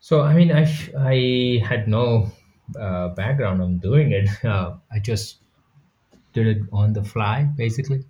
so 0.00 0.22
i 0.22 0.34
mean 0.34 0.50
i 0.52 0.64
i 0.98 1.64
had 1.64 1.88
no 1.88 2.30
uh, 2.76 3.08
background 3.08 3.62
on 3.62 3.78
doing 3.78 4.12
it. 4.12 4.28
Uh, 4.44 4.76
I 4.92 4.98
just 4.98 5.38
did 6.32 6.46
it 6.46 6.62
on 6.72 6.92
the 6.92 7.04
fly, 7.04 7.44
basically. 7.56 8.04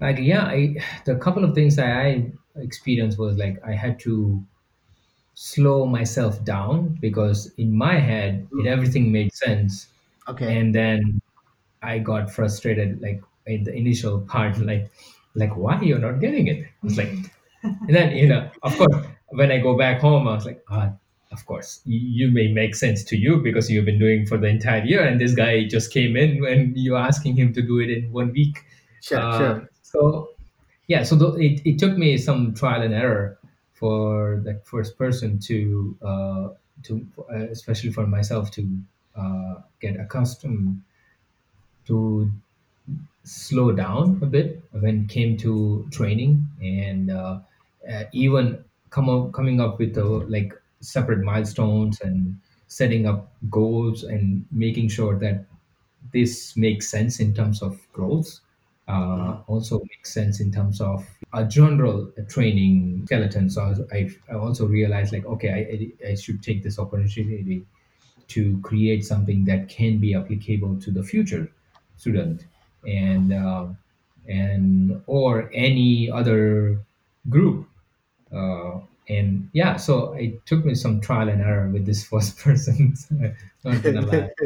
Like, 0.00 0.18
yeah, 0.18 0.44
I, 0.44 0.76
the 1.04 1.16
couple 1.16 1.44
of 1.44 1.54
things 1.54 1.76
that 1.76 1.88
I 1.88 2.32
experienced 2.56 3.18
was 3.18 3.36
like 3.36 3.58
I 3.66 3.72
had 3.72 3.98
to 4.00 4.42
slow 5.34 5.86
myself 5.86 6.44
down 6.44 6.98
because 7.00 7.52
in 7.58 7.76
my 7.76 7.98
head, 7.98 8.46
it 8.52 8.66
everything 8.66 9.10
made 9.12 9.32
sense. 9.34 9.88
Okay. 10.28 10.58
And 10.58 10.74
then 10.74 11.20
I 11.82 11.98
got 11.98 12.30
frustrated, 12.30 13.00
like 13.02 13.22
in 13.46 13.64
the 13.64 13.74
initial 13.74 14.20
part, 14.20 14.58
like, 14.58 14.90
like 15.34 15.56
why 15.56 15.80
you're 15.80 15.98
not 15.98 16.20
getting 16.20 16.46
it? 16.46 16.66
It's 16.82 16.96
like, 16.96 17.12
and 17.62 17.94
then 17.94 18.16
you 18.16 18.28
know, 18.28 18.50
of 18.62 18.76
course, 18.76 19.06
when 19.28 19.50
I 19.50 19.58
go 19.58 19.76
back 19.76 20.00
home, 20.00 20.28
I 20.28 20.34
was 20.34 20.46
like, 20.46 20.64
ah, 20.70 20.92
of 21.34 21.44
course 21.46 21.80
you, 21.84 22.30
may 22.30 22.48
make 22.52 22.74
sense 22.74 23.04
to 23.04 23.16
you 23.16 23.36
because 23.38 23.70
you've 23.70 23.84
been 23.84 23.98
doing 23.98 24.24
for 24.24 24.38
the 24.38 24.46
entire 24.46 24.84
year 24.84 25.02
and 25.04 25.20
this 25.20 25.34
guy 25.34 25.64
just 25.64 25.92
came 25.92 26.16
in 26.16 26.40
when 26.40 26.72
you're 26.76 27.04
asking 27.10 27.36
him 27.36 27.52
to 27.52 27.60
do 27.60 27.80
it 27.80 27.90
in 27.90 28.10
one 28.12 28.32
week 28.32 28.64
sure, 29.02 29.18
uh, 29.18 29.38
sure. 29.38 29.70
so 29.82 30.30
yeah 30.86 31.02
so 31.02 31.18
th- 31.18 31.36
it, 31.46 31.68
it 31.68 31.78
took 31.78 31.98
me 31.98 32.16
some 32.16 32.54
trial 32.54 32.82
and 32.82 32.94
error 32.94 33.38
for 33.72 34.40
that 34.44 34.64
first 34.66 34.96
person 34.96 35.38
to 35.38 35.96
uh, 36.02 36.48
to 36.84 37.04
uh, 37.32 37.46
especially 37.56 37.90
for 37.90 38.06
myself 38.06 38.50
to 38.52 38.62
uh, 39.16 39.54
get 39.80 39.98
accustomed 39.98 40.80
to 41.86 42.30
slow 43.24 43.72
down 43.72 44.18
a 44.22 44.26
bit 44.26 44.62
when 44.72 45.04
it 45.04 45.08
came 45.08 45.36
to 45.38 45.86
training 45.90 46.46
and 46.60 47.10
uh, 47.10 47.38
uh, 47.90 48.04
even 48.12 48.62
come 48.90 49.08
up, 49.08 49.32
coming 49.32 49.60
up 49.60 49.78
with 49.78 49.94
the 49.94 50.04
like 50.04 50.52
separate 50.80 51.22
milestones 51.24 52.00
and 52.00 52.38
setting 52.68 53.06
up 53.06 53.32
goals 53.50 54.04
and 54.04 54.44
making 54.50 54.88
sure 54.88 55.18
that 55.18 55.46
this 56.12 56.56
makes 56.56 56.88
sense 56.88 57.20
in 57.20 57.34
terms 57.34 57.62
of 57.62 57.80
growth 57.92 58.40
uh, 58.88 58.92
mm-hmm. 58.92 59.52
also 59.52 59.80
makes 59.80 60.12
sense 60.12 60.40
in 60.40 60.52
terms 60.52 60.80
of 60.80 61.06
a 61.32 61.44
general 61.44 62.12
training 62.28 63.02
skeleton 63.06 63.48
so 63.48 63.86
I, 63.92 64.10
I 64.30 64.34
also 64.34 64.66
realized 64.66 65.12
like 65.12 65.24
okay 65.24 65.92
I, 66.04 66.10
I 66.10 66.14
should 66.14 66.42
take 66.42 66.62
this 66.62 66.78
opportunity 66.78 67.64
to 68.28 68.60
create 68.60 69.04
something 69.04 69.44
that 69.46 69.68
can 69.68 69.98
be 69.98 70.14
applicable 70.14 70.80
to 70.80 70.90
the 70.90 71.02
future 71.02 71.50
student 71.96 72.44
and 72.86 73.32
uh, 73.32 73.66
and 74.28 75.02
or 75.06 75.50
any 75.52 76.10
other 76.10 76.78
group 77.28 77.68
uh, 78.34 78.78
and 79.08 79.48
yeah 79.52 79.76
so 79.76 80.12
it 80.14 80.44
took 80.46 80.64
me 80.64 80.74
some 80.74 81.00
trial 81.00 81.28
and 81.28 81.42
error 81.42 81.68
with 81.68 81.86
this 81.86 82.04
first 82.12 82.38
person 82.38 82.94
not 83.64 83.82
gonna 83.82 84.00
lie. 84.00 84.30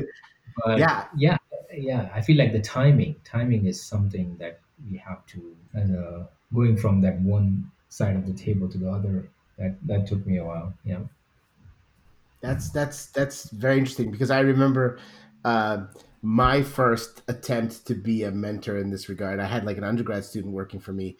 But 0.65 0.79
yeah. 0.79 1.07
yeah 1.17 1.37
yeah 1.73 2.09
i 2.13 2.21
feel 2.21 2.37
like 2.37 2.53
the 2.53 2.61
timing 2.61 3.15
timing 3.25 3.67
is 3.67 3.81
something 3.81 4.37
that 4.41 4.59
we 4.91 4.99
have 4.99 5.25
to 5.27 5.57
a 5.77 6.27
going 6.53 6.77
from 6.77 7.01
that 7.03 7.21
one 7.21 7.71
side 7.91 8.17
of 8.17 8.27
the 8.27 8.33
table 8.33 8.69
to 8.69 8.79
the 8.79 8.91
other 8.91 9.29
that 9.57 9.77
that 9.87 10.07
took 10.07 10.27
me 10.27 10.39
a 10.39 10.45
while 10.45 10.73
yeah. 10.85 10.99
That's 12.41 12.71
that's 12.71 13.07
that's 13.07 13.51
very 13.51 13.79
interesting 13.79 14.13
because 14.13 14.31
i 14.31 14.39
remember 14.41 14.99
uh, 15.45 15.87
my 16.23 16.63
first 16.63 17.23
attempt 17.29 17.87
to 17.87 17.95
be 17.95 18.25
a 18.25 18.31
mentor 18.31 18.79
in 18.79 18.91
this 18.91 19.09
regard 19.09 19.41
i 19.41 19.47
had 19.47 19.65
like 19.65 19.79
an 19.79 19.85
undergrad 19.85 20.25
student 20.25 20.53
working 20.53 20.81
for 20.81 20.93
me 20.93 21.17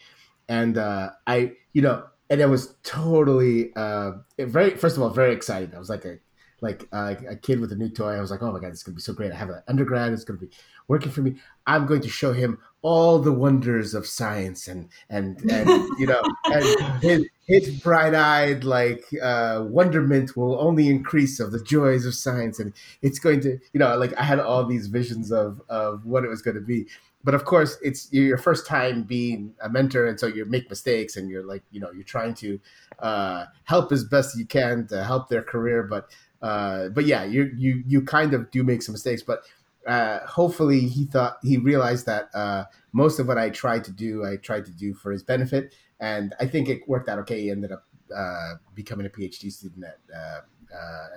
and 0.49 0.77
uh, 0.79 1.11
i 1.27 1.53
you 1.73 1.83
know 1.83 2.05
and 2.31 2.41
it 2.41 2.47
was 2.47 2.75
totally 2.83 3.73
uh, 3.75 4.13
very. 4.39 4.71
First 4.77 4.97
of 4.97 5.03
all, 5.03 5.11
very 5.11 5.33
excited. 5.33 5.75
I 5.75 5.79
was 5.79 5.89
like 5.89 6.05
a 6.05 6.19
like 6.61 6.89
uh, 6.93 7.15
a 7.29 7.37
kid 7.37 7.61
with 7.61 7.73
a 7.73 7.77
new 7.77 7.89
toy. 7.89 8.15
I 8.15 8.21
was 8.21 8.31
like, 8.31 8.43
oh 8.43 8.53
my 8.53 8.61
god, 8.61 8.73
this 8.73 8.79
is 8.79 8.83
gonna 8.83 8.97
be 8.97 9.03
so 9.03 9.13
great. 9.13 9.33
I 9.33 9.37
have 9.37 9.49
an 9.49 9.63
undergrad. 9.69 10.13
It's 10.13 10.25
gonna 10.25 10.39
be 10.39 10.51
working 10.89 11.11
for 11.11 11.23
me. 11.23 11.37
I'm 11.67 11.87
going 11.87 12.03
to 12.03 12.09
show 12.09 12.33
him 12.33 12.59
all 12.83 13.19
the 13.19 13.33
wonders 13.33 13.95
of 13.95 14.07
science 14.07 14.69
and 14.69 14.89
and 15.09 15.39
and 15.51 15.69
you 15.99 16.07
know 16.07 16.23
and 16.45 17.03
his, 17.03 17.27
his 17.49 17.71
bright-eyed 17.81 18.63
like 18.63 19.05
uh, 19.23 19.65
wonderment 19.67 20.37
will 20.37 20.61
only 20.61 20.89
increase 20.89 21.41
of 21.41 21.51
the 21.51 21.63
joys 21.65 22.05
of 22.05 22.15
science. 22.15 22.61
And 22.61 22.75
it's 23.01 23.19
going 23.19 23.41
to 23.41 23.59
you 23.73 23.81
know 23.81 23.97
like 23.97 24.17
i 24.19 24.23
had 24.23 24.39
all 24.39 24.65
these 24.65 24.87
visions 24.87 25.33
of 25.33 25.61
of 25.69 26.05
what 26.05 26.25
it 26.25 26.29
was 26.29 26.43
going 26.43 26.57
to 26.57 26.61
be. 26.61 26.87
But 27.25 27.35
of 27.35 27.45
course 27.47 27.79
it's 27.83 28.13
your 28.13 28.39
first 28.39 28.67
time 28.67 29.03
being 29.03 29.55
a 29.63 29.69
mentor 29.69 30.07
and 30.07 30.21
so 30.21 30.27
you 30.27 30.45
make 30.45 30.69
mistakes 30.69 31.17
and 31.17 31.31
you're 31.31 31.43
like 31.43 31.63
you 31.73 31.81
know 31.81 31.91
you're 31.91 32.05
trying 32.05 32.35
to 32.35 32.61
uh, 33.01 33.47
help 33.65 33.91
as 33.93 34.05
best 34.05 34.39
you 34.39 34.45
can 34.47 34.87
to 34.89 35.03
help 35.03 35.29
their 35.29 35.43
career. 35.43 35.83
But 35.83 36.11
uh, 36.43 36.91
but 36.91 37.07
yeah 37.07 37.25
you 37.25 37.51
you 37.57 37.83
you 37.87 38.03
kind 38.03 38.35
of 38.35 38.51
do 38.51 38.63
make 38.63 38.83
some 38.83 38.93
mistakes. 38.93 39.23
But 39.23 39.43
uh, 39.87 40.19
hopefully 40.27 40.81
he 40.81 41.07
thought 41.07 41.39
he 41.43 41.57
realized 41.57 42.05
that 42.05 42.29
uh, 42.35 42.65
most 42.93 43.19
of 43.19 43.27
what 43.27 43.39
I 43.39 43.49
tried 43.49 43.85
to 43.85 43.91
do 43.91 44.25
I 44.27 44.37
tried 44.37 44.67
to 44.67 44.71
do 44.71 44.93
for 44.93 45.13
his 45.13 45.23
benefit 45.23 45.73
and 46.01 46.35
I 46.41 46.47
think 46.47 46.69
it 46.69 46.89
worked 46.89 47.09
out 47.09 47.19
okay 47.21 47.41
he 47.43 47.51
ended 47.51 47.73
up 47.73 47.85
uh, 48.15 48.55
becoming 48.75 49.07
a 49.07 49.11
PhD 49.11 49.53
student 49.53 49.85
at, 49.85 49.99
uh, 50.15 50.41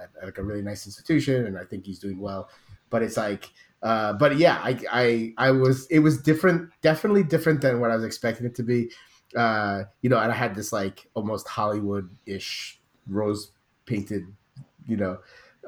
at, 0.04 0.10
at 0.20 0.26
like 0.26 0.38
a 0.38 0.44
really 0.44 0.62
nice 0.62 0.86
institution 0.86 1.46
and 1.46 1.58
I 1.58 1.64
think 1.64 1.86
he's 1.86 2.00
doing 2.00 2.20
well 2.20 2.50
but 2.90 3.02
it's 3.02 3.18
like 3.18 3.52
uh, 3.84 4.14
but 4.14 4.38
yeah, 4.38 4.60
I, 4.64 4.80
I 4.92 5.34
I 5.38 5.52
was 5.52 5.88
it 5.88 6.00
was 6.00 6.22
different, 6.22 6.70
definitely 6.82 7.24
different 7.24 7.62
than 7.62 7.80
what 7.80 7.90
I 7.90 7.96
was 7.96 8.04
expecting 8.06 8.46
it 8.46 8.56
to 8.56 8.64
be. 8.64 8.92
uh, 9.36 9.84
you 10.02 10.10
know, 10.10 10.20
and 10.20 10.32
I 10.32 10.36
had 10.36 10.56
this 10.56 10.72
like 10.74 11.08
almost 11.14 11.48
Hollywood 11.48 12.10
ish 12.26 12.80
rose 13.08 13.52
painted, 13.86 14.28
you 14.86 14.98
know, 14.98 15.18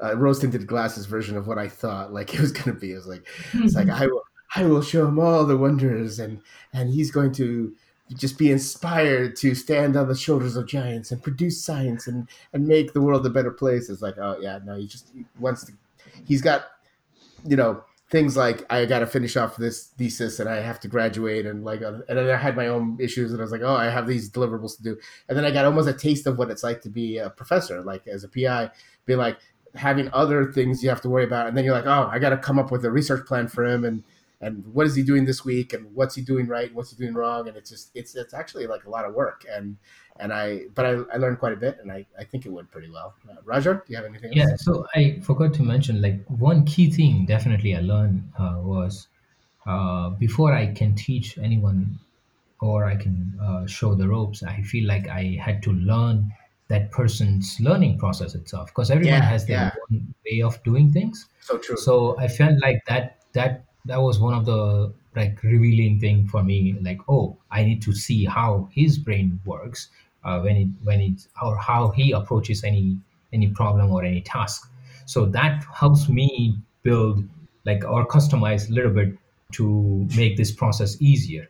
uh, 0.02 0.16
rose 0.16 0.38
tinted 0.38 0.66
glasses 0.66 1.06
version 1.06 1.36
of 1.36 1.46
what 1.46 1.58
I 1.58 1.68
thought 1.68 2.12
like 2.12 2.34
it 2.34 2.40
was 2.40 2.52
going 2.52 2.74
to 2.74 2.80
be. 2.80 2.92
It 2.92 2.96
was 2.96 3.06
like, 3.06 3.26
it's 3.54 3.74
like 3.74 3.88
I 4.02 4.06
will, 4.06 4.22
I 4.54 4.64
will 4.64 4.82
show 4.82 5.06
him 5.06 5.18
all 5.18 5.44
the 5.44 5.56
wonders, 5.56 6.20
and 6.20 6.40
and 6.72 6.90
he's 6.90 7.10
going 7.10 7.32
to 7.32 7.74
just 8.12 8.38
be 8.38 8.50
inspired 8.50 9.34
to 9.36 9.54
stand 9.54 9.96
on 9.96 10.08
the 10.08 10.14
shoulders 10.14 10.56
of 10.56 10.66
giants 10.66 11.10
and 11.10 11.22
produce 11.22 11.62
science 11.62 12.06
and 12.06 12.28
and 12.52 12.66
make 12.66 12.92
the 12.92 13.00
world 13.00 13.24
a 13.26 13.30
better 13.30 13.50
place. 13.50 13.88
It's 13.88 14.02
like, 14.02 14.18
oh 14.18 14.36
yeah, 14.40 14.58
no, 14.64 14.76
he 14.76 14.86
just 14.86 15.10
wants 15.38 15.64
to. 15.64 15.72
He's 16.26 16.42
got, 16.42 16.66
you 17.46 17.56
know, 17.56 17.82
things 18.10 18.36
like 18.36 18.70
I 18.70 18.84
got 18.84 19.00
to 19.00 19.06
finish 19.06 19.36
off 19.36 19.56
this 19.56 19.86
thesis 19.98 20.38
and 20.38 20.48
I 20.48 20.60
have 20.60 20.78
to 20.80 20.88
graduate 20.88 21.46
and 21.46 21.64
like, 21.64 21.82
uh, 21.82 22.00
and 22.08 22.18
then 22.18 22.30
I 22.30 22.36
had 22.36 22.56
my 22.56 22.68
own 22.68 22.98
issues 23.00 23.32
and 23.32 23.40
I 23.40 23.42
was 23.42 23.52
like, 23.52 23.62
oh, 23.62 23.74
I 23.74 23.86
have 23.86 24.06
these 24.06 24.30
deliverables 24.30 24.76
to 24.76 24.82
do, 24.82 24.96
and 25.28 25.36
then 25.36 25.44
I 25.44 25.50
got 25.50 25.64
almost 25.64 25.88
a 25.88 25.94
taste 25.94 26.26
of 26.26 26.38
what 26.38 26.50
it's 26.50 26.62
like 26.62 26.82
to 26.82 26.90
be 26.90 27.18
a 27.18 27.30
professor, 27.30 27.82
like 27.82 28.06
as 28.06 28.22
a 28.22 28.28
PI, 28.28 28.70
being 29.06 29.18
like 29.18 29.38
having 29.74 30.10
other 30.12 30.52
things 30.52 30.82
you 30.82 30.90
have 30.90 31.00
to 31.00 31.08
worry 31.08 31.24
about, 31.24 31.48
and 31.48 31.56
then 31.56 31.64
you're 31.64 31.74
like, 31.74 31.86
oh, 31.86 32.08
I 32.12 32.18
got 32.18 32.30
to 32.30 32.36
come 32.36 32.58
up 32.58 32.70
with 32.70 32.84
a 32.84 32.90
research 32.90 33.26
plan 33.26 33.48
for 33.48 33.64
him 33.64 33.84
and 33.84 34.04
and 34.44 34.66
what 34.74 34.86
is 34.86 34.94
he 34.94 35.02
doing 35.02 35.24
this 35.24 35.44
week 35.44 35.72
and 35.72 35.94
what's 35.94 36.14
he 36.14 36.22
doing 36.22 36.46
right 36.46 36.74
what's 36.74 36.90
he 36.90 36.96
doing 36.96 37.14
wrong 37.14 37.48
and 37.48 37.56
it's 37.56 37.70
just 37.70 37.90
it's 37.94 38.14
it's 38.14 38.34
actually 38.34 38.66
like 38.66 38.84
a 38.84 38.90
lot 38.90 39.04
of 39.04 39.14
work 39.14 39.44
and 39.50 39.76
and 40.18 40.32
i 40.32 40.60
but 40.74 40.84
i, 40.86 40.90
I 41.12 41.16
learned 41.16 41.38
quite 41.38 41.52
a 41.52 41.56
bit 41.56 41.78
and 41.80 41.90
i 41.92 42.06
i 42.18 42.24
think 42.24 42.46
it 42.46 42.50
went 42.50 42.70
pretty 42.70 42.90
well 42.90 43.14
uh, 43.30 43.36
roger 43.44 43.74
do 43.86 43.92
you 43.92 43.96
have 43.96 44.06
anything 44.06 44.32
Yeah, 44.32 44.46
else? 44.46 44.54
so 44.56 44.86
I 44.94 45.20
forgot 45.22 45.54
to 45.54 45.62
mention 45.62 46.00
like 46.02 46.24
one 46.26 46.64
key 46.64 46.90
thing 46.90 47.24
definitely 47.26 47.76
I 47.76 47.80
learned 47.80 48.32
uh, 48.38 48.58
was 48.62 49.06
uh, 49.66 50.10
before 50.10 50.52
I 50.52 50.72
can 50.72 50.94
teach 50.94 51.38
anyone 51.38 51.98
or 52.60 52.84
I 52.86 52.96
can 52.96 53.38
uh, 53.42 53.66
show 53.66 53.94
the 53.94 54.08
ropes, 54.08 54.42
I 54.42 54.62
feel 54.62 54.86
like 54.88 55.08
I 55.08 55.38
had 55.40 55.62
to 55.64 55.72
learn 55.72 56.32
that 56.68 56.90
person's 56.92 57.58
learning 57.60 57.98
process 57.98 58.34
itself 58.34 58.68
because 58.70 58.90
everyone 58.90 59.22
Yeah, 59.22 59.24
has 59.24 59.46
their 59.46 59.60
yeah. 59.60 59.70
own 59.90 60.14
way 60.26 60.42
of 60.42 60.62
doing 60.64 60.92
things. 60.92 61.28
so 61.40 61.58
true 61.58 61.76
So 61.76 62.18
I 62.18 62.28
felt 62.28 62.60
like 62.62 62.84
that 62.86 63.20
that 63.34 63.66
that 63.84 63.98
was 63.98 64.18
one 64.18 64.34
of 64.34 64.44
the 64.46 64.92
like 65.14 65.42
revealing 65.42 66.00
thing 66.00 66.26
for 66.26 66.42
me. 66.42 66.74
Like, 66.80 67.00
oh, 67.08 67.36
I 67.50 67.62
need 67.64 67.82
to 67.82 67.92
see 67.92 68.24
how 68.24 68.68
his 68.72 68.98
brain 68.98 69.40
works 69.44 69.90
uh, 70.24 70.40
when 70.40 70.56
it 70.56 70.68
when 70.82 71.00
it 71.00 71.26
or 71.42 71.56
how 71.56 71.88
he 71.90 72.12
approaches 72.12 72.64
any 72.64 72.98
any 73.32 73.48
problem 73.48 73.90
or 73.90 74.04
any 74.04 74.20
task. 74.22 74.70
So 75.06 75.26
that 75.26 75.64
helps 75.64 76.08
me 76.08 76.56
build 76.82 77.28
like 77.64 77.84
or 77.84 78.06
customize 78.06 78.70
a 78.70 78.72
little 78.72 78.92
bit 78.92 79.16
to 79.52 80.08
make 80.16 80.36
this 80.36 80.50
process 80.52 81.00
easier. 81.00 81.48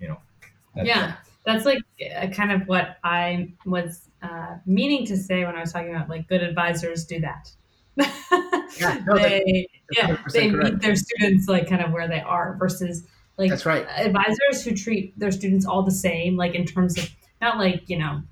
You 0.00 0.08
know. 0.08 0.20
That- 0.74 0.86
yeah 0.86 1.16
that's 1.44 1.64
like 1.64 1.82
uh, 2.16 2.28
kind 2.28 2.52
of 2.52 2.68
what 2.68 2.98
i 3.04 3.52
was 3.64 4.10
uh, 4.22 4.58
meaning 4.66 5.06
to 5.06 5.16
say 5.16 5.44
when 5.44 5.56
i 5.56 5.60
was 5.60 5.72
talking 5.72 5.90
about 5.94 6.08
like 6.08 6.28
good 6.28 6.42
advisors 6.42 7.04
do 7.04 7.20
that 7.20 7.52
Yeah, 7.98 9.00
no, 9.06 9.16
they 9.16 9.68
yeah 9.92 10.16
they 10.32 10.50
correct. 10.50 10.72
meet 10.72 10.82
their 10.82 10.96
students 10.96 11.48
like 11.48 11.68
kind 11.68 11.82
of 11.82 11.92
where 11.92 12.08
they 12.08 12.20
are 12.20 12.56
versus 12.58 13.06
like 13.36 13.50
that's 13.50 13.66
right. 13.66 13.86
advisors 13.96 14.62
who 14.64 14.74
treat 14.74 15.18
their 15.18 15.30
students 15.30 15.66
all 15.66 15.82
the 15.82 15.90
same 15.90 16.36
like 16.36 16.54
in 16.54 16.64
terms 16.64 16.98
of 16.98 17.08
not 17.40 17.58
like 17.58 17.88
you 17.88 17.98
know 17.98 18.22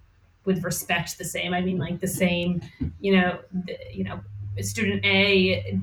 with 0.45 0.63
respect 0.63 1.17
the 1.19 1.25
same 1.25 1.55
i 1.55 1.61
mean 1.61 1.79
like 1.79 2.01
the 2.01 2.09
same 2.09 2.61
you 3.01 3.17
know 3.17 3.39
the, 3.67 3.77
you 3.93 4.05
know 4.05 4.21
student 4.61 5.05
a 5.05 5.81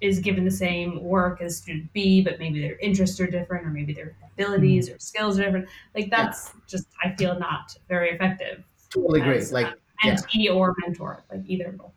is 0.00 0.18
given 0.18 0.44
the 0.44 0.50
same 0.50 1.02
work 1.02 1.40
as 1.40 1.56
student 1.56 1.90
b 1.92 2.22
but 2.22 2.38
maybe 2.38 2.60
their 2.60 2.76
interests 2.78 3.18
are 3.20 3.26
different 3.26 3.66
or 3.66 3.70
maybe 3.70 3.92
their 3.92 4.14
abilities 4.34 4.90
or 4.90 4.98
skills 4.98 5.38
are 5.38 5.44
different. 5.44 5.68
Like 5.94 6.10
that's 6.10 6.52
just 6.66 6.86
i 7.02 7.14
feel 7.16 7.38
not 7.38 7.76
very 7.88 8.10
effective 8.10 8.62
totally 8.90 9.20
agree 9.20 9.44
like 9.46 9.66
uh, 9.66 10.06
mentee 10.06 10.54
or 10.54 10.74
mentor 10.80 11.24
like 11.30 11.42
either 11.46 11.66
of 11.66 11.78
them 11.78 11.90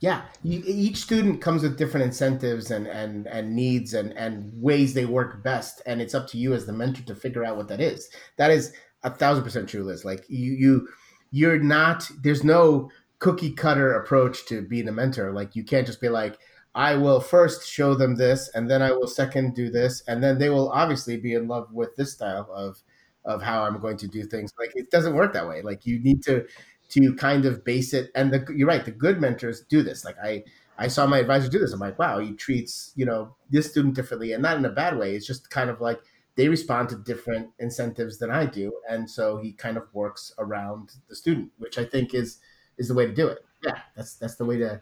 yeah 0.00 0.22
you, 0.42 0.62
each 0.66 0.96
student 0.98 1.40
comes 1.40 1.62
with 1.62 1.78
different 1.78 2.04
incentives 2.04 2.70
and 2.70 2.86
and 2.86 3.26
and 3.26 3.54
needs 3.54 3.94
and 3.94 4.12
and 4.16 4.50
ways 4.60 4.94
they 4.94 5.04
work 5.06 5.42
best 5.42 5.80
and 5.86 6.00
it's 6.00 6.14
up 6.14 6.26
to 6.28 6.38
you 6.38 6.52
as 6.54 6.66
the 6.66 6.72
mentor 6.72 7.02
to 7.04 7.14
figure 7.14 7.44
out 7.44 7.56
what 7.56 7.68
that 7.68 7.80
is. 7.80 8.08
That 8.36 8.50
is 8.50 8.72
a 9.02 9.10
thousand 9.10 9.44
percent 9.44 9.68
true 9.68 9.84
liz. 9.84 10.04
Like 10.04 10.24
you 10.28 10.52
you 10.52 10.88
you're 11.30 11.58
not 11.58 12.08
there's 12.22 12.44
no 12.44 12.90
cookie 13.18 13.52
cutter 13.52 13.94
approach 13.94 14.46
to 14.46 14.62
being 14.62 14.88
a 14.88 14.92
mentor. 14.92 15.32
Like 15.32 15.56
you 15.56 15.64
can't 15.64 15.86
just 15.86 16.00
be 16.00 16.08
like 16.08 16.38
i 16.74 16.94
will 16.94 17.20
first 17.20 17.66
show 17.66 17.94
them 17.94 18.16
this 18.16 18.50
and 18.54 18.70
then 18.70 18.82
i 18.82 18.92
will 18.92 19.06
second 19.06 19.54
do 19.54 19.70
this 19.70 20.02
and 20.08 20.22
then 20.22 20.38
they 20.38 20.50
will 20.50 20.70
obviously 20.72 21.16
be 21.16 21.32
in 21.32 21.48
love 21.48 21.72
with 21.72 21.96
this 21.96 22.12
style 22.12 22.46
of 22.54 22.82
of 23.26 23.42
how 23.42 23.64
i'm 23.64 23.80
going 23.80 23.96
to 23.96 24.08
do 24.08 24.24
things. 24.24 24.52
Like 24.58 24.72
it 24.74 24.90
doesn't 24.90 25.14
work 25.14 25.32
that 25.34 25.48
way. 25.48 25.62
Like 25.62 25.84
you 25.84 25.98
need 25.98 26.22
to 26.24 26.46
to 26.88 27.14
kind 27.14 27.44
of 27.44 27.64
base 27.64 27.92
it 27.92 28.10
and 28.14 28.32
the, 28.32 28.44
you're 28.54 28.68
right 28.68 28.84
the 28.84 28.90
good 28.90 29.20
mentors 29.20 29.62
do 29.62 29.82
this. 29.82 30.04
Like 30.04 30.16
i 30.22 30.44
i 30.78 30.88
saw 30.88 31.06
my 31.06 31.18
advisor 31.18 31.48
do 31.48 31.58
this. 31.58 31.72
I'm 31.72 31.80
like 31.80 31.98
wow 31.98 32.18
he 32.18 32.32
treats 32.32 32.92
you 32.96 33.06
know 33.06 33.34
this 33.50 33.70
student 33.70 33.94
differently 33.94 34.32
and 34.32 34.42
not 34.42 34.56
in 34.56 34.64
a 34.64 34.70
bad 34.70 34.98
way. 34.98 35.14
It's 35.14 35.26
just 35.26 35.50
kind 35.50 35.70
of 35.70 35.80
like 35.80 36.00
they 36.36 36.48
respond 36.48 36.88
to 36.90 36.96
different 36.96 37.48
incentives 37.58 38.18
than 38.18 38.30
i 38.30 38.44
do 38.44 38.70
and 38.90 39.08
so 39.10 39.38
he 39.38 39.52
kind 39.52 39.78
of 39.78 39.84
works 39.94 40.32
around 40.38 40.92
the 41.08 41.16
student 41.16 41.50
which 41.56 41.78
i 41.78 41.84
think 41.84 42.12
is 42.12 42.40
is 42.76 42.88
the 42.88 42.94
way 42.94 43.06
to 43.06 43.12
do 43.12 43.26
it. 43.26 43.38
Yeah 43.64 43.78
that's 43.96 44.14
that's 44.14 44.36
the 44.36 44.44
way 44.44 44.58
to 44.58 44.80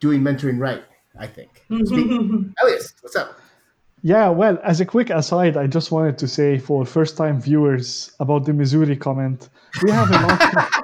doing 0.00 0.22
mentoring 0.22 0.58
right 0.58 0.84
i 1.18 1.26
think. 1.26 1.64
Elias 1.70 2.94
what's 3.02 3.16
up? 3.16 3.38
Yeah, 4.06 4.28
well, 4.28 4.58
as 4.62 4.82
a 4.82 4.84
quick 4.84 5.08
aside, 5.08 5.56
I 5.56 5.66
just 5.66 5.90
wanted 5.90 6.18
to 6.18 6.28
say 6.28 6.58
for 6.58 6.84
first 6.84 7.16
time 7.16 7.40
viewers 7.40 8.14
about 8.20 8.44
the 8.44 8.52
Missouri 8.52 8.98
comment, 8.98 9.48
we 9.82 9.90
have 9.92 10.10
a 10.10 10.26
long, 10.26 10.83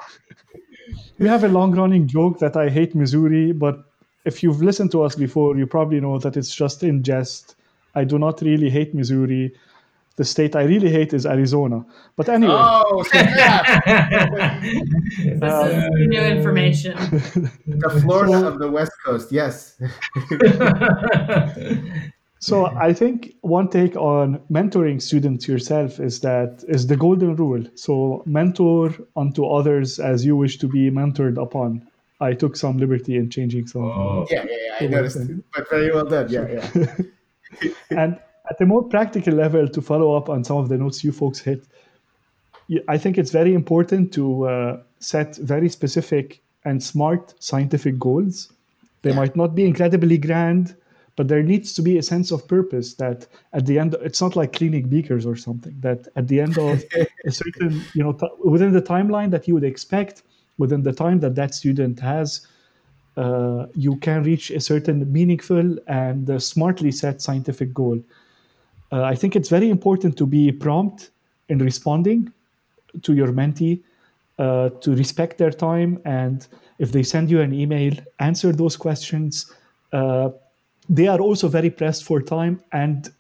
we 1.21 1.29
have 1.29 1.45
a 1.45 1.49
long 1.49 1.73
running 1.73 2.09
joke 2.09 2.39
that 2.39 2.57
I 2.57 2.71
hate 2.71 2.95
Missouri, 2.95 3.53
but 3.53 3.85
if 4.25 4.43
you've 4.43 4.63
listened 4.63 4.91
to 4.93 5.03
us 5.03 5.15
before, 5.15 5.57
you 5.57 5.67
probably 5.67 6.01
know 6.01 6.19
that 6.19 6.37
it's 6.37 6.53
just 6.55 6.83
in 6.83 7.03
jest. 7.03 7.57
I 7.95 8.05
do 8.05 8.19
not 8.19 8.41
really 8.41 8.71
hate 8.71 8.95
Missouri. 8.95 9.53
The 10.17 10.25
state 10.25 10.57
I 10.57 10.63
really 10.63 10.91
hate 10.91 11.13
is 11.13 11.27
Arizona. 11.27 11.85
But 12.17 12.31
anyway, 12.31 12.55
oh 12.57 13.03
snap 13.11 13.83
this 14.63 15.37
is 15.37 15.43
uh, 15.43 15.89
new 16.09 16.23
information 16.23 16.95
the 17.67 18.01
florida 18.03 18.47
of 18.47 18.59
the 18.59 18.71
west 18.71 18.93
coast 19.05 19.33
yes 19.33 19.81
So 22.41 22.67
I 22.67 22.95
think 22.95 23.35
one 23.43 23.69
take 23.69 23.97
on 23.97 24.41
mentoring 24.51 25.01
students 25.03 25.47
yourself 25.47 26.01
is 26.01 26.21
that 26.21 26.65
is 26.69 26.87
the 26.87 26.97
golden 26.97 27.37
rule. 27.37 27.63
So 27.75 28.23
mentor 28.27 28.95
unto 29.15 29.45
others 29.45 29.99
as 30.01 30.25
you 30.25 30.37
wish 30.37 30.57
to 30.59 30.67
be 30.69 30.91
mentored 30.91 31.37
upon. 31.41 31.87
I 32.21 32.33
took 32.35 32.57
some 32.57 32.79
liberty 32.79 33.17
in 33.17 33.31
changing 33.31 33.67
some. 33.67 33.85
Oh. 33.85 34.27
yeah 34.31 34.45
yeah, 34.49 34.57
yeah 34.81 34.87
i 34.87 34.91
noticed 34.91 35.19
but 35.55 35.69
very 35.71 35.91
well 35.93 36.05
done 36.05 36.29
yeah 36.31 36.47
yeah 36.49 36.95
And 37.91 38.19
at 38.51 38.61
a 38.61 38.67
more 38.67 38.83
practical 38.85 39.35
level, 39.35 39.69
to 39.69 39.83
follow 39.83 40.17
up 40.17 40.29
on 40.29 40.45
some 40.45 40.57
of 40.59 40.69
the 40.69 40.79
notes 40.79 41.03
you 41.05 41.13
folks 41.13 41.41
hit, 41.41 41.67
I 42.89 42.99
think 42.99 43.19
it's 43.19 43.33
very 43.33 43.55
important 43.55 44.13
to 44.15 44.47
uh, 44.47 44.83
set 45.01 45.37
very 45.37 45.69
specific 45.69 46.41
and 46.65 46.83
smart 46.83 47.35
scientific 47.43 47.99
goals. 47.99 48.53
They 49.03 49.11
Yeah. 49.11 49.17
might 49.17 49.37
not 49.37 49.55
be 49.55 49.65
incredibly 49.65 50.19
grand, 50.19 50.77
but 51.17 51.29
there 51.29 51.43
needs 51.43 51.73
to 51.75 51.83
be 51.83 51.99
a 51.99 52.03
sense 52.03 52.31
of 52.31 52.47
purpose 52.49 52.95
that 52.95 53.27
at 53.53 53.67
the 53.67 53.79
end, 53.79 53.97
it's 54.01 54.21
not 54.21 54.37
like 54.37 54.53
cleaning 54.53 54.89
beakers 54.89 55.27
or 55.27 55.37
something, 55.37 55.75
that 55.81 56.09
at 56.17 56.29
the 56.29 56.41
end 56.41 56.59
of 56.59 56.83
a 57.27 57.31
certain, 57.31 57.85
you 57.95 58.03
know, 58.03 58.13
t- 58.13 58.29
within 58.45 58.73
the 58.73 58.83
timeline 58.83 59.31
that 59.31 59.47
you 59.47 59.55
would 59.55 59.65
expect, 59.65 60.23
within 60.59 60.83
the 60.83 60.93
time 60.93 61.21
that 61.21 61.35
that 61.35 61.55
student 61.55 61.99
has, 62.01 62.47
uh, 63.17 63.67
you 63.75 63.97
can 63.97 64.23
reach 64.23 64.51
a 64.51 64.61
certain 64.61 65.11
meaningful 65.13 65.77
and 65.89 66.31
uh, 66.31 66.39
smartly 66.39 66.93
set 66.93 67.21
scientific 67.21 67.75
goal. 67.75 68.01
Uh, 68.93 69.03
I 69.03 69.15
think 69.15 69.37
it's 69.37 69.49
very 69.49 69.69
important 69.69 70.17
to 70.19 70.27
be 70.27 70.53
prompt 70.53 71.11
in 71.49 71.59
responding 71.59 72.33
to 73.03 73.15
your 73.15 73.29
mentee, 73.29 73.83
uh, 74.39 74.71
to 74.81 74.95
respect 74.95 75.39
their 75.39 75.51
time, 75.51 76.01
and 76.05 76.47
if 76.79 76.93
they 76.93 77.03
send 77.03 77.31
you 77.31 77.41
an 77.41 77.53
email, 77.53 77.95
answer 78.21 78.53
those 78.53 78.77
questions. 78.77 79.53
They 80.89 81.07
are 81.07 81.21
also 81.21 81.49
very 81.49 81.71
pressed 81.71 82.05
for 82.05 82.21
time 82.21 82.61
and 82.73 83.11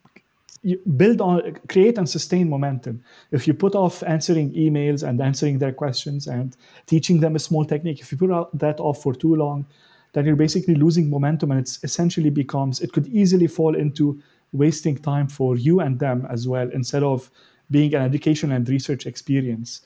build 0.96 1.20
on 1.20 1.54
create 1.68 1.96
and 1.96 2.08
sustain 2.08 2.48
momentum. 2.48 3.02
If 3.30 3.46
you 3.46 3.54
put 3.54 3.74
off 3.74 4.02
answering 4.02 4.52
emails 4.52 5.06
and 5.06 5.20
answering 5.20 5.58
their 5.58 5.72
questions 5.72 6.26
and 6.26 6.54
teaching 6.86 7.20
them 7.20 7.34
a 7.34 7.38
small 7.38 7.64
technique 7.64 8.00
if 8.00 8.12
you 8.12 8.18
put 8.18 8.58
that 8.58 8.78
off 8.78 9.02
for 9.02 9.14
too 9.14 9.34
long 9.36 9.66
then 10.12 10.26
you're 10.26 10.36
basically 10.36 10.74
losing 10.74 11.08
momentum 11.08 11.50
and 11.50 11.60
it's 11.60 11.82
essentially 11.82 12.30
becomes 12.30 12.80
it 12.80 12.92
could 12.92 13.06
easily 13.06 13.46
fall 13.46 13.74
into 13.74 14.20
wasting 14.52 14.96
time 14.98 15.28
for 15.28 15.56
you 15.56 15.80
and 15.80 15.98
them 15.98 16.26
as 16.28 16.46
well 16.46 16.68
instead 16.72 17.02
of 17.02 17.30
being 17.70 17.94
an 17.94 18.02
education 18.02 18.50
and 18.52 18.68
research 18.68 19.06
experience. 19.06 19.82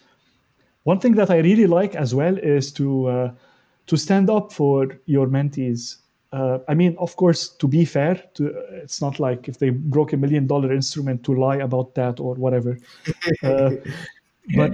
One 0.84 0.98
thing 0.98 1.14
that 1.14 1.30
i 1.30 1.38
really 1.38 1.66
like 1.66 1.94
as 1.94 2.14
well 2.14 2.36
is 2.36 2.72
to 2.72 3.06
uh, 3.06 3.30
to 3.86 3.96
stand 3.96 4.28
up 4.28 4.52
for 4.52 4.98
your 5.06 5.28
mentees 5.28 5.98
uh, 6.34 6.58
I 6.68 6.74
mean, 6.74 6.96
of 6.98 7.14
course, 7.16 7.48
to 7.60 7.68
be 7.68 7.84
fair, 7.84 8.22
to, 8.34 8.46
it's 8.82 9.00
not 9.00 9.20
like 9.20 9.48
if 9.48 9.58
they 9.58 9.70
broke 9.70 10.12
a 10.12 10.16
million 10.16 10.46
dollar 10.46 10.72
instrument 10.72 11.22
to 11.24 11.34
lie 11.34 11.56
about 11.56 11.94
that 11.94 12.20
or 12.20 12.34
whatever. 12.34 12.78
Uh, 13.42 13.70
but 14.56 14.70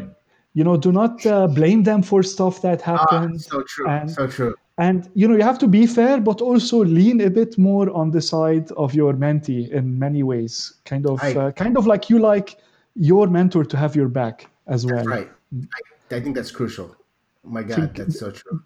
you 0.55 0.65
know 0.65 0.77
do 0.77 0.93
not 0.93 1.25
uh, 1.27 1.47
blame 1.47 1.83
them 1.83 2.03
for 2.03 2.23
stuff 2.23 2.63
that 2.63 2.83
Ah, 2.87 3.27
so 3.39 3.63
true. 3.63 3.87
and 3.87 4.11
so 4.11 4.27
true. 4.27 4.55
and 4.79 5.09
you 5.15 5.29
know 5.29 5.37
you 5.37 5.43
have 5.43 5.59
to 5.59 5.69
be 5.69 5.87
fair 5.87 6.21
but 6.21 6.41
also 6.41 6.85
lean 6.85 7.21
a 7.21 7.31
bit 7.31 7.57
more 7.59 7.91
on 7.91 8.11
the 8.11 8.21
side 8.21 8.71
of 8.73 8.95
your 8.95 9.13
mentee 9.15 9.71
in 9.71 9.99
many 9.99 10.23
ways 10.23 10.81
kind 10.85 11.07
of 11.07 11.23
Right. 11.23 11.37
uh, 11.37 11.53
kind 11.53 11.77
of 11.77 11.87
like 11.87 12.11
you 12.11 12.19
like 12.19 12.57
your 12.95 13.29
mentor 13.29 13.65
to 13.65 13.77
have 13.77 13.95
your 13.95 14.09
back 14.09 14.49
as 14.67 14.87
well 14.87 15.07
Right. 15.07 15.31
I, 16.11 16.17
I 16.17 16.21
think 16.21 16.35
that's 16.35 16.51
crucial. 16.51 16.97
Oh 17.45 17.51
my 17.51 17.63
God, 17.63 17.95
that's 17.95 18.19
so 18.19 18.31
true. 18.31 18.63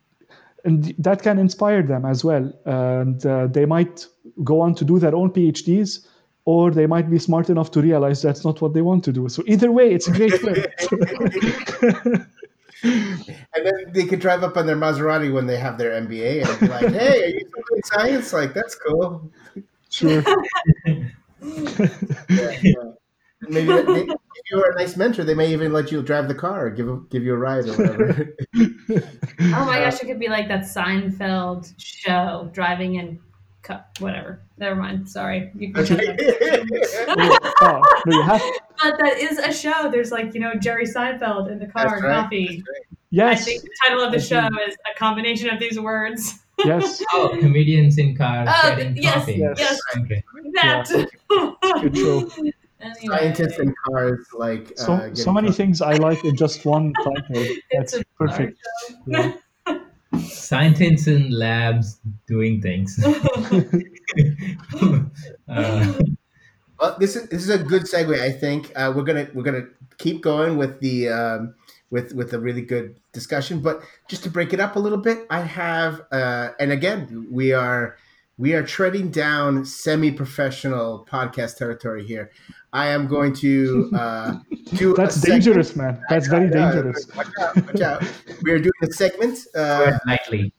And 0.64 0.94
that 0.98 1.22
can 1.22 1.38
inspire 1.38 1.82
them 1.82 2.04
as 2.04 2.24
well 2.24 2.52
and 2.64 3.24
uh, 3.26 3.46
they 3.46 3.66
might 3.66 4.06
go 4.42 4.60
on 4.60 4.74
to 4.74 4.84
do 4.84 4.98
their 4.98 5.14
own 5.14 5.30
phds 5.30 6.06
or 6.46 6.70
they 6.70 6.86
might 6.86 7.10
be 7.10 7.18
smart 7.18 7.48
enough 7.48 7.70
to 7.70 7.80
realize 7.80 8.20
that's 8.22 8.44
not 8.44 8.60
what 8.60 8.74
they 8.74 8.82
want 8.82 9.04
to 9.04 9.12
do 9.12 9.28
so 9.28 9.42
either 9.46 9.70
way 9.70 9.92
it's 9.92 10.08
a 10.08 10.12
great 10.12 10.32
fit 10.40 12.26
And 12.84 13.64
then 13.64 13.92
they 13.92 14.04
could 14.04 14.20
drive 14.20 14.42
up 14.42 14.56
on 14.56 14.66
their 14.66 14.76
Maserati 14.76 15.32
when 15.32 15.46
they 15.46 15.56
have 15.56 15.78
their 15.78 15.92
MBA 16.02 16.46
and 16.46 16.60
be 16.60 16.66
like, 16.68 16.92
"Hey, 17.00 17.24
are 17.24 17.28
you 17.28 17.40
doing 17.40 17.82
science? 17.84 18.32
Like 18.32 18.52
that's 18.52 18.74
cool." 18.74 19.30
sure 19.90 20.22
Yeah, 20.86 22.58
yeah. 22.62 22.90
Maybe 23.48 23.68
that- 23.68 23.86
they, 23.86 24.02
if 24.02 24.50
you're 24.50 24.70
a 24.70 24.74
nice 24.76 24.96
mentor, 24.96 25.24
they 25.24 25.34
may 25.34 25.52
even 25.52 25.72
let 25.72 25.90
you 25.92 26.02
drive 26.02 26.28
the 26.28 26.34
car, 26.34 26.66
or 26.66 26.70
give 26.70 26.88
a- 26.88 27.00
give 27.10 27.22
you 27.22 27.34
a 27.34 27.38
ride 27.38 27.66
or 27.68 27.72
whatever. 27.76 28.34
Oh 29.56 29.64
my 29.64 29.78
gosh, 29.80 30.00
it 30.02 30.06
could 30.06 30.20
be 30.20 30.28
like 30.28 30.48
that 30.48 30.62
Seinfeld 30.62 31.72
show, 31.78 32.48
driving 32.52 32.94
in, 32.96 33.18
cu- 33.62 33.74
whatever. 33.98 34.42
Never 34.58 34.76
mind. 34.76 35.08
Sorry. 35.08 35.50
You 35.56 35.72
can 35.72 35.84
shut 35.84 36.00
up. 36.08 37.54
oh, 37.60 37.82
no, 38.06 38.22
have 38.22 38.40
but 38.82 38.94
that 38.98 39.16
is 39.18 39.38
a 39.38 39.52
show. 39.52 39.90
There's 39.90 40.10
like 40.12 40.34
you 40.34 40.40
know 40.40 40.54
Jerry 40.54 40.86
Seinfeld 40.86 41.50
in 41.50 41.58
the 41.58 41.66
car 41.66 41.84
That's 41.84 41.94
and 41.96 42.04
right. 42.04 42.22
coffee. 42.22 42.62
I 42.66 42.82
yes 43.10 43.44
think 43.44 43.62
the 43.62 43.70
title 43.86 44.02
of 44.04 44.10
the 44.12 44.18
I 44.18 44.20
show 44.20 44.40
think- 44.42 44.68
is 44.68 44.76
a 44.94 44.98
combination 44.98 45.50
of 45.50 45.58
these 45.60 45.78
words. 45.78 46.40
yes 46.64 47.02
Oh, 47.12 47.36
comedians 47.40 47.98
in 47.98 48.16
cars 48.16 48.48
Oh, 48.50 48.76
getting 48.76 48.96
yes, 48.96 49.14
coffee. 49.16 49.34
yes. 49.34 49.56
yes. 49.58 49.80
Okay. 49.98 50.22
That. 50.54 51.08
good 51.82 51.96
show. 51.96 52.30
Anyway. 52.84 53.16
Scientists 53.16 53.58
in 53.58 53.74
cars, 53.86 54.26
like 54.34 54.72
so 54.76 54.92
uh, 54.94 55.14
so 55.14 55.32
many 55.32 55.48
coffee. 55.48 55.56
things 55.56 55.80
i 55.80 55.94
like 55.94 56.22
in 56.24 56.36
just 56.36 56.64
one 56.66 56.92
title 57.02 57.44
that's 57.72 57.98
perfect 58.18 58.58
yeah. 59.06 59.32
Scientists 60.20 61.08
in 61.08 61.30
labs 61.30 62.00
doing 62.28 62.60
things. 62.62 63.02
uh, 65.48 65.92
Well, 66.78 66.96
this 66.98 67.16
is 67.16 67.28
this 67.28 67.42
is 67.42 67.50
a 67.50 67.58
good 67.58 67.82
segue. 67.82 68.18
I 68.20 68.30
think 68.32 68.72
uh, 68.76 68.92
we're 68.94 69.04
gonna 69.04 69.28
we're 69.32 69.42
gonna 69.44 69.66
keep 69.98 70.22
going 70.22 70.56
with 70.56 70.80
the 70.80 71.08
um, 71.08 71.54
with 71.90 72.12
with 72.14 72.32
a 72.34 72.38
really 72.38 72.62
good 72.62 72.96
discussion. 73.12 73.60
But 73.60 73.82
just 74.08 74.22
to 74.24 74.30
break 74.30 74.52
it 74.52 74.60
up 74.60 74.76
a 74.76 74.78
little 74.78 74.98
bit, 74.98 75.26
I 75.30 75.40
have 75.40 76.02
uh, 76.12 76.50
and 76.58 76.72
again 76.72 77.28
we 77.30 77.52
are 77.52 77.96
we 78.36 78.54
are 78.54 78.62
treading 78.62 79.10
down 79.10 79.64
semi-professional 79.64 81.06
podcast 81.10 81.56
territory 81.56 82.04
here. 82.04 82.30
I 82.72 82.88
am 82.88 83.06
going 83.06 83.32
to 83.36 83.90
uh, 83.94 84.38
do. 84.74 84.92
a 84.92 84.96
that's 84.96 85.16
segment- 85.16 85.44
dangerous 85.44 85.76
man 85.76 86.02
that's 86.08 86.26
very 86.26 86.50
dangerous 86.50 87.06
Watch 87.14 87.28
out! 87.40 87.56
Watch 87.66 87.80
out! 87.80 88.02
We 88.42 88.50
are 88.50 88.58
doing 88.58 88.72
a 88.82 88.92
segment. 88.92 89.38
Uh, 89.54 89.84
tread 89.84 90.00
lightly. 90.06 90.52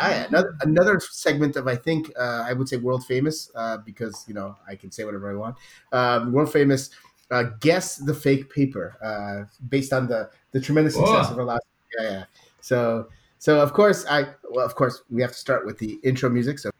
I, 0.00 0.26
another, 0.28 0.56
another 0.62 0.98
segment 0.98 1.54
of 1.54 1.68
I 1.68 1.76
think 1.76 2.10
uh, 2.18 2.44
I 2.48 2.52
would 2.52 2.68
say 2.68 2.78
world 2.78 3.04
famous 3.06 3.50
uh, 3.54 3.76
because 3.76 4.24
you 4.26 4.34
know 4.34 4.56
I 4.66 4.74
can 4.74 4.90
say 4.90 5.04
whatever 5.04 5.30
I 5.30 5.34
want. 5.34 5.56
Um, 5.92 6.32
world 6.32 6.50
famous, 6.50 6.90
uh, 7.30 7.44
guess 7.60 7.96
the 7.96 8.14
fake 8.14 8.52
paper 8.52 8.96
uh, 9.04 9.44
based 9.68 9.92
on 9.92 10.08
the 10.08 10.30
the 10.50 10.60
tremendous 10.60 10.94
success 10.94 11.26
Whoa. 11.26 11.32
of 11.32 11.38
our 11.38 11.44
last. 11.44 11.66
Yeah, 12.00 12.10
yeah. 12.10 12.24
So 12.60 13.08
so 13.38 13.60
of 13.60 13.72
course 13.72 14.04
I 14.08 14.30
well 14.50 14.66
of 14.66 14.74
course 14.74 15.02
we 15.10 15.22
have 15.22 15.32
to 15.32 15.38
start 15.38 15.64
with 15.64 15.78
the 15.78 16.00
intro 16.02 16.28
music. 16.28 16.58
So 16.58 16.71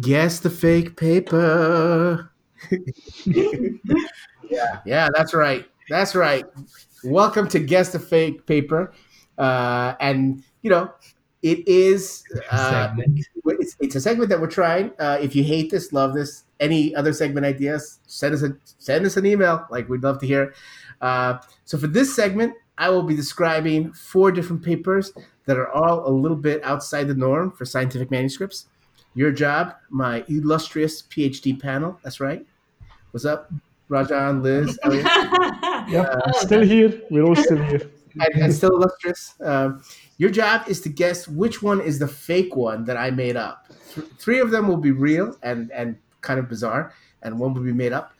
guess 0.00 0.40
the 0.40 0.50
fake 0.50 0.96
paper. 0.96 2.32
yeah, 3.24 4.80
yeah, 4.84 5.08
that's 5.14 5.34
right. 5.34 5.66
That's 5.88 6.14
right. 6.14 6.44
Welcome 7.04 7.48
to 7.48 7.58
guess 7.58 7.92
the 7.92 7.98
fake 7.98 8.46
paper, 8.46 8.92
uh, 9.38 9.94
and 10.00 10.42
you 10.62 10.70
know 10.70 10.92
it 11.42 11.66
is. 11.66 12.22
Uh, 12.50 12.94
it's, 13.46 13.76
it's 13.80 13.94
a 13.94 14.00
segment 14.00 14.28
that 14.30 14.40
we're 14.40 14.46
trying. 14.46 14.92
Uh, 14.98 15.18
if 15.20 15.34
you 15.34 15.42
hate 15.42 15.70
this, 15.70 15.92
love 15.92 16.14
this, 16.14 16.44
any 16.60 16.94
other 16.94 17.12
segment 17.12 17.46
ideas, 17.46 18.00
send 18.06 18.34
us 18.34 18.42
a 18.42 18.56
send 18.64 19.06
us 19.06 19.16
an 19.16 19.26
email. 19.26 19.66
Like 19.70 19.88
we'd 19.88 20.02
love 20.02 20.20
to 20.20 20.26
hear. 20.26 20.54
Uh, 21.00 21.38
so 21.64 21.78
for 21.78 21.86
this 21.86 22.14
segment, 22.14 22.54
I 22.76 22.90
will 22.90 23.02
be 23.02 23.16
describing 23.16 23.92
four 23.92 24.30
different 24.32 24.62
papers 24.62 25.12
that 25.46 25.56
are 25.56 25.70
all 25.70 26.06
a 26.06 26.12
little 26.12 26.36
bit 26.36 26.62
outside 26.62 27.08
the 27.08 27.14
norm 27.14 27.50
for 27.50 27.64
scientific 27.64 28.10
manuscripts. 28.10 28.66
Your 29.14 29.32
job, 29.32 29.74
my 29.88 30.24
illustrious 30.28 31.02
PhD 31.02 31.60
panel. 31.60 31.98
That's 32.02 32.20
right. 32.20 32.46
What's 33.10 33.24
up, 33.24 33.52
Rajan, 33.88 34.42
Liz, 34.42 34.78
Elliot? 34.84 35.04
Yep, 35.88 36.22
Oh, 36.26 36.32
still 36.40 36.62
here. 36.62 37.02
We're 37.10 37.24
all 37.24 37.34
still 37.34 37.62
here. 37.64 37.90
and, 38.20 38.42
and 38.42 38.54
still 38.54 38.70
illustrious. 38.70 39.34
Um, 39.40 39.82
your 40.18 40.30
job 40.30 40.68
is 40.68 40.80
to 40.82 40.88
guess 40.88 41.26
which 41.26 41.62
one 41.62 41.80
is 41.80 41.98
the 41.98 42.08
fake 42.08 42.54
one 42.56 42.84
that 42.84 42.96
I 42.96 43.10
made 43.10 43.36
up. 43.36 43.66
Th- 43.94 44.06
three 44.18 44.38
of 44.40 44.50
them 44.50 44.68
will 44.68 44.76
be 44.76 44.92
real 44.92 45.36
and 45.42 45.70
and 45.72 45.96
kind 46.20 46.38
of 46.38 46.48
bizarre, 46.48 46.94
and 47.22 47.38
one 47.38 47.54
will 47.54 47.62
be 47.62 47.72
made 47.72 47.92
up. 47.92 48.12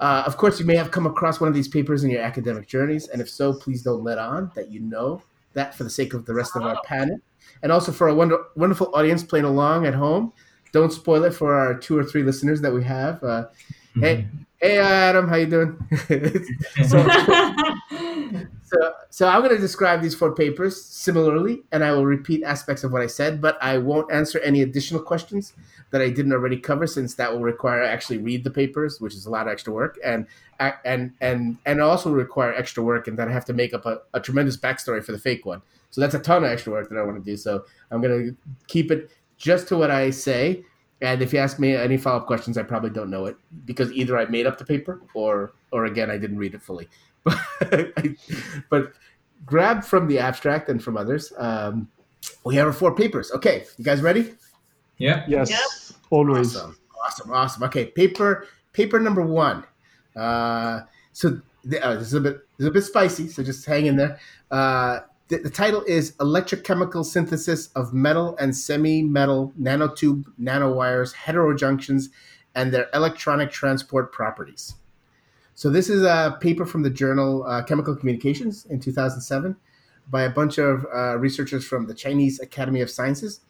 Uh, 0.00 0.22
of 0.26 0.36
course, 0.36 0.60
you 0.60 0.66
may 0.66 0.76
have 0.76 0.90
come 0.90 1.06
across 1.06 1.40
one 1.40 1.48
of 1.48 1.54
these 1.54 1.68
papers 1.68 2.04
in 2.04 2.10
your 2.10 2.22
academic 2.22 2.68
journeys, 2.68 3.08
and 3.08 3.20
if 3.20 3.28
so, 3.28 3.52
please 3.52 3.82
don't 3.82 4.04
let 4.04 4.18
on 4.18 4.50
that 4.54 4.70
you 4.70 4.80
know 4.80 5.22
that 5.58 5.74
for 5.74 5.84
the 5.84 5.90
sake 5.90 6.14
of 6.14 6.24
the 6.24 6.34
rest 6.34 6.56
of 6.56 6.62
our 6.62 6.80
panel, 6.84 7.18
and 7.62 7.70
also 7.70 7.92
for 7.92 8.08
a 8.08 8.14
wonder- 8.14 8.44
wonderful 8.56 8.90
audience 8.94 9.22
playing 9.22 9.44
along 9.44 9.86
at 9.86 9.94
home. 9.94 10.32
Don't 10.72 10.92
spoil 10.92 11.24
it 11.24 11.34
for 11.34 11.54
our 11.54 11.74
two 11.74 11.96
or 11.96 12.04
three 12.04 12.22
listeners 12.22 12.60
that 12.60 12.72
we 12.72 12.84
have. 12.84 13.22
Uh, 13.22 13.46
hey, 13.94 14.28
hey, 14.60 14.78
Adam, 14.78 15.28
how 15.28 15.36
you 15.36 15.46
doing? 15.46 15.76
so, 16.86 17.06
so, 18.68 18.92
so 19.10 19.28
I'm 19.28 19.40
going 19.42 19.54
to 19.54 19.60
describe 19.60 20.02
these 20.02 20.14
four 20.14 20.34
papers 20.34 20.82
similarly, 20.84 21.62
and 21.72 21.82
I 21.82 21.92
will 21.92 22.04
repeat 22.04 22.42
aspects 22.42 22.84
of 22.84 22.92
what 22.92 23.02
I 23.02 23.06
said, 23.06 23.40
but 23.40 23.56
I 23.62 23.78
won't 23.78 24.12
answer 24.12 24.38
any 24.40 24.62
additional 24.62 25.00
questions 25.02 25.54
that 25.90 26.02
I 26.02 26.10
didn't 26.10 26.32
already 26.32 26.58
cover, 26.58 26.86
since 26.86 27.14
that 27.14 27.32
will 27.32 27.40
require 27.40 27.82
I 27.82 27.88
actually 27.88 28.18
read 28.18 28.44
the 28.44 28.50
papers, 28.50 29.00
which 29.00 29.14
is 29.14 29.26
a 29.26 29.30
lot 29.30 29.46
of 29.46 29.52
extra 29.52 29.72
work, 29.72 29.98
and 30.04 30.26
and 30.60 31.12
and 31.20 31.56
and 31.64 31.80
also 31.80 32.12
require 32.12 32.52
extra 32.54 32.82
work, 32.82 33.08
and 33.08 33.18
then 33.18 33.28
I 33.28 33.32
have 33.32 33.44
to 33.46 33.52
make 33.52 33.72
up 33.72 33.86
a, 33.86 34.00
a 34.12 34.20
tremendous 34.20 34.56
backstory 34.56 35.02
for 35.02 35.12
the 35.12 35.18
fake 35.18 35.46
one. 35.46 35.62
So 35.90 36.00
that's 36.00 36.14
a 36.14 36.18
ton 36.18 36.44
of 36.44 36.50
extra 36.50 36.72
work 36.72 36.90
that 36.90 36.98
I 36.98 37.02
want 37.02 37.16
to 37.16 37.24
do. 37.24 37.36
So 37.36 37.64
I'm 37.90 38.02
going 38.02 38.26
to 38.26 38.36
keep 38.66 38.90
it 38.90 39.10
just 39.38 39.68
to 39.68 39.78
what 39.78 39.90
I 39.90 40.10
say. 40.10 40.64
And 41.00 41.22
if 41.22 41.32
you 41.32 41.38
ask 41.38 41.58
me 41.58 41.76
any 41.76 41.96
follow 41.96 42.18
up 42.18 42.26
questions, 42.26 42.58
I 42.58 42.64
probably 42.64 42.90
don't 42.90 43.08
know 43.08 43.26
it 43.26 43.36
because 43.64 43.92
either 43.92 44.18
I 44.18 44.26
made 44.26 44.46
up 44.46 44.58
the 44.58 44.64
paper 44.64 45.00
or 45.14 45.52
or 45.70 45.84
again 45.84 46.10
I 46.10 46.18
didn't 46.18 46.38
read 46.38 46.54
it 46.54 46.62
fully. 46.62 46.88
But 47.70 47.94
but 48.70 48.92
grab 49.46 49.84
from 49.84 50.06
the 50.08 50.18
abstract 50.18 50.68
and 50.68 50.82
from 50.82 50.96
others. 50.96 51.32
Um, 51.36 51.88
we 52.44 52.56
have 52.56 52.66
our 52.66 52.72
four 52.72 52.94
papers. 52.94 53.30
Okay, 53.32 53.64
you 53.76 53.84
guys 53.84 54.00
ready? 54.02 54.34
Yeah. 54.98 55.24
Yes, 55.28 55.50
Yep. 55.50 55.98
always. 56.10 56.56
Awesome, 56.56 56.76
awesome, 57.04 57.32
awesome. 57.32 57.62
Okay, 57.64 57.86
paper 57.86 58.46
paper 58.72 58.98
number 59.00 59.22
one. 59.22 59.64
Uh, 60.16 60.80
so 61.12 61.40
the, 61.64 61.84
uh, 61.84 61.94
this 61.94 62.08
is 62.08 62.14
a 62.14 62.20
bit 62.20 62.34
this 62.56 62.64
is 62.64 62.66
a 62.66 62.70
bit 62.72 62.82
spicy, 62.84 63.28
so 63.28 63.42
just 63.42 63.64
hang 63.66 63.86
in 63.86 63.96
there. 63.96 64.18
Uh, 64.50 65.00
the, 65.28 65.38
the 65.38 65.50
title 65.50 65.82
is 65.86 66.12
Electrochemical 66.12 67.04
Synthesis 67.04 67.68
of 67.76 67.92
Metal 67.92 68.34
and 68.38 68.56
Semi-Metal 68.56 69.52
Nanotube 69.60 70.24
Nanowires 70.40 71.14
Heterojunctions 71.14 72.06
and 72.54 72.72
Their 72.72 72.88
Electronic 72.94 73.50
Transport 73.50 74.10
Properties. 74.10 74.74
So 75.58 75.70
this 75.70 75.90
is 75.90 76.04
a 76.04 76.38
paper 76.40 76.64
from 76.64 76.84
the 76.84 76.90
journal 76.90 77.42
uh, 77.42 77.64
Chemical 77.64 77.96
Communications 77.96 78.64
in 78.66 78.78
2007 78.78 79.56
by 80.08 80.22
a 80.22 80.30
bunch 80.30 80.58
of 80.58 80.86
uh, 80.94 81.18
researchers 81.18 81.64
from 81.64 81.88
the 81.88 81.94
Chinese 81.94 82.38
Academy 82.38 82.80
of 82.80 82.88
Sciences. 82.88 83.40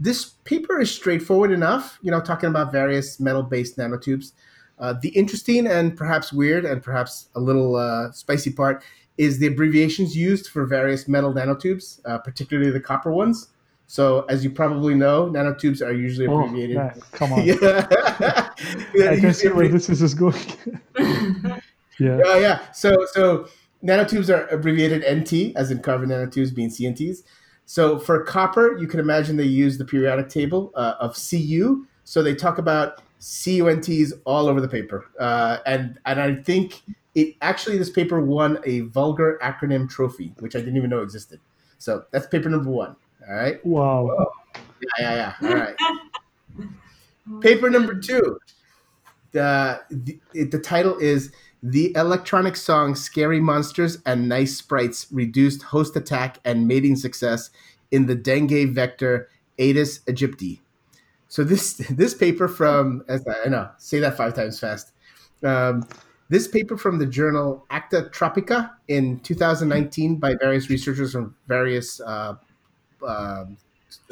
This 0.00 0.30
paper 0.42 0.80
is 0.80 0.90
straightforward 0.90 1.52
enough, 1.52 2.00
you 2.02 2.10
know, 2.10 2.20
talking 2.20 2.48
about 2.48 2.72
various 2.72 3.20
metal-based 3.20 3.78
nanotubes. 3.78 4.32
Uh, 4.80 4.94
the 5.00 5.10
interesting 5.10 5.68
and 5.68 5.96
perhaps 5.96 6.32
weird 6.32 6.64
and 6.64 6.82
perhaps 6.82 7.28
a 7.36 7.40
little 7.40 7.76
uh, 7.76 8.10
spicy 8.10 8.50
part 8.50 8.82
is 9.16 9.38
the 9.38 9.46
abbreviations 9.46 10.16
used 10.16 10.48
for 10.48 10.66
various 10.66 11.06
metal 11.06 11.32
nanotubes, 11.32 12.00
uh, 12.04 12.18
particularly 12.18 12.72
the 12.72 12.80
copper 12.80 13.12
ones. 13.12 13.50
So, 13.86 14.22
as 14.28 14.42
you 14.42 14.50
probably 14.50 14.94
know, 14.94 15.30
nanotubes 15.30 15.84
are 15.86 15.92
usually 15.92 16.26
Oh, 16.26 16.44
abbreviated. 16.44 16.76
man, 16.76 17.00
come 17.12 17.32
on. 17.32 17.44
yeah. 17.46 18.50
Yeah, 18.94 19.10
I 19.10 19.20
can 19.20 19.34
see 19.34 19.48
where 19.48 19.68
this 19.68 19.88
is 19.88 20.02
is 20.02 20.14
going. 20.14 20.40
yeah. 20.98 21.60
yeah, 21.98 22.38
yeah. 22.38 22.72
So, 22.72 23.06
so 23.12 23.48
nanotubes 23.84 24.34
are 24.34 24.46
abbreviated 24.48 25.04
NT, 25.10 25.56
as 25.56 25.70
in 25.70 25.80
carbon 25.80 26.08
nanotubes 26.08 26.54
being 26.54 26.70
CNTs. 26.70 27.22
So, 27.66 27.98
for 27.98 28.24
copper, 28.24 28.76
you 28.78 28.86
can 28.86 29.00
imagine 29.00 29.36
they 29.36 29.44
use 29.44 29.78
the 29.78 29.84
periodic 29.84 30.28
table 30.28 30.72
uh, 30.74 30.94
of 31.00 31.14
Cu. 31.16 31.86
So 32.04 32.22
they 32.22 32.34
talk 32.34 32.58
about 32.58 33.00
CUNTs 33.20 34.12
all 34.24 34.48
over 34.48 34.60
the 34.60 34.68
paper, 34.68 35.06
uh, 35.18 35.58
and 35.64 35.98
and 36.04 36.20
I 36.20 36.34
think 36.34 36.82
it 37.14 37.36
actually 37.40 37.78
this 37.78 37.88
paper 37.88 38.20
won 38.20 38.58
a 38.64 38.80
vulgar 38.80 39.38
acronym 39.42 39.88
trophy, 39.88 40.34
which 40.40 40.54
I 40.54 40.58
didn't 40.58 40.76
even 40.76 40.90
know 40.90 41.00
existed. 41.00 41.40
So 41.78 42.04
that's 42.10 42.26
paper 42.26 42.50
number 42.50 42.70
one. 42.70 42.96
All 43.28 43.34
right. 43.34 43.64
Wow. 43.64 44.32
Yeah, 44.54 44.90
yeah, 45.00 45.34
yeah. 45.40 45.48
All 45.48 45.54
right. 45.54 45.76
Paper 47.40 47.70
number 47.70 47.94
two. 47.94 48.38
The, 49.32 49.80
the 49.90 50.20
the 50.44 50.58
title 50.58 50.96
is 50.98 51.32
the 51.62 51.94
electronic 51.96 52.54
song 52.56 52.94
"Scary 52.94 53.40
Monsters 53.40 53.98
and 54.06 54.28
Nice 54.28 54.56
Sprites" 54.56 55.08
reduced 55.10 55.62
host 55.62 55.96
attack 55.96 56.38
and 56.44 56.68
mating 56.68 56.96
success 56.96 57.50
in 57.90 58.06
the 58.06 58.14
dengue 58.14 58.74
vector 58.74 59.28
Aedes 59.58 60.00
aegypti. 60.00 60.60
So 61.28 61.42
this 61.42 61.74
this 61.90 62.14
paper 62.14 62.46
from 62.46 63.04
as 63.08 63.26
I 63.26 63.46
I 63.46 63.48
know 63.48 63.70
say 63.78 63.98
that 64.00 64.16
five 64.16 64.34
times 64.34 64.60
fast. 64.60 64.92
Um, 65.42 65.86
this 66.28 66.48
paper 66.48 66.76
from 66.76 66.98
the 66.98 67.06
journal 67.06 67.66
Acta 67.70 68.08
Tropica 68.12 68.70
in 68.88 69.20
2019 69.20 70.16
by 70.16 70.34
various 70.40 70.70
researchers 70.70 71.12
from 71.12 71.34
various 71.48 72.00
uh, 72.00 72.34
um, 73.02 73.56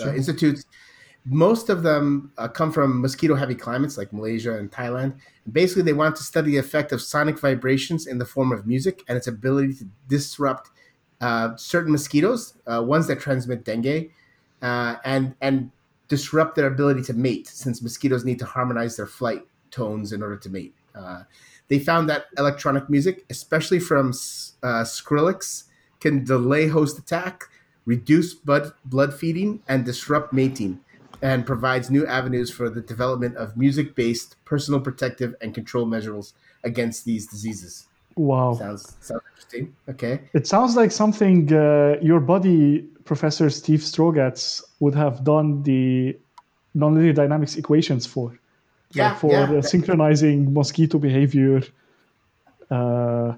uh, 0.00 0.14
institutes 0.14 0.64
most 1.24 1.68
of 1.68 1.82
them 1.82 2.32
uh, 2.36 2.48
come 2.48 2.72
from 2.72 3.00
mosquito 3.00 3.34
heavy 3.34 3.54
climates 3.54 3.96
like 3.96 4.12
Malaysia 4.12 4.58
and 4.58 4.70
Thailand. 4.70 5.14
Basically, 5.52 5.82
they 5.82 5.92
want 5.92 6.16
to 6.16 6.22
study 6.22 6.52
the 6.52 6.58
effect 6.58 6.92
of 6.92 7.00
sonic 7.00 7.38
vibrations 7.38 8.06
in 8.06 8.18
the 8.18 8.24
form 8.24 8.52
of 8.52 8.66
music 8.66 9.02
and 9.08 9.16
its 9.16 9.28
ability 9.28 9.74
to 9.74 9.84
disrupt 10.08 10.70
uh, 11.20 11.56
certain 11.56 11.92
mosquitoes, 11.92 12.54
uh, 12.66 12.82
ones 12.82 13.06
that 13.06 13.20
transmit 13.20 13.64
dengue, 13.64 14.10
uh, 14.62 14.96
and 15.04 15.34
and 15.40 15.70
disrupt 16.08 16.56
their 16.56 16.66
ability 16.66 17.02
to 17.02 17.12
mate, 17.12 17.46
since 17.46 17.80
mosquitoes 17.80 18.24
need 18.24 18.38
to 18.38 18.44
harmonize 18.44 18.96
their 18.96 19.06
flight 19.06 19.46
tones 19.70 20.12
in 20.12 20.22
order 20.22 20.36
to 20.36 20.48
mate. 20.48 20.74
Uh, 20.94 21.22
they 21.68 21.78
found 21.78 22.08
that 22.10 22.26
electronic 22.36 22.90
music, 22.90 23.24
especially 23.30 23.78
from 23.78 24.08
uh, 24.62 24.82
Skrillex, 24.82 25.64
can 26.00 26.24
delay 26.24 26.66
host 26.66 26.98
attack, 26.98 27.44
reduce 27.86 28.34
blood 28.34 28.72
blood 28.84 29.14
feeding, 29.14 29.62
and 29.68 29.84
disrupt 29.84 30.32
mating 30.32 30.80
and 31.22 31.46
provides 31.46 31.88
new 31.88 32.04
avenues 32.06 32.50
for 32.50 32.68
the 32.68 32.80
development 32.80 33.36
of 33.36 33.56
music 33.56 33.94
based 33.94 34.36
personal 34.44 34.80
protective 34.80 35.34
and 35.40 35.54
control 35.54 35.86
measures 35.86 36.34
against 36.64 37.04
these 37.04 37.26
diseases. 37.26 37.86
Wow. 38.16 38.54
Sounds 38.54 38.96
sounds 39.00 39.22
interesting. 39.30 39.74
Okay. 39.88 40.20
It 40.34 40.46
sounds 40.46 40.76
like 40.76 40.90
something 40.90 41.52
uh, 41.52 41.96
your 42.02 42.20
buddy, 42.20 42.80
Professor 43.04 43.48
Steve 43.50 43.80
Strogatz, 43.80 44.62
would 44.80 44.94
have 44.94 45.24
done 45.24 45.62
the 45.62 46.16
nonlinear 46.76 47.14
dynamics 47.14 47.56
equations 47.56 48.04
for. 48.04 48.38
Yeah, 48.90 49.10
like 49.10 49.18
for 49.20 49.32
yeah. 49.32 49.52
uh, 49.52 49.62
synchronizing 49.62 50.52
mosquito 50.52 50.98
behavior 50.98 51.62
uh, 52.70 53.32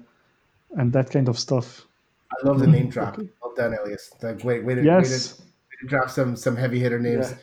and 0.75 0.91
that 0.91 1.09
kind 1.11 1.29
of 1.29 1.39
stuff. 1.39 1.87
I 2.31 2.45
love 2.45 2.59
the 2.59 2.67
name 2.67 2.89
drop. 2.89 3.17
Well 3.17 3.27
done, 3.55 3.73
Elias. 3.73 4.11
Like, 4.21 4.43
wait, 4.43 4.63
wait, 4.65 4.83
Yes. 4.83 5.39
wait, 5.39 5.79
to 5.81 5.87
drop 5.87 6.09
some 6.09 6.35
some 6.35 6.55
heavy 6.55 6.79
hitter 6.79 6.99
names. 6.99 7.33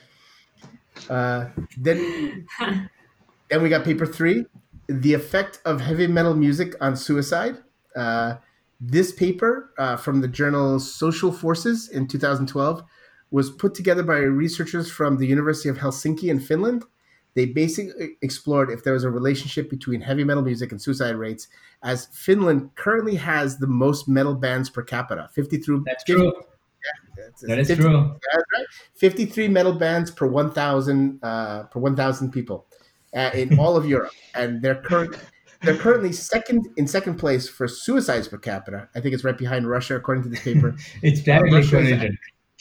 Uh, 1.09 1.47
then 1.77 2.47
then 3.51 3.63
we 3.63 3.69
got 3.69 3.85
paper 3.85 4.07
three, 4.07 4.47
the 4.89 5.15
effect 5.15 5.61
of 5.65 5.81
heavy 5.81 6.07
metal 6.07 6.35
music 6.35 6.75
on 6.81 6.97
suicide. 6.97 7.59
Uh, 7.95 8.37
this 8.81 9.13
paper 9.13 9.73
uh, 9.79 9.97
from 9.97 10.21
the 10.21 10.29
journal 10.29 10.81
Social 10.81 11.31
Forces 11.31 11.89
in 11.89 12.09
2012 12.09 12.83
was 13.31 13.51
put 13.51 13.75
together 13.75 14.03
by 14.03 14.19
researchers 14.19 14.91
from 14.91 15.17
the 15.19 15.27
University 15.27 15.69
of 15.69 15.79
Helsinki 15.79 16.29
in 16.29 16.41
Finland. 16.41 16.85
They 17.35 17.47
basically 17.47 18.17
explored 18.21 18.71
if 18.71 18.85
there 18.85 18.93
was 18.93 19.05
a 19.05 19.11
relationship 19.11 19.71
between 19.71 20.01
heavy 20.01 20.23
metal 20.25 20.43
music 20.43 20.71
and 20.73 20.81
suicide 20.81 21.17
rates, 21.17 21.49
as 21.83 22.07
Finland 22.13 22.71
currently 22.75 23.15
has 23.17 23.59
the 23.59 23.67
most 23.67 24.07
metal 24.09 24.35
bands 24.35 24.69
per 24.69 24.83
capita, 24.83 25.29
53. 25.33 25.81
That's 25.87 26.05
true. 26.05 26.33
That's- 27.17 27.41
That 27.47 27.59
is 27.59 27.69
50 27.69 27.83
true. 27.83 28.17
that's 28.33 28.45
right. 28.57 28.67
53 28.95 29.49
metal 29.49 29.73
bands 29.73 30.11
per 30.11 30.27
1,000 30.27 31.21
uh, 31.23 31.63
per 31.65 31.79
1,000 31.79 32.31
people 32.33 32.67
uh, 33.15 33.31
in 33.35 33.59
all 33.61 33.77
of 33.77 33.87
Europe, 33.87 34.13
and 34.35 34.61
they're 34.61 34.83
current. 34.83 35.17
They're 35.63 35.77
currently 35.77 36.13
second 36.13 36.67
in 36.77 36.89
second 36.89 37.17
place 37.19 37.49
for 37.49 37.69
suicides 37.69 38.27
per 38.27 38.37
capita. 38.39 38.89
I 38.97 39.01
think 39.01 39.15
it's 39.15 39.23
right 39.23 39.39
behind 39.39 39.69
Russia, 39.69 39.95
according 39.95 40.25
to 40.25 40.29
this 40.29 40.43
paper. 40.43 40.75
It's 41.03 41.21
directly 41.23 41.59
Russia 41.61 42.11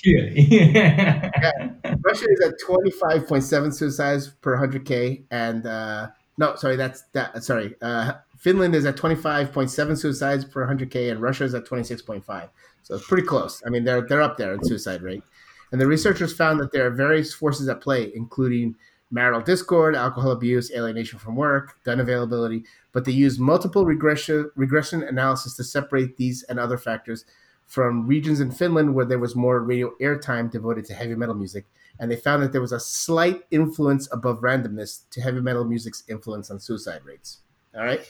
Clearly. 0.04 0.47
Russia 2.04 2.26
is 2.30 2.41
at 2.45 2.60
25.7 2.68 3.74
suicides 3.74 4.30
per 4.41 4.58
100k, 4.58 5.24
and 5.32 5.66
uh, 5.66 6.08
no, 6.38 6.56
sorry, 6.56 6.76
that's 6.76 7.04
that. 7.14 7.43
Sorry, 7.43 7.76
uh, 7.82 8.14
Finland 8.38 8.74
is 8.74 8.86
at 8.86 8.95
25.7 8.95 9.97
suicides 9.97 10.45
per 10.45 10.68
100k, 10.68 11.12
and 11.12 11.22
Russia 11.22 11.43
is 11.43 11.54
at 11.54 11.66
26.5. 11.66 12.49
So 12.84 12.95
it's 12.95 13.08
pretty 13.08 13.28
close. 13.28 13.62
I 13.66 13.70
mean, 13.70 13.84
they're 13.84 14.02
they're 14.02 14.22
up 14.22 14.38
there 14.38 14.54
in 14.54 14.64
suicide 14.64 15.02
rate. 15.02 15.24
And 15.72 15.80
the 15.80 15.88
researchers 15.88 16.34
found 16.34 16.60
that 16.60 16.72
there 16.72 16.86
are 16.86 16.89
various 16.91 17.34
forces 17.34 17.70
at 17.70 17.80
play, 17.82 18.12
including 18.14 18.76
marital 19.12 19.41
discord, 19.41 19.95
alcohol 19.95 20.32
abuse, 20.32 20.72
alienation 20.72 21.20
from 21.20 21.36
work, 21.36 21.76
gun 21.84 21.99
availability. 21.99 22.64
But 22.91 23.06
they 23.06 23.12
used 23.12 23.39
multiple 23.39 23.86
regression 23.86 24.49
regression 24.56 25.04
analysis 25.04 25.56
to 25.58 25.64
separate 25.64 26.18
these 26.18 26.43
and 26.43 26.60
other 26.60 26.78
factors 26.78 27.26
from 27.72 28.05
regions 28.05 28.41
in 28.41 28.51
Finland 28.51 28.93
where 28.93 29.05
there 29.05 29.17
was 29.17 29.34
more 29.34 29.61
radio 29.61 29.93
airtime 30.01 30.51
devoted 30.51 30.84
to 30.84 30.93
heavy 30.93 31.15
metal 31.15 31.34
music, 31.34 31.65
and 31.97 32.11
they 32.11 32.17
found 32.17 32.43
that 32.43 32.51
there 32.51 32.59
was 32.59 32.74
a 32.74 32.80
slight 32.82 33.43
influence 33.49 34.09
above 34.11 34.41
randomness 34.41 35.09
to 35.09 35.22
heavy 35.22 35.39
metal 35.39 35.63
music's 35.63 36.03
influence 36.09 36.51
on 36.51 36.59
suicide 36.59 36.99
rates. 37.05 37.39
All 37.74 37.86
right. 37.86 38.01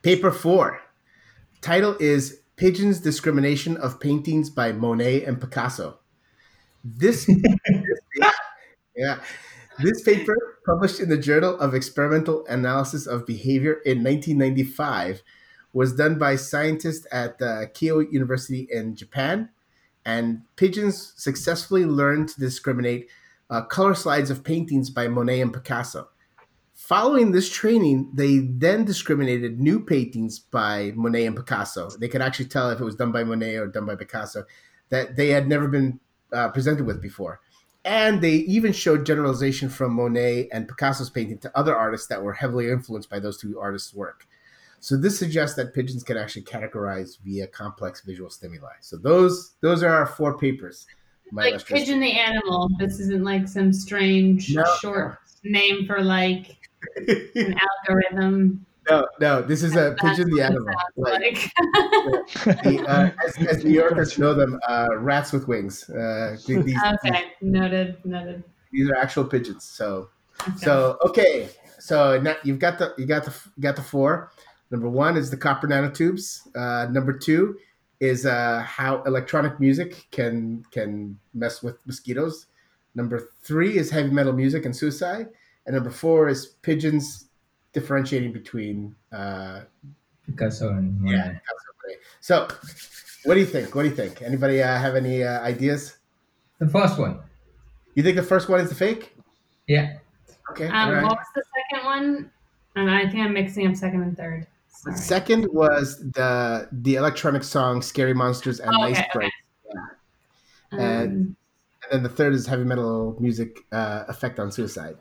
Paper 0.00 0.30
four. 0.30 0.80
Title 1.60 1.94
is 2.00 2.40
Pigeons 2.56 2.98
Discrimination 2.98 3.76
of 3.76 4.00
Paintings 4.00 4.48
by 4.48 4.72
Monet 4.72 5.24
and 5.24 5.38
Picasso. 5.38 5.98
This, 6.82 7.28
yeah. 8.96 9.20
This 9.80 10.00
paper, 10.00 10.34
published 10.64 10.98
in 10.98 11.10
the 11.10 11.18
Journal 11.18 11.58
of 11.60 11.74
Experimental 11.74 12.46
Analysis 12.46 13.06
of 13.06 13.26
Behavior 13.26 13.74
in 13.84 14.02
1995, 14.02 15.22
was 15.72 15.94
done 15.94 16.18
by 16.18 16.36
scientists 16.36 17.06
at 17.12 17.38
the 17.38 17.70
Keio 17.74 18.10
University 18.12 18.68
in 18.70 18.94
Japan. 18.94 19.48
And 20.04 20.42
pigeons 20.56 21.14
successfully 21.16 21.84
learned 21.84 22.28
to 22.30 22.40
discriminate 22.40 23.08
uh, 23.50 23.62
color 23.62 23.94
slides 23.94 24.30
of 24.30 24.42
paintings 24.42 24.90
by 24.90 25.08
Monet 25.08 25.40
and 25.40 25.52
Picasso. 25.52 26.08
Following 26.74 27.30
this 27.30 27.48
training, 27.48 28.10
they 28.12 28.38
then 28.38 28.84
discriminated 28.84 29.60
new 29.60 29.78
paintings 29.78 30.40
by 30.40 30.92
Monet 30.96 31.26
and 31.26 31.36
Picasso. 31.36 31.90
They 31.90 32.08
could 32.08 32.22
actually 32.22 32.46
tell 32.46 32.70
if 32.70 32.80
it 32.80 32.84
was 32.84 32.96
done 32.96 33.12
by 33.12 33.22
Monet 33.22 33.56
or 33.56 33.68
done 33.68 33.86
by 33.86 33.94
Picasso 33.94 34.44
that 34.88 35.16
they 35.16 35.28
had 35.28 35.48
never 35.48 35.68
been 35.68 36.00
uh, 36.32 36.48
presented 36.48 36.84
with 36.84 37.00
before. 37.00 37.40
And 37.84 38.20
they 38.20 38.32
even 38.32 38.72
showed 38.72 39.06
generalization 39.06 39.68
from 39.68 39.92
Monet 39.92 40.48
and 40.52 40.68
Picasso's 40.68 41.10
painting 41.10 41.38
to 41.38 41.56
other 41.56 41.76
artists 41.76 42.06
that 42.08 42.22
were 42.22 42.32
heavily 42.32 42.68
influenced 42.68 43.10
by 43.10 43.20
those 43.20 43.38
two 43.38 43.58
artists' 43.60 43.94
work. 43.94 44.26
So 44.82 44.96
this 44.96 45.16
suggests 45.16 45.54
that 45.56 45.74
pigeons 45.74 46.02
can 46.02 46.16
actually 46.16 46.42
categorize 46.42 47.16
via 47.24 47.46
complex 47.46 48.00
visual 48.00 48.28
stimuli. 48.30 48.72
So 48.80 48.96
those 48.96 49.54
those 49.60 49.84
are 49.84 49.92
our 49.94 50.06
four 50.06 50.36
papers. 50.36 50.86
like 51.32 51.64
pigeon 51.64 52.00
the 52.00 52.10
animal. 52.18 52.68
This 52.80 52.98
isn't 52.98 53.22
like 53.22 53.46
some 53.46 53.72
strange 53.72 54.52
No. 54.52 54.64
short 54.80 55.18
name 55.44 55.86
for 55.86 56.02
like 56.02 56.56
an 56.96 57.54
algorithm. 57.88 58.66
no, 58.90 59.06
no, 59.20 59.40
this 59.40 59.62
is 59.62 59.76
a 59.76 59.94
pigeon 60.00 60.28
the 60.34 60.42
animal. 60.42 60.74
Like, 60.96 61.20
like. 61.20 62.64
the, 62.64 62.84
uh, 62.88 63.10
as, 63.24 63.46
as 63.46 63.64
New 63.64 63.70
Yorkers 63.70 64.18
know 64.18 64.34
them, 64.34 64.58
uh, 64.68 64.88
rats 64.98 65.32
with 65.32 65.46
wings. 65.46 65.88
Uh, 65.88 66.36
these, 66.44 66.76
okay, 67.06 67.26
noted, 67.40 68.04
noted. 68.04 68.42
these 68.72 68.90
are 68.90 68.96
actual 68.96 69.24
pigeons. 69.24 69.62
So 69.64 70.08
Okay. 70.48 70.56
So 70.56 70.98
okay, 71.06 71.48
so 71.78 72.18
now 72.20 72.34
you've 72.42 72.58
got 72.58 72.78
the 72.78 72.94
you 72.98 73.06
got 73.06 73.24
the 73.24 73.32
you 73.56 73.62
got 73.62 73.76
the 73.76 73.82
four. 73.82 74.32
Number 74.72 74.88
one 74.88 75.18
is 75.18 75.30
the 75.30 75.36
copper 75.36 75.68
nanotubes. 75.68 76.48
Uh, 76.56 76.90
number 76.90 77.12
two 77.12 77.58
is 78.00 78.24
uh, 78.24 78.62
how 78.66 79.02
electronic 79.04 79.60
music 79.60 80.06
can 80.10 80.64
can 80.72 81.18
mess 81.34 81.62
with 81.62 81.76
mosquitoes. 81.86 82.46
Number 82.94 83.28
three 83.42 83.76
is 83.76 83.90
heavy 83.90 84.10
metal 84.10 84.32
music 84.32 84.64
and 84.64 84.74
suicide, 84.74 85.28
and 85.66 85.74
number 85.74 85.90
four 85.90 86.28
is 86.28 86.46
pigeons 86.62 87.28
differentiating 87.74 88.32
between 88.32 88.94
uh, 89.12 89.60
Picasso 90.26 90.70
and 90.70 90.98
yeah, 91.08 91.16
Monet. 91.16 91.28
Picasso. 91.28 92.00
So, 92.20 92.48
what 93.24 93.34
do 93.34 93.40
you 93.40 93.46
think? 93.46 93.74
What 93.74 93.82
do 93.82 93.88
you 93.88 93.94
think? 93.94 94.22
Anybody 94.22 94.62
uh, 94.62 94.78
have 94.78 94.96
any 94.96 95.22
uh, 95.22 95.40
ideas? 95.42 95.98
The 96.60 96.68
first 96.68 96.98
one. 96.98 97.20
You 97.94 98.02
think 98.02 98.16
the 98.16 98.22
first 98.22 98.48
one 98.48 98.60
is 98.60 98.70
the 98.70 98.74
fake? 98.74 99.14
Yeah. 99.66 99.98
Okay. 100.50 100.66
Um, 100.66 100.74
all 100.74 100.92
right. 100.94 101.02
What 101.02 101.18
was 101.18 101.26
the 101.34 101.44
second 101.70 101.84
one? 101.84 102.30
And 102.74 102.90
I 102.90 103.02
think 103.02 103.22
I'm 103.22 103.34
mixing 103.34 103.66
up 103.66 103.76
second 103.76 104.02
and 104.02 104.16
third. 104.16 104.46
The 104.72 104.92
Sorry. 104.92 104.96
second 104.96 105.46
was 105.52 105.98
the 106.12 106.68
the 106.72 106.96
electronic 106.96 107.44
song 107.44 107.82
"Scary 107.82 108.14
Monsters" 108.14 108.58
and 108.60 108.74
Oh, 108.74 108.80
"Nice 108.80 108.98
okay, 108.98 109.08
Break," 109.14 109.32
Um, 110.72 110.80
and 110.80 111.36
then 111.90 112.02
the 112.02 112.08
third 112.08 112.32
is 112.34 112.46
heavy 112.46 112.64
metal 112.64 113.16
music 113.20 113.58
uh, 113.70 114.04
effect 114.08 114.40
on 114.40 114.50
suicide. 114.50 114.96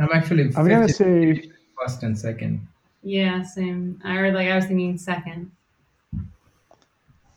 I'm 0.00 0.08
actually 0.14 0.44
I'm 0.56 0.66
gonna 0.68 0.88
say 0.88 1.50
first 1.78 2.02
and 2.04 2.16
second. 2.18 2.66
yeah, 3.02 3.42
same. 3.42 4.00
I 4.04 4.16
or 4.16 4.32
like 4.32 4.48
I 4.48 4.56
was 4.56 4.64
thinking 4.66 4.96
second. 4.96 5.50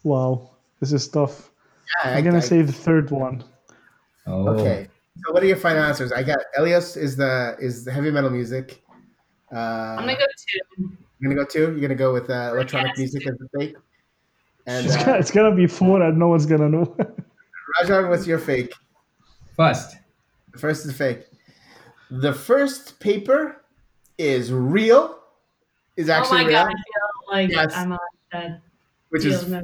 wow, 0.04 0.50
this 0.80 0.94
is 0.94 1.08
tough. 1.08 1.52
Yeah, 2.04 2.12
I- 2.12 2.18
I'm 2.18 2.24
gonna 2.24 2.38
I- 2.38 2.42
say 2.42 2.62
the 2.62 2.72
third 2.72 3.12
one. 3.12 3.44
Oh. 4.28 4.48
Okay. 4.50 4.88
So 5.26 5.32
what 5.34 5.44
are 5.44 5.46
your 5.48 5.58
final 5.58 5.84
answers? 5.84 6.12
I 6.12 6.24
got 6.24 6.40
Elias 6.58 6.96
is 6.98 7.16
the 7.16 7.56
is 7.60 7.84
the 7.86 7.92
heavy 7.92 8.12
metal 8.12 8.30
music. 8.30 8.82
Uh, 9.52 9.96
I'm 10.00 10.06
gonna 10.06 10.16
go 10.18 10.26
two. 10.80 10.98
You're 11.20 11.32
gonna 11.34 11.44
go 11.44 11.48
two. 11.50 11.72
You're 11.72 11.82
gonna 11.82 11.96
go 11.96 12.14
with 12.14 12.30
uh, 12.30 12.52
electronic 12.54 12.90
Yes. 12.90 12.98
music 12.98 13.28
as 13.28 13.36
the 13.38 13.48
fake. 13.60 13.76
And 14.68 14.86
It's, 14.86 14.96
gonna, 14.98 15.12
uh, 15.14 15.16
it's 15.20 15.32
gonna 15.32 15.56
be 15.56 15.68
four, 15.68 16.02
and 16.02 16.18
no 16.18 16.28
one's 16.28 16.46
gonna 16.46 16.70
know. 16.70 16.86
Rajan, 17.82 18.10
what's 18.10 18.26
your 18.28 18.40
fake? 18.40 18.74
First. 19.56 19.96
The 20.52 20.60
first 20.60 20.86
is 20.86 20.94
fake. 20.96 21.26
The 22.12 22.34
first 22.34 23.00
paper 23.00 23.62
is 24.18 24.52
real. 24.52 25.20
Is 25.98 26.10
Oh 26.10 26.14
actually 26.14 26.44
my 26.44 26.48
real, 26.50 26.52
god, 26.66 26.68
I 26.68 26.72
feel 26.72 27.32
like 27.32 27.50
Yes. 27.52 27.74
I'm 27.76 27.92
on 27.94 28.00
that 28.32 28.62
which 29.10 29.26
is 29.26 29.44
of- 29.52 29.64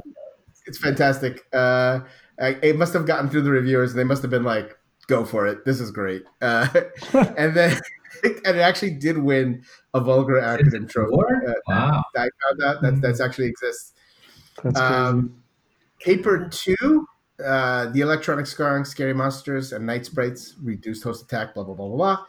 it's 0.66 0.78
fantastic. 0.78 1.44
Uh, 1.52 2.00
I, 2.40 2.48
it 2.62 2.76
must 2.76 2.92
have 2.94 3.04
gotten 3.06 3.28
through 3.28 3.42
the 3.42 3.50
reviewers. 3.50 3.92
They 3.94 4.04
must 4.04 4.22
have 4.22 4.30
been 4.30 4.44
like, 4.44 4.78
"Go 5.08 5.24
for 5.24 5.46
it! 5.46 5.64
This 5.64 5.80
is 5.80 5.90
great." 5.90 6.22
Uh, 6.40 6.68
and 7.36 7.54
then, 7.54 7.78
and 8.24 8.56
it 8.56 8.60
actually 8.60 8.90
did 8.92 9.18
win 9.18 9.62
a 9.94 10.00
vulgar 10.00 10.34
acronym 10.40 10.88
trophy. 10.88 11.10
Four? 11.14 11.42
Uh, 11.48 11.52
Wow. 11.68 12.04
I 12.16 12.20
found 12.20 12.62
out 12.64 12.82
that 12.82 13.00
that's 13.00 13.20
actually 13.20 13.46
exists. 13.48 13.92
That's. 14.62 14.78
Um, 14.78 15.36
Paper 16.00 16.48
two, 16.50 17.06
uh, 17.44 17.86
the 17.86 18.00
electronic 18.00 18.46
scarring, 18.46 18.84
scary 18.84 19.14
monsters, 19.14 19.72
and 19.72 19.86
night 19.86 20.04
sprites, 20.04 20.54
reduced 20.60 21.04
host 21.04 21.22
attack, 21.24 21.54
blah 21.54 21.62
blah 21.62 21.74
blah 21.74 21.86
blah 21.86 21.96
blah. 21.96 22.26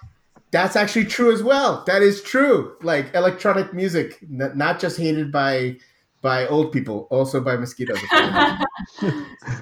That's 0.52 0.76
actually 0.76 1.06
true 1.06 1.32
as 1.34 1.42
well. 1.42 1.84
That 1.88 2.04
is 2.04 2.22
true. 2.22 2.76
Like 2.84 3.14
electronic 3.16 3.74
music, 3.74 4.20
n- 4.22 4.52
not 4.56 4.80
just 4.80 4.98
hated 5.00 5.32
by 5.32 5.78
by 6.22 6.46
old 6.48 6.72
people, 6.72 7.08
also 7.10 7.42
by 7.42 7.58
mosquitoes. 7.58 7.98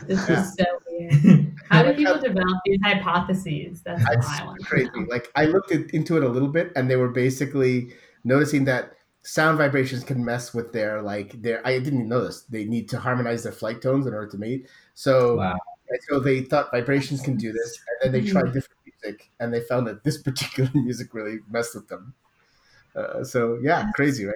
this 0.07 0.28
Yeah. 0.30 0.41
is 0.41 0.55
so 0.55 0.65
weird. 0.89 1.38
How 1.72 1.84
do 1.84 1.93
people 1.93 2.19
develop 2.19 2.57
these 2.65 2.80
hypotheses? 2.84 3.82
That's 3.82 4.03
what 4.03 4.17
It's 4.17 4.28
I 4.28 4.45
want. 4.45 4.59
to 4.59 4.65
crazy. 4.65 4.89
Like 5.09 5.32
I 5.36 5.45
looked 5.45 5.72
at, 5.72 5.89
into 5.91 6.17
it 6.17 6.24
a 6.24 6.30
little 6.30 6.49
bit, 6.49 6.72
and 6.76 6.89
they 6.89 6.95
were 6.97 7.09
basically 7.09 7.93
noticing 8.24 8.65
that 8.65 8.93
sound 9.24 9.57
vibrations 9.57 10.03
can 10.03 10.24
mess 10.26 10.53
with 10.53 10.74
their 10.74 11.01
like 11.01 11.41
their. 11.41 11.65
I 11.65 11.78
didn't 11.80 11.93
even 11.99 12.09
know 12.09 12.26
this. 12.26 12.41
They 12.43 12.65
need 12.65 12.89
to 12.89 12.99
harmonize 12.99 13.43
their 13.43 13.51
flight 13.51 13.82
tones 13.82 14.05
in 14.07 14.13
order 14.13 14.28
to 14.28 14.38
mate. 14.38 14.67
So 14.93 15.38
Wow. 15.38 15.57
So 16.09 16.19
they 16.22 16.41
thought 16.43 16.72
vibrations 16.72 17.22
can 17.22 17.36
do 17.36 17.51
this, 17.51 17.80
and 18.01 18.13
then 18.13 18.22
they 18.22 18.26
tried 18.30 18.53
different 18.53 18.80
music, 18.86 19.30
and 19.39 19.53
they 19.53 19.59
found 19.61 19.88
that 19.88 20.03
this 20.05 20.22
particular 20.28 20.69
music 20.74 21.13
really 21.13 21.39
messed 21.49 21.76
with 21.76 21.88
them. 21.89 22.13
Uh, 22.95 23.24
so 23.24 23.59
yeah, 23.61 23.91
crazy, 23.95 24.26
right? 24.26 24.36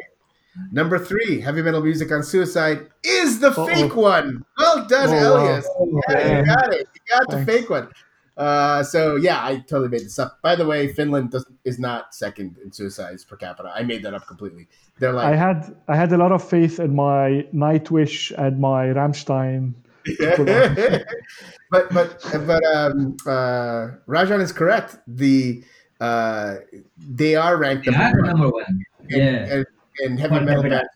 Number 0.72 0.98
three, 0.98 1.42
heavy 1.42 1.62
metal 1.62 1.82
music 1.82 2.12
on 2.12 2.24
suicide 2.24 2.88
is 3.04 3.40
the 3.40 3.50
Uh-oh. 3.50 3.68
fake 3.68 3.96
one. 3.96 4.44
Well 4.58 4.86
done, 4.88 5.10
Oh. 5.12 5.36
Elias. 5.36 5.68
Yeah, 6.10 6.18
Yeah. 6.20 6.40
you 6.40 6.46
got 6.46 6.74
it. 6.74 6.88
You 6.96 7.02
got 7.18 7.30
the 7.30 7.46
fake 7.46 7.70
one. 7.70 7.90
Uh, 8.38 8.84
so 8.84 9.16
yeah, 9.16 9.44
I 9.44 9.58
totally 9.60 9.88
made 9.90 10.02
this 10.02 10.20
up. 10.20 10.40
By 10.42 10.56
the 10.58 10.66
way, 10.66 10.92
Finland 10.92 11.32
does, 11.32 11.46
is 11.64 11.80
not 11.80 12.14
second 12.14 12.58
in 12.64 12.72
suicides 12.72 13.24
per 13.24 13.38
capita. 13.38 13.72
I 13.74 13.84
made 13.84 14.04
that 14.04 14.14
up 14.14 14.28
completely. 14.28 14.68
They're 15.00 15.14
like 15.14 15.28
I 15.28 15.36
had 15.38 15.76
I 15.88 15.96
had 15.96 16.12
a 16.12 16.18
lot 16.18 16.32
of 16.34 16.44
faith 16.44 16.80
in 16.80 16.96
my 16.96 17.46
Nightwish 17.54 18.32
and 18.38 18.60
my 18.60 18.88
Rammstein. 18.88 19.74
but 21.72 21.94
but 21.94 22.26
but 22.46 22.64
um, 22.76 23.16
uh, 23.26 23.88
Rajan 24.08 24.42
is 24.42 24.52
correct. 24.52 24.98
The 25.08 25.64
uh, 26.02 26.56
they 26.98 27.36
are 27.36 27.58
ranked 27.58 27.86
Yeah, 27.88 28.12
number 28.12 28.22
one 28.22 28.28
number 28.28 28.50
one. 28.50 28.84
in, 29.10 29.20
Yeah. 29.20 29.54
in, 29.56 29.66
in 30.04 30.18
heavy 30.18 30.36
Per 30.40 30.42
metal 30.46 30.64
capita. 30.64 30.70
bands 30.76 30.90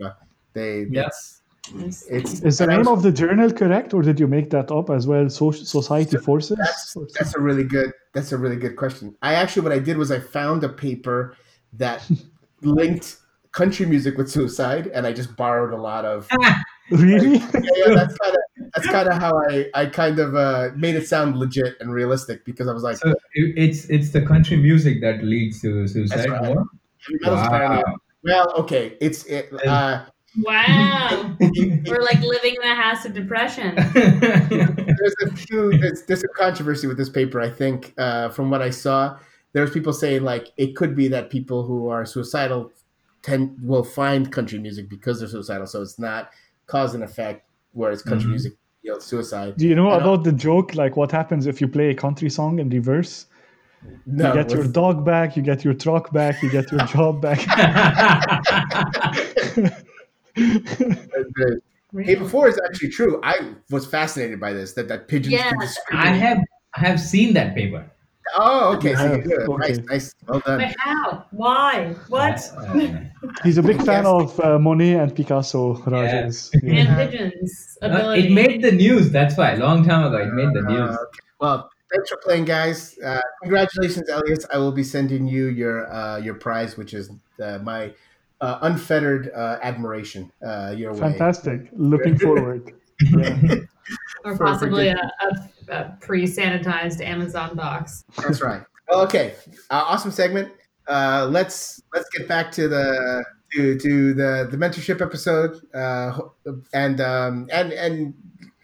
per. 0.00 0.16
They 0.54 0.86
Yeah. 0.90 1.06
it's 1.06 1.38
It's- 1.74 2.04
it's 2.10 2.40
Is 2.42 2.58
the 2.58 2.66
name 2.66 2.88
of 2.88 3.02
the 3.02 3.12
journal 3.12 3.50
correct, 3.52 3.94
or 3.94 4.02
did 4.02 4.18
you 4.18 4.26
make 4.26 4.50
that 4.50 4.70
up 4.72 4.90
as 4.90 5.06
well? 5.06 5.28
So, 5.30 5.50
Society 5.52 6.18
Forces. 6.18 6.56
That's 6.58 6.96
that's 7.16 7.34
a 7.36 7.40
really 7.40 7.64
good 7.64 7.92
that's 8.14 8.32
a 8.32 8.38
really 8.38 8.56
good 8.56 8.76
question. 8.76 9.14
I 9.22 9.34
actually 9.34 9.62
what 9.62 9.72
I 9.72 9.78
did 9.78 9.96
was 9.96 10.10
I 10.10 10.18
found 10.18 10.64
a 10.64 10.68
paper 10.68 11.36
that 11.74 12.00
linked 12.62 13.16
country 13.52 13.86
music 13.86 14.16
with 14.18 14.28
suicide, 14.30 14.88
and 14.94 15.06
I 15.06 15.12
just 15.12 15.36
borrowed 15.36 15.72
a 15.72 15.80
lot 15.80 16.04
of. 16.04 16.26
really? 16.90 17.36
Yeah, 17.38 17.60
yeah 17.86 17.94
that's 17.94 18.16
kind 18.18 18.34
of 18.34 18.42
that's 18.74 18.86
kind 18.88 19.08
of 19.08 19.14
how 19.24 19.32
I 19.48 19.66
I 19.74 19.86
kind 19.86 20.18
of 20.18 20.34
uh, 20.34 20.70
made 20.76 20.94
it 20.96 21.06
sound 21.06 21.36
legit 21.36 21.76
and 21.80 21.92
realistic 21.94 22.44
because 22.44 22.66
I 22.68 22.72
was 22.72 22.82
like, 22.82 22.96
So 22.96 23.14
it's 23.34 23.86
it's 23.88 24.10
the 24.10 24.22
country 24.22 24.56
music 24.56 25.00
that 25.02 25.22
leads 25.22 25.60
to 25.62 25.86
suicide 25.86 26.28
right. 26.28 26.42
more. 26.54 26.64
heavy 27.04 27.18
metal's 27.22 27.46
apparently- 27.46 27.82
Wow. 27.86 27.96
Well, 28.24 28.52
okay, 28.58 28.96
it's 29.00 29.24
it. 29.24 29.52
Uh, 29.66 30.04
Wow. 30.40 31.36
We're 31.40 32.00
like 32.00 32.22
living 32.22 32.54
in 32.54 32.62
a 32.62 32.74
house 32.74 33.04
of 33.04 33.12
depression. 33.12 33.74
there's 33.94 35.14
a 35.26 35.36
few 35.36 35.76
there's, 35.78 36.04
there's 36.06 36.24
a 36.24 36.28
controversy 36.28 36.86
with 36.86 36.96
this 36.96 37.08
paper 37.10 37.40
i 37.40 37.50
think 37.50 37.92
uh, 37.98 38.28
from 38.30 38.50
what 38.50 38.62
i 38.62 38.70
saw 38.70 39.18
there's 39.52 39.70
people 39.70 39.92
saying 39.92 40.22
like 40.22 40.48
it 40.56 40.74
could 40.74 40.96
be 40.96 41.08
that 41.08 41.28
people 41.30 41.64
who 41.64 41.88
are 41.88 42.06
suicidal 42.06 42.72
tend 43.22 43.56
will 43.62 43.84
find 43.84 44.32
country 44.32 44.58
music 44.58 44.88
because 44.88 45.18
they're 45.18 45.28
suicidal 45.28 45.66
so 45.66 45.82
it's 45.82 45.98
not 45.98 46.30
cause 46.66 46.94
and 46.94 47.04
effect 47.04 47.46
whereas 47.72 48.02
country 48.02 48.28
Mhm. 48.28 48.30
music 48.30 48.52
yields 48.82 49.04
suicide 49.04 49.56
Do 49.56 49.68
you 49.68 49.74
know 49.74 49.90
about 49.90 50.24
the 50.24 50.32
joke? 50.32 50.74
Like, 50.74 50.96
what 50.96 51.12
happens 51.12 51.46
if 51.46 51.60
you 51.60 51.68
play 51.68 51.90
a 51.90 51.94
country 51.94 52.30
song 52.30 52.58
in 52.58 52.68
reverse? 52.68 53.26
No 54.06 54.28
you 54.28 54.34
get 54.42 54.50
your 54.52 54.64
dog 54.66 55.04
back, 55.04 55.36
you 55.36 55.42
get 55.42 55.64
your 55.64 55.74
truck 55.74 56.12
back, 56.12 56.42
you 56.42 56.50
get 56.50 56.70
your 56.72 56.80
job 56.86 57.20
back. 57.22 57.38
that's 60.34 61.30
great. 61.34 62.06
paper 62.06 62.28
four 62.28 62.48
is 62.48 62.58
actually 62.66 62.88
true 62.88 63.20
i 63.22 63.52
was 63.70 63.84
fascinated 63.86 64.40
by 64.40 64.52
this 64.52 64.72
that 64.74 64.88
that 64.88 65.08
pigeons 65.08 65.34
can 65.36 65.54
Yes, 65.60 65.68
discriminate. 65.76 66.12
I 66.12 66.16
have 66.16 66.38
I 66.74 66.80
have 66.88 66.98
seen 67.00 67.34
that 67.34 67.54
paper. 67.54 67.84
oh 68.38 68.74
okay 68.76 68.94
so 68.94 69.04
Yeah, 69.04 69.10
you're 69.16 69.22
good. 69.22 69.48
okay. 69.50 69.68
nice 69.68 69.78
nice 69.90 70.14
well 70.26 70.40
done 70.40 70.58
But 70.60 70.74
how? 70.78 71.24
Why? 71.32 71.94
What? 72.08 72.38
Uh, 72.56 72.86
He's 73.44 73.58
a 73.58 73.62
big 73.62 73.76
fan 73.88 74.04
Yes. 74.04 74.06
of 74.06 74.40
uh, 74.40 74.58
Monet 74.58 74.94
and 74.94 75.14
Picasso, 75.14 75.74
Rajan. 75.74 76.32
Yeah. 76.62 76.80
And 76.80 76.88
pigeons. 77.10 77.78
uh, 77.82 77.86
Ability. 77.86 78.28
it 78.28 78.32
made 78.32 78.62
the 78.62 78.72
news. 78.72 79.10
That's 79.10 79.36
why. 79.36 79.54
Long 79.54 79.84
time 79.84 80.02
ago, 80.06 80.16
it 80.26 80.32
made 80.32 80.52
the 80.58 80.62
news. 80.62 80.90
Uh, 80.96 81.02
okay. 81.06 81.20
Well, 81.40 81.70
thanks 81.92 82.08
for 82.10 82.16
playing, 82.18 82.44
guys. 82.44 82.98
Uh, 82.98 83.20
congratulations, 83.42 84.08
Elias. 84.08 84.46
I 84.52 84.58
will 84.58 84.72
be 84.72 84.84
sending 84.84 85.26
you 85.26 85.46
your 85.46 85.92
uh, 85.92 86.18
your 86.18 86.34
prize, 86.34 86.76
which 86.76 86.94
is 86.94 87.10
uh, 87.42 87.58
my 87.58 87.92
uh, 88.40 88.58
unfettered 88.62 89.30
uh, 89.34 89.58
admiration 89.62 90.30
uh, 90.44 90.74
your 90.76 90.92
way. 90.92 91.00
Fantastic. 91.00 91.68
Looking 91.72 92.18
forward. 92.18 92.72
Yeah. 93.00 93.38
or 94.24 94.36
for- 94.36 94.46
possibly 94.46 94.92
for 94.92 94.98
a, 94.98 95.74
a, 95.74 95.76
a 95.76 95.98
pre-sanitized 96.00 97.00
Amazon 97.00 97.56
box. 97.56 98.04
That's 98.16 98.40
right. 98.40 98.62
Well, 98.88 99.02
okay, 99.02 99.34
uh, 99.70 99.84
awesome 99.86 100.10
segment. 100.10 100.52
Uh, 100.88 101.28
let's 101.30 101.80
let's 101.94 102.08
get 102.10 102.28
back 102.28 102.50
to 102.52 102.68
the 102.68 103.24
to, 103.54 103.78
to 103.78 104.14
the 104.14 104.48
the 104.50 104.56
mentorship 104.56 105.00
episode. 105.00 105.60
Uh, 105.74 106.18
and 106.74 107.00
um, 107.00 107.48
and 107.52 107.72
and 107.72 108.14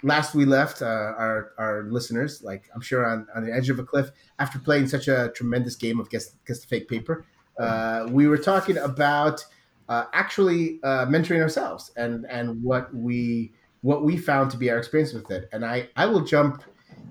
last 0.02 0.34
we 0.34 0.44
left 0.44 0.82
uh, 0.82 0.84
our 0.84 1.52
our 1.58 1.84
listeners, 1.84 2.42
like 2.42 2.68
I'm 2.74 2.80
sure 2.80 3.06
on, 3.06 3.26
on 3.34 3.44
the 3.44 3.52
edge 3.52 3.70
of 3.70 3.78
a 3.78 3.84
cliff 3.84 4.10
after 4.38 4.58
playing 4.58 4.88
such 4.88 5.08
a 5.08 5.32
tremendous 5.34 5.76
game 5.76 6.00
of 6.00 6.10
guess 6.10 6.36
guess 6.46 6.60
the 6.60 6.66
fake 6.66 6.88
paper. 6.88 7.24
Uh, 7.58 8.06
we 8.10 8.28
were 8.28 8.38
talking 8.38 8.78
about 8.78 9.44
uh, 9.88 10.04
actually 10.12 10.78
uh, 10.84 11.06
mentoring 11.06 11.40
ourselves 11.40 11.90
and 11.96 12.26
and 12.30 12.62
what 12.62 12.94
we 12.94 13.52
what 13.82 14.04
we 14.04 14.16
found 14.16 14.50
to 14.50 14.56
be 14.56 14.70
our 14.70 14.78
experience 14.78 15.12
with 15.12 15.30
it. 15.30 15.48
And 15.52 15.64
I 15.64 15.88
I 15.96 16.06
will 16.06 16.24
jump 16.24 16.62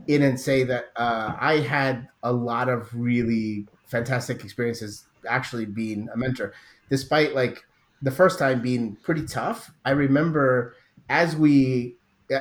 in 0.07 0.23
and 0.23 0.39
say 0.39 0.63
that 0.63 0.85
uh, 0.95 1.35
I 1.39 1.59
had 1.59 2.07
a 2.23 2.31
lot 2.31 2.69
of 2.69 2.89
really 2.93 3.67
fantastic 3.85 4.43
experiences 4.43 5.05
actually 5.27 5.65
being 5.65 6.07
a 6.13 6.17
mentor, 6.17 6.53
despite 6.89 7.35
like 7.35 7.63
the 8.01 8.11
first 8.11 8.39
time 8.39 8.61
being 8.61 8.95
pretty 9.03 9.25
tough. 9.25 9.71
I 9.83 9.91
remember 9.91 10.75
as 11.09 11.35
we 11.35 11.96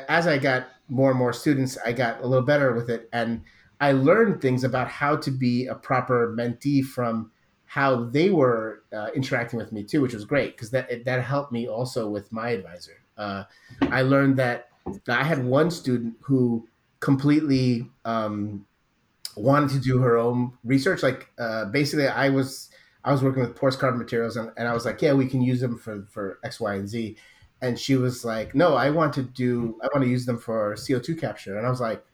as 0.09 0.27
I 0.27 0.39
got 0.39 0.69
more 0.89 1.11
and 1.11 1.19
more 1.19 1.33
students, 1.33 1.79
I 1.85 1.93
got 1.93 2.23
a 2.23 2.27
little 2.27 2.45
better 2.45 2.73
with 2.73 2.91
it, 2.91 3.09
and 3.13 3.43
I 3.81 3.93
learned 3.93 4.41
things 4.41 4.65
about 4.65 4.89
how 4.89 5.17
to 5.17 5.31
be 5.31 5.67
a 5.67 5.75
proper 5.75 6.35
mentee 6.37 6.85
from 6.85 7.31
how 7.67 8.05
they 8.05 8.31
were 8.31 8.85
uh, 8.93 9.09
interacting 9.15 9.59
with 9.59 9.73
me 9.73 9.83
too, 9.85 10.01
which 10.01 10.15
was 10.15 10.25
great 10.25 10.57
because 10.57 10.71
that 10.71 11.05
that 11.05 11.25
helped 11.25 11.53
me 11.53 11.69
also 11.69 12.09
with 12.09 12.33
my 12.33 12.51
advisor. 12.51 13.03
Uh, 13.19 13.45
I 13.83 14.03
learned 14.03 14.37
that 14.39 14.69
I 15.09 15.25
had 15.25 15.45
one 15.45 15.71
student 15.71 16.15
who 16.21 16.69
completely 17.01 17.91
um, 18.05 18.67
wanted 19.37 19.71
to 19.71 19.81
do 19.81 19.99
her 19.99 20.17
own 20.17 20.53
research. 20.65 21.03
Like 21.03 21.29
uh, 21.39 21.67
basically, 21.67 22.09
I 22.09 22.31
was 22.31 22.71
I 23.05 23.13
was 23.13 23.23
working 23.23 23.43
with 23.43 23.55
porous 23.55 23.77
carbon 23.77 23.99
materials, 23.99 24.37
and, 24.37 24.51
and 24.57 24.69
I 24.69 24.73
was 24.73 24.85
like, 24.85 25.03
yeah, 25.03 25.13
we 25.13 25.27
can 25.27 25.43
use 25.43 25.61
them 25.61 25.79
for 25.79 26.07
for 26.11 26.39
X, 26.45 26.61
Y, 26.61 26.75
and 26.75 26.89
Z. 26.89 27.17
And 27.63 27.79
she 27.79 27.97
was 27.97 28.25
like, 28.25 28.55
no, 28.55 28.75
I 28.75 28.91
want 28.91 29.15
to 29.15 29.23
do 29.23 29.79
I 29.83 29.89
want 29.95 30.05
to 30.05 30.11
use 30.11 30.27
them 30.27 30.39
for 30.39 30.77
CO 30.77 30.99
two 30.99 31.17
capture. 31.17 31.57
And 31.57 31.67
I 31.67 31.71
was 31.71 31.81
like, 31.81 32.05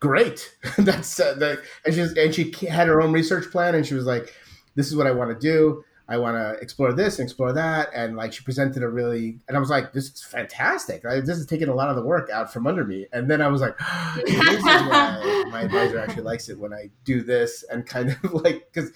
great, 0.00 0.56
that's 0.78 1.20
uh, 1.20 1.34
that. 1.34 1.60
And 1.84 1.94
she 1.94 2.00
was, 2.00 2.16
and 2.16 2.34
she 2.34 2.50
had 2.66 2.88
her 2.88 3.00
own 3.00 3.12
research 3.12 3.50
plan, 3.50 3.74
and 3.74 3.86
she 3.86 3.94
was 3.94 4.06
like, 4.06 4.34
this 4.74 4.88
is 4.88 4.96
what 4.96 5.06
I 5.06 5.12
want 5.12 5.30
to 5.30 5.38
do. 5.38 5.84
I 6.08 6.16
want 6.16 6.36
to 6.36 6.60
explore 6.60 6.92
this 6.92 7.20
and 7.20 7.26
explore 7.26 7.52
that. 7.52 7.90
And 7.94 8.16
like 8.16 8.32
she 8.32 8.42
presented 8.42 8.82
a 8.82 8.88
really, 8.88 9.38
and 9.46 9.56
I 9.56 9.60
was 9.60 9.70
like, 9.70 9.92
this 9.92 10.06
is 10.06 10.24
fantastic. 10.24 11.04
Like, 11.04 11.24
this 11.24 11.38
is 11.38 11.46
taking 11.46 11.68
a 11.68 11.74
lot 11.74 11.88
of 11.88 11.94
the 11.94 12.02
work 12.02 12.28
out 12.30 12.52
from 12.52 12.66
under 12.66 12.84
me. 12.84 13.06
And 13.12 13.30
then 13.30 13.40
I 13.40 13.46
was 13.46 13.60
like, 13.60 13.78
this 14.16 14.34
is 14.34 14.64
why 14.64 15.44
my 15.52 15.62
advisor 15.62 16.00
actually 16.00 16.24
likes 16.24 16.48
it 16.48 16.58
when 16.58 16.72
I 16.72 16.90
do 17.04 17.22
this 17.22 17.62
and 17.70 17.86
kind 17.86 18.10
of 18.10 18.32
like, 18.44 18.68
because 18.72 18.90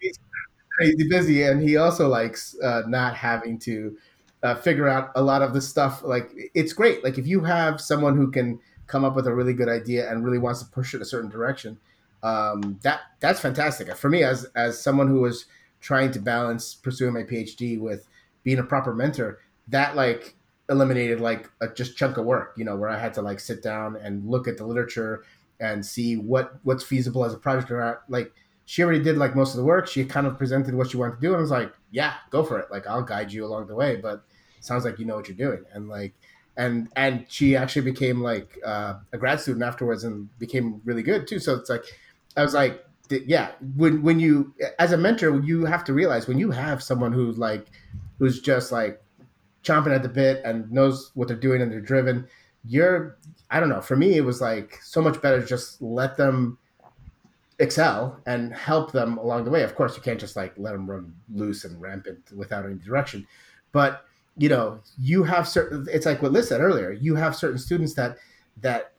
he's 0.00 0.18
crazy 0.78 1.08
busy 1.10 1.42
and 1.42 1.62
he 1.62 1.76
also 1.76 2.08
likes 2.08 2.56
uh, 2.62 2.82
not 2.86 3.14
having 3.14 3.58
to 3.58 3.94
uh, 4.42 4.54
figure 4.56 4.88
out 4.88 5.10
a 5.16 5.22
lot 5.22 5.42
of 5.42 5.52
the 5.52 5.60
stuff. 5.60 6.02
Like, 6.02 6.30
it's 6.54 6.72
great. 6.72 7.02
Like, 7.02 7.18
if 7.18 7.26
you 7.26 7.40
have 7.42 7.80
someone 7.80 8.16
who 8.16 8.30
can 8.30 8.60
come 8.86 9.04
up 9.04 9.14
with 9.14 9.26
a 9.26 9.34
really 9.34 9.52
good 9.52 9.68
idea 9.68 10.10
and 10.10 10.24
really 10.24 10.38
wants 10.38 10.62
to 10.62 10.70
push 10.70 10.94
it 10.94 11.02
a 11.02 11.04
certain 11.04 11.30
direction, 11.30 11.78
um, 12.22 12.78
that 12.82 13.00
that's 13.20 13.40
fantastic. 13.40 13.94
For 13.96 14.10
me, 14.10 14.22
as 14.24 14.44
as 14.56 14.80
someone 14.80 15.08
who 15.08 15.20
was 15.20 15.46
trying 15.80 16.10
to 16.12 16.20
balance 16.20 16.74
pursuing 16.74 17.14
my 17.14 17.22
PhD 17.22 17.78
with 17.78 18.08
being 18.42 18.58
a 18.58 18.64
proper 18.64 18.94
mentor, 18.94 19.38
that 19.68 19.94
like 19.94 20.34
eliminated 20.68 21.20
like 21.20 21.50
a 21.60 21.68
just 21.68 21.96
chunk 21.96 22.16
of 22.16 22.24
work, 22.24 22.54
you 22.56 22.64
know, 22.64 22.76
where 22.76 22.90
I 22.90 22.98
had 22.98 23.14
to 23.14 23.22
like 23.22 23.40
sit 23.40 23.62
down 23.62 23.96
and 23.96 24.28
look 24.28 24.48
at 24.48 24.56
the 24.56 24.66
literature 24.66 25.24
and 25.60 25.84
see 25.84 26.16
what 26.16 26.58
what's 26.62 26.84
feasible 26.84 27.24
as 27.24 27.34
a 27.34 27.38
project 27.38 27.70
or 27.70 27.80
not. 27.80 28.02
Like 28.08 28.32
she 28.68 28.82
already 28.82 29.02
did 29.02 29.16
like 29.16 29.34
most 29.34 29.52
of 29.52 29.56
the 29.56 29.64
work. 29.64 29.88
She 29.88 30.04
kind 30.04 30.26
of 30.26 30.36
presented 30.36 30.74
what 30.74 30.90
she 30.90 30.98
wanted 30.98 31.14
to 31.14 31.20
do, 31.22 31.28
and 31.28 31.38
I 31.38 31.40
was 31.40 31.50
like, 31.50 31.72
yeah, 31.90 32.16
go 32.28 32.44
for 32.44 32.58
it. 32.58 32.70
Like 32.70 32.86
I'll 32.86 33.02
guide 33.02 33.32
you 33.32 33.46
along 33.46 33.66
the 33.66 33.74
way, 33.74 33.96
but 33.96 34.24
sounds 34.60 34.84
like 34.84 34.98
you 34.98 35.06
know 35.06 35.16
what 35.16 35.26
you're 35.26 35.38
doing. 35.38 35.64
And 35.72 35.88
like 35.88 36.12
and 36.58 36.90
and 36.94 37.24
she 37.30 37.56
actually 37.56 37.90
became 37.90 38.20
like 38.20 38.58
uh, 38.62 38.98
a 39.14 39.16
grad 39.16 39.40
student 39.40 39.64
afterwards 39.64 40.04
and 40.04 40.28
became 40.38 40.82
really 40.84 41.02
good 41.02 41.26
too. 41.26 41.38
So 41.38 41.54
it's 41.54 41.70
like 41.70 41.82
I 42.36 42.42
was 42.42 42.52
like, 42.52 42.84
yeah, 43.08 43.52
when 43.74 44.02
when 44.02 44.20
you 44.20 44.52
as 44.78 44.92
a 44.92 44.98
mentor, 44.98 45.40
you 45.40 45.64
have 45.64 45.82
to 45.84 45.94
realize 45.94 46.28
when 46.28 46.38
you 46.38 46.50
have 46.50 46.82
someone 46.82 47.14
who's 47.14 47.38
like 47.38 47.68
who's 48.18 48.38
just 48.38 48.70
like 48.70 49.02
chomping 49.64 49.94
at 49.94 50.02
the 50.02 50.10
bit 50.10 50.42
and 50.44 50.70
knows 50.70 51.10
what 51.14 51.28
they're 51.28 51.38
doing 51.38 51.62
and 51.62 51.72
they're 51.72 51.80
driven, 51.80 52.28
you're 52.66 53.16
I 53.50 53.60
don't 53.60 53.70
know. 53.70 53.80
For 53.80 53.96
me, 53.96 54.18
it 54.18 54.26
was 54.26 54.42
like 54.42 54.78
so 54.82 55.00
much 55.00 55.22
better 55.22 55.42
just 55.42 55.80
let 55.80 56.18
them 56.18 56.58
excel 57.58 58.20
and 58.26 58.54
help 58.54 58.92
them 58.92 59.18
along 59.18 59.44
the 59.44 59.50
way. 59.50 59.62
Of 59.62 59.74
course, 59.74 59.96
you 59.96 60.02
can't 60.02 60.20
just 60.20 60.36
like 60.36 60.54
let 60.56 60.72
them 60.72 60.88
run 60.88 61.14
loose 61.32 61.64
and 61.64 61.80
rampant 61.80 62.30
without 62.36 62.64
any 62.64 62.76
direction, 62.76 63.26
but 63.72 64.04
you 64.38 64.48
know, 64.48 64.80
you 64.96 65.24
have 65.24 65.48
certain. 65.48 65.86
It's 65.90 66.06
like 66.06 66.22
what 66.22 66.32
Liz 66.32 66.48
said 66.48 66.60
earlier. 66.60 66.92
You 66.92 67.16
have 67.16 67.34
certain 67.34 67.58
students 67.58 67.94
that 67.94 68.18
that 68.60 68.92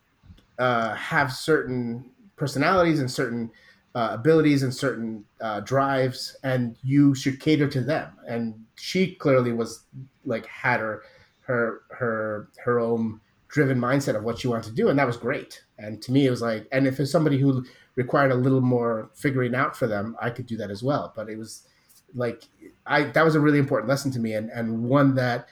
uh, 0.59 0.93
have 0.95 1.31
certain 1.31 2.11
personalities 2.35 2.99
and 2.99 3.09
certain 3.09 3.49
uh, 3.95 4.09
abilities 4.11 4.63
and 4.63 4.75
certain 4.75 5.23
uh, 5.39 5.61
drives, 5.61 6.35
and 6.43 6.75
you 6.83 7.15
should 7.15 7.39
cater 7.39 7.69
to 7.69 7.81
them. 7.81 8.11
And 8.27 8.65
she 8.75 9.15
clearly 9.15 9.53
was 9.53 9.85
like 10.25 10.45
had 10.45 10.81
her 10.81 11.03
her 11.41 11.83
her 11.89 12.49
her 12.63 12.79
own 12.79 13.21
driven 13.47 13.79
mindset 13.79 14.15
of 14.15 14.23
what 14.23 14.39
she 14.39 14.49
wanted 14.49 14.69
to 14.69 14.75
do, 14.75 14.89
and 14.89 14.99
that 14.99 15.07
was 15.07 15.17
great. 15.17 15.63
And 15.77 16.01
to 16.01 16.11
me, 16.11 16.27
it 16.27 16.29
was 16.29 16.41
like, 16.41 16.67
and 16.73 16.85
if 16.85 16.99
it's 16.99 17.11
somebody 17.11 17.39
who 17.39 17.65
required 17.99 18.31
a 18.31 18.35
little 18.45 18.61
more 18.61 19.09
figuring 19.13 19.53
out 19.53 19.75
for 19.75 19.85
them, 19.85 20.15
I 20.21 20.29
could 20.29 20.47
do 20.51 20.57
that 20.57 20.71
as 20.71 20.81
well. 20.81 21.11
But 21.15 21.29
it 21.29 21.37
was 21.37 21.67
like 22.23 22.39
I 22.85 22.97
that 23.15 23.25
was 23.29 23.35
a 23.35 23.41
really 23.45 23.59
important 23.59 23.89
lesson 23.89 24.11
to 24.13 24.19
me, 24.19 24.31
and 24.39 24.49
and 24.49 24.67
one 24.97 25.09
that 25.15 25.49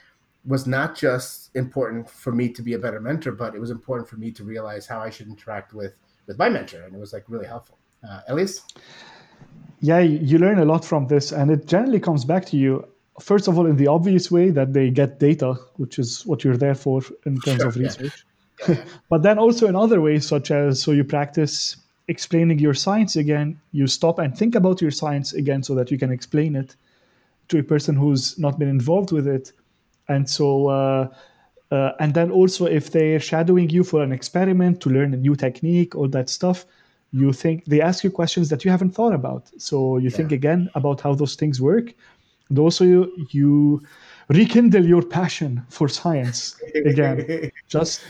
was 0.52 0.66
not 0.66 0.96
just 0.96 1.54
important 1.54 2.08
for 2.08 2.32
me 2.32 2.46
to 2.56 2.62
be 2.68 2.72
a 2.78 2.78
better 2.78 3.00
mentor, 3.00 3.32
but 3.32 3.54
it 3.54 3.60
was 3.60 3.70
important 3.70 4.08
for 4.08 4.16
me 4.16 4.30
to 4.38 4.42
realize 4.44 4.86
how 4.86 4.98
I 5.00 5.10
should 5.10 5.28
interact 5.28 5.74
with 5.74 5.94
with 6.26 6.38
my 6.38 6.48
mentor, 6.48 6.82
and 6.84 6.94
it 6.96 7.00
was 7.04 7.12
like 7.12 7.24
really 7.28 7.46
helpful. 7.54 7.76
Uh, 8.08 8.20
Elias? 8.28 8.62
Yeah, 9.80 10.00
you 10.00 10.38
learn 10.38 10.58
a 10.58 10.64
lot 10.64 10.84
from 10.84 11.06
this, 11.06 11.32
and 11.32 11.50
it 11.50 11.66
generally 11.66 12.00
comes 12.00 12.24
back 12.24 12.44
to 12.46 12.56
you. 12.56 12.70
First 13.20 13.48
of 13.48 13.58
all, 13.58 13.66
in 13.66 13.76
the 13.76 13.88
obvious 13.88 14.30
way 14.30 14.50
that 14.50 14.72
they 14.72 14.90
get 14.90 15.20
data, 15.20 15.50
which 15.76 15.98
is 15.98 16.24
what 16.26 16.44
you're 16.44 16.56
there 16.56 16.74
for 16.84 17.02
in 17.26 17.40
terms 17.40 17.60
sure, 17.60 17.68
of 17.68 17.76
research. 17.76 18.24
Yeah. 18.68 18.74
Yeah. 18.74 18.84
but 19.12 19.22
then 19.22 19.38
also 19.38 19.66
in 19.66 19.76
other 19.76 20.00
ways, 20.00 20.26
such 20.26 20.50
as 20.50 20.82
so 20.82 20.92
you 20.92 21.04
practice 21.04 21.76
explaining 22.08 22.58
your 22.58 22.74
science 22.74 23.16
again, 23.16 23.60
you 23.72 23.86
stop 23.86 24.18
and 24.18 24.36
think 24.36 24.54
about 24.54 24.80
your 24.80 24.90
science 24.90 25.32
again 25.32 25.62
so 25.62 25.74
that 25.74 25.90
you 25.90 25.98
can 25.98 26.10
explain 26.10 26.56
it 26.56 26.74
to 27.48 27.58
a 27.58 27.62
person 27.62 27.94
who's 27.94 28.38
not 28.38 28.58
been 28.58 28.68
involved 28.68 29.12
with 29.12 29.26
it. 29.26 29.52
And 30.08 30.28
so, 30.28 30.68
uh, 30.68 31.08
uh, 31.70 31.92
and 32.00 32.14
then 32.14 32.30
also 32.30 32.66
if 32.66 32.92
they're 32.92 33.20
shadowing 33.20 33.70
you 33.70 33.84
for 33.84 34.02
an 34.02 34.12
experiment 34.12 34.80
to 34.82 34.90
learn 34.90 35.12
a 35.14 35.16
new 35.16 35.36
technique, 35.36 35.94
all 35.94 36.08
that 36.08 36.28
stuff, 36.28 36.64
you 37.12 37.32
think 37.32 37.64
they 37.64 37.80
ask 37.80 38.04
you 38.04 38.10
questions 38.10 38.48
that 38.50 38.64
you 38.64 38.70
haven't 38.70 38.90
thought 38.90 39.14
about 39.14 39.50
so 39.58 39.96
you 39.96 40.10
yeah. 40.10 40.16
think 40.16 40.32
again 40.32 40.68
about 40.74 41.00
how 41.00 41.14
those 41.14 41.36
things 41.36 41.60
work 41.60 41.94
and 42.48 42.58
also 42.58 42.84
you, 42.84 43.26
you 43.30 43.82
rekindle 44.28 44.84
your 44.84 45.02
passion 45.02 45.62
for 45.70 45.88
science 45.88 46.60
again 46.74 47.50
just 47.66 48.02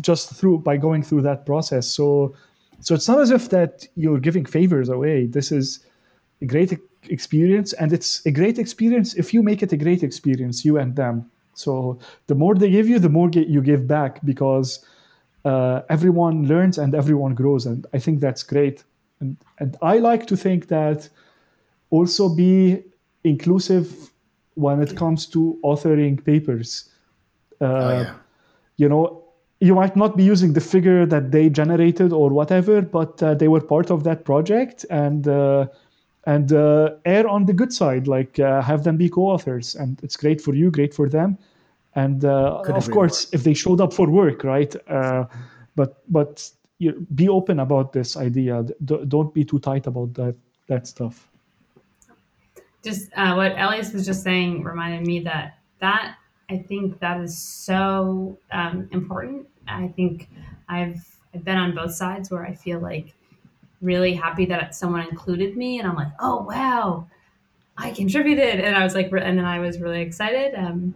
just 0.00 0.34
through 0.34 0.58
by 0.58 0.76
going 0.76 1.02
through 1.02 1.22
that 1.22 1.46
process 1.46 1.86
so 1.86 2.34
so 2.80 2.94
it's 2.94 3.08
not 3.08 3.20
as 3.20 3.30
if 3.30 3.50
that 3.50 3.86
you're 3.96 4.20
giving 4.20 4.44
favors 4.44 4.88
away 4.88 5.26
this 5.26 5.52
is 5.52 5.80
a 6.42 6.46
great 6.46 6.78
experience 7.08 7.72
and 7.74 7.92
it's 7.92 8.24
a 8.26 8.30
great 8.30 8.58
experience 8.58 9.14
if 9.14 9.34
you 9.34 9.42
make 9.42 9.62
it 9.62 9.72
a 9.72 9.76
great 9.76 10.02
experience 10.02 10.64
you 10.64 10.78
and 10.78 10.96
them 10.96 11.30
so 11.54 11.98
the 12.26 12.34
more 12.34 12.54
they 12.54 12.70
give 12.70 12.88
you 12.88 12.98
the 12.98 13.08
more 13.08 13.30
you 13.30 13.60
give 13.60 13.86
back 13.86 14.24
because 14.24 14.84
uh, 15.44 15.82
everyone 15.88 16.46
learns 16.46 16.78
and 16.78 16.94
everyone 16.94 17.34
grows, 17.34 17.66
and 17.66 17.86
I 17.92 17.98
think 17.98 18.20
that's 18.20 18.42
great. 18.42 18.84
And 19.20 19.36
and 19.58 19.76
I 19.82 19.98
like 19.98 20.26
to 20.26 20.36
think 20.36 20.68
that 20.68 21.08
also 21.90 22.28
be 22.28 22.82
inclusive 23.24 24.10
when 24.54 24.80
it 24.80 24.96
comes 24.96 25.26
to 25.26 25.58
authoring 25.64 26.24
papers. 26.24 26.90
Uh, 27.60 27.64
oh, 27.64 28.00
yeah. 28.00 28.14
You 28.76 28.88
know, 28.88 29.23
you 29.64 29.74
might 29.74 29.96
not 29.96 30.16
be 30.16 30.24
using 30.24 30.52
the 30.52 30.60
figure 30.60 31.06
that 31.06 31.30
they 31.30 31.48
generated 31.48 32.12
or 32.12 32.28
whatever, 32.30 32.82
but 32.82 33.22
uh, 33.22 33.34
they 33.34 33.48
were 33.48 33.60
part 33.60 33.90
of 33.90 34.04
that 34.04 34.24
project 34.24 34.84
and 34.90 35.26
uh, 35.26 35.66
and 36.26 36.52
uh, 36.52 36.90
err 37.04 37.28
on 37.28 37.44
the 37.46 37.52
good 37.52 37.72
side, 37.72 38.06
like 38.06 38.38
uh, 38.38 38.62
have 38.62 38.84
them 38.84 38.96
be 38.96 39.08
co-authors, 39.08 39.74
and 39.74 40.00
it's 40.02 40.16
great 40.16 40.40
for 40.40 40.54
you, 40.54 40.70
great 40.70 40.92
for 40.94 41.08
them, 41.08 41.38
and 41.94 42.24
uh, 42.24 42.62
of 42.80 42.90
course 42.90 43.18
more. 43.26 43.38
if 43.38 43.44
they 43.44 43.54
showed 43.54 43.80
up 43.80 43.92
for 43.92 44.08
work 44.08 44.44
right 44.44 44.74
uh, 44.88 45.24
but 45.76 46.02
but 46.08 46.50
you, 46.78 47.06
be 47.14 47.28
open 47.28 47.60
about 47.60 47.92
this 47.92 48.16
idea. 48.16 48.64
D- 48.84 49.04
don't 49.08 49.32
be 49.32 49.44
too 49.44 49.58
tight 49.58 49.86
about 49.86 50.14
that 50.14 50.34
that 50.66 50.86
stuff. 50.86 51.28
Just 52.82 53.10
uh, 53.16 53.34
what 53.34 53.52
elias 53.52 53.92
was 53.92 54.04
just 54.04 54.22
saying 54.22 54.62
reminded 54.62 55.06
me 55.06 55.20
that 55.20 55.58
that 55.80 56.16
i 56.50 56.58
think 56.58 57.00
that 57.00 57.18
is 57.20 57.36
so 57.36 58.38
um, 58.52 58.88
important 58.92 59.46
i 59.68 59.88
think 59.88 60.28
i've 60.68 61.04
i've 61.34 61.44
been 61.44 61.56
on 61.56 61.74
both 61.74 61.92
sides 61.92 62.30
where 62.30 62.44
i 62.44 62.54
feel 62.54 62.80
like 62.80 63.14
really 63.80 64.14
happy 64.14 64.46
that 64.46 64.74
someone 64.74 65.06
included 65.08 65.56
me 65.56 65.78
and 65.78 65.88
i'm 65.88 65.96
like 65.96 66.12
oh 66.20 66.42
wow 66.42 67.06
i 67.76 67.90
contributed. 67.90 68.60
And 68.60 68.76
i 68.76 68.84
was 68.84 68.94
like 68.94 69.10
and 69.12 69.38
then 69.38 69.44
i 69.44 69.58
was 69.58 69.80
really 69.80 70.00
excited 70.00 70.54
um, 70.54 70.94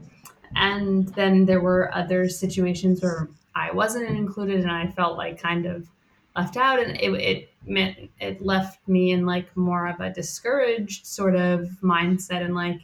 and 0.57 1.09
then 1.09 1.45
there 1.47 1.61
were 1.61 1.95
other 1.95 2.29
situations 2.29 3.03
where 3.03 3.29
I 3.55 3.73
wasn't 3.73 4.09
included 4.09 4.61
and 4.61 4.71
I 4.71 4.87
felt 4.89 5.19
like 5.19 5.41
kind 5.41 5.67
of 5.67 5.89
left 6.37 6.57
out 6.57 6.81
and 6.81 6.97
it, 7.01 7.11
it 7.15 7.51
meant 7.67 8.11
it 8.21 8.41
left 8.41 8.87
me 8.89 9.11
in 9.11 9.27
like 9.27 9.55
more 9.57 9.89
of 9.89 10.01
a 10.01 10.13
discouraged 10.13 11.07
sort 11.07 11.35
of 11.35 11.69
mindset 11.83 12.43
and 12.43 12.55
like 12.55 12.81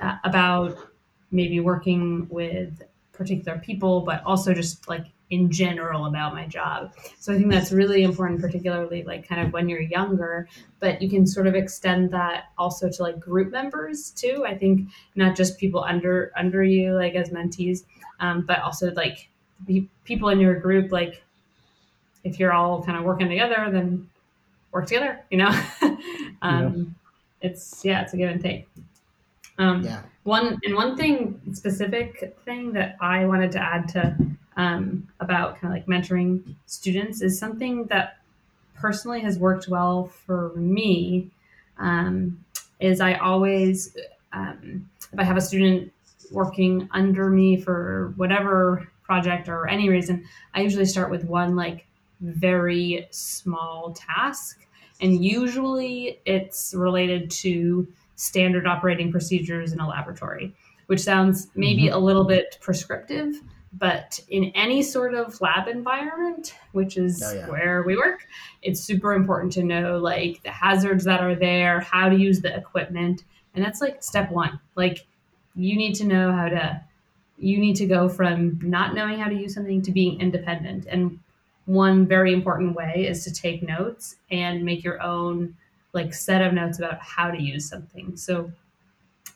uh, 0.00 0.16
about 0.24 0.78
maybe 1.30 1.60
working 1.60 2.28
with 2.30 2.82
particular 3.18 3.58
people 3.58 4.00
but 4.00 4.22
also 4.24 4.54
just 4.54 4.88
like 4.88 5.04
in 5.30 5.50
general 5.50 6.06
about 6.06 6.34
my 6.34 6.46
job. 6.46 6.92
So 7.18 7.32
I 7.32 7.36
think 7.36 7.50
that's 7.50 7.70
really 7.70 8.02
important, 8.02 8.40
particularly 8.40 9.02
like 9.02 9.28
kind 9.28 9.46
of 9.46 9.52
when 9.52 9.68
you're 9.68 9.80
younger, 9.80 10.48
but 10.80 11.02
you 11.02 11.10
can 11.10 11.26
sort 11.26 11.46
of 11.46 11.54
extend 11.54 12.10
that 12.12 12.44
also 12.56 12.88
to 12.88 13.02
like 13.02 13.20
group 13.20 13.50
members 13.50 14.10
too. 14.10 14.44
I 14.46 14.56
think 14.56 14.88
not 15.16 15.36
just 15.36 15.58
people 15.58 15.84
under 15.84 16.32
under 16.36 16.62
you 16.62 16.94
like 16.94 17.14
as 17.14 17.30
mentees, 17.30 17.84
um, 18.20 18.42
but 18.46 18.60
also 18.60 18.90
like 18.92 19.28
people 20.04 20.30
in 20.30 20.40
your 20.40 20.54
group. 20.54 20.92
Like 20.92 21.22
if 22.24 22.38
you're 22.38 22.52
all 22.52 22.82
kind 22.82 22.96
of 22.96 23.04
working 23.04 23.28
together, 23.28 23.68
then 23.70 24.08
work 24.72 24.86
together. 24.86 25.20
You 25.30 25.38
know, 25.38 25.62
um, 26.42 26.96
yeah. 27.42 27.50
it's 27.50 27.84
yeah, 27.84 28.02
it's 28.02 28.14
a 28.14 28.16
give 28.16 28.30
and 28.30 28.40
take. 28.40 28.66
Um, 29.58 29.82
Yeah. 29.82 30.02
One 30.24 30.58
and 30.64 30.74
one 30.74 30.96
thing 30.96 31.40
specific 31.54 32.36
thing 32.44 32.72
that 32.74 32.96
I 33.00 33.24
wanted 33.24 33.50
to 33.52 33.58
add 33.62 33.88
to 33.88 34.16
um, 34.56 35.08
about 35.20 35.58
kind 35.58 35.72
of 35.72 35.78
like 35.78 35.86
mentoring 35.86 36.54
students 36.66 37.22
is 37.22 37.38
something 37.38 37.84
that 37.86 38.18
personally 38.74 39.20
has 39.20 39.38
worked 39.38 39.68
well 39.68 40.08
for 40.08 40.52
me. 40.54 41.30
Um, 41.78 42.44
is 42.80 43.00
I 43.00 43.14
always, 43.14 43.96
um, 44.32 44.88
if 45.12 45.18
I 45.18 45.24
have 45.24 45.36
a 45.36 45.40
student 45.40 45.92
working 46.30 46.88
under 46.92 47.30
me 47.30 47.56
for 47.60 48.12
whatever 48.16 48.90
project 49.02 49.48
or 49.48 49.66
any 49.66 49.88
reason, 49.88 50.24
I 50.54 50.60
usually 50.60 50.84
start 50.84 51.10
with 51.10 51.24
one 51.24 51.56
like 51.56 51.86
very 52.20 53.06
small 53.10 53.94
task. 53.94 54.66
And 55.00 55.24
usually 55.24 56.20
it's 56.26 56.74
related 56.74 57.30
to 57.30 57.86
standard 58.18 58.66
operating 58.66 59.12
procedures 59.12 59.72
in 59.72 59.78
a 59.78 59.88
laboratory, 59.88 60.52
which 60.86 61.00
sounds 61.00 61.48
maybe 61.54 61.84
mm-hmm. 61.84 61.94
a 61.94 61.98
little 61.98 62.24
bit 62.24 62.58
prescriptive, 62.60 63.36
but 63.72 64.18
in 64.28 64.46
any 64.56 64.82
sort 64.82 65.14
of 65.14 65.40
lab 65.40 65.68
environment, 65.68 66.54
which 66.72 66.96
is 66.96 67.22
Oh, 67.24 67.32
yeah. 67.32 67.48
where 67.48 67.82
we 67.84 67.96
work, 67.96 68.26
it's 68.62 68.80
super 68.80 69.14
important 69.14 69.52
to 69.52 69.62
know 69.62 69.98
like 69.98 70.42
the 70.42 70.50
hazards 70.50 71.04
that 71.04 71.20
are 71.20 71.36
there, 71.36 71.80
how 71.80 72.08
to 72.08 72.16
use 72.16 72.40
the 72.40 72.54
equipment. 72.54 73.22
And 73.54 73.64
that's 73.64 73.80
like 73.80 74.02
step 74.02 74.32
one. 74.32 74.58
Like 74.74 75.06
you 75.54 75.76
need 75.76 75.94
to 75.94 76.04
know 76.04 76.32
how 76.32 76.48
to 76.48 76.82
you 77.38 77.58
need 77.58 77.76
to 77.76 77.86
go 77.86 78.08
from 78.08 78.58
not 78.64 78.96
knowing 78.96 79.20
how 79.20 79.28
to 79.28 79.34
use 79.34 79.54
something 79.54 79.80
to 79.82 79.92
being 79.92 80.20
independent. 80.20 80.86
And 80.90 81.20
one 81.66 82.04
very 82.04 82.32
important 82.32 82.74
way 82.74 83.06
is 83.08 83.22
to 83.24 83.32
take 83.32 83.62
notes 83.62 84.16
and 84.28 84.64
make 84.64 84.82
your 84.82 85.00
own 85.00 85.54
like 85.98 86.14
set 86.14 86.42
of 86.42 86.52
notes 86.52 86.78
about 86.78 87.00
how 87.00 87.30
to 87.30 87.40
use 87.40 87.68
something. 87.68 88.16
So 88.16 88.50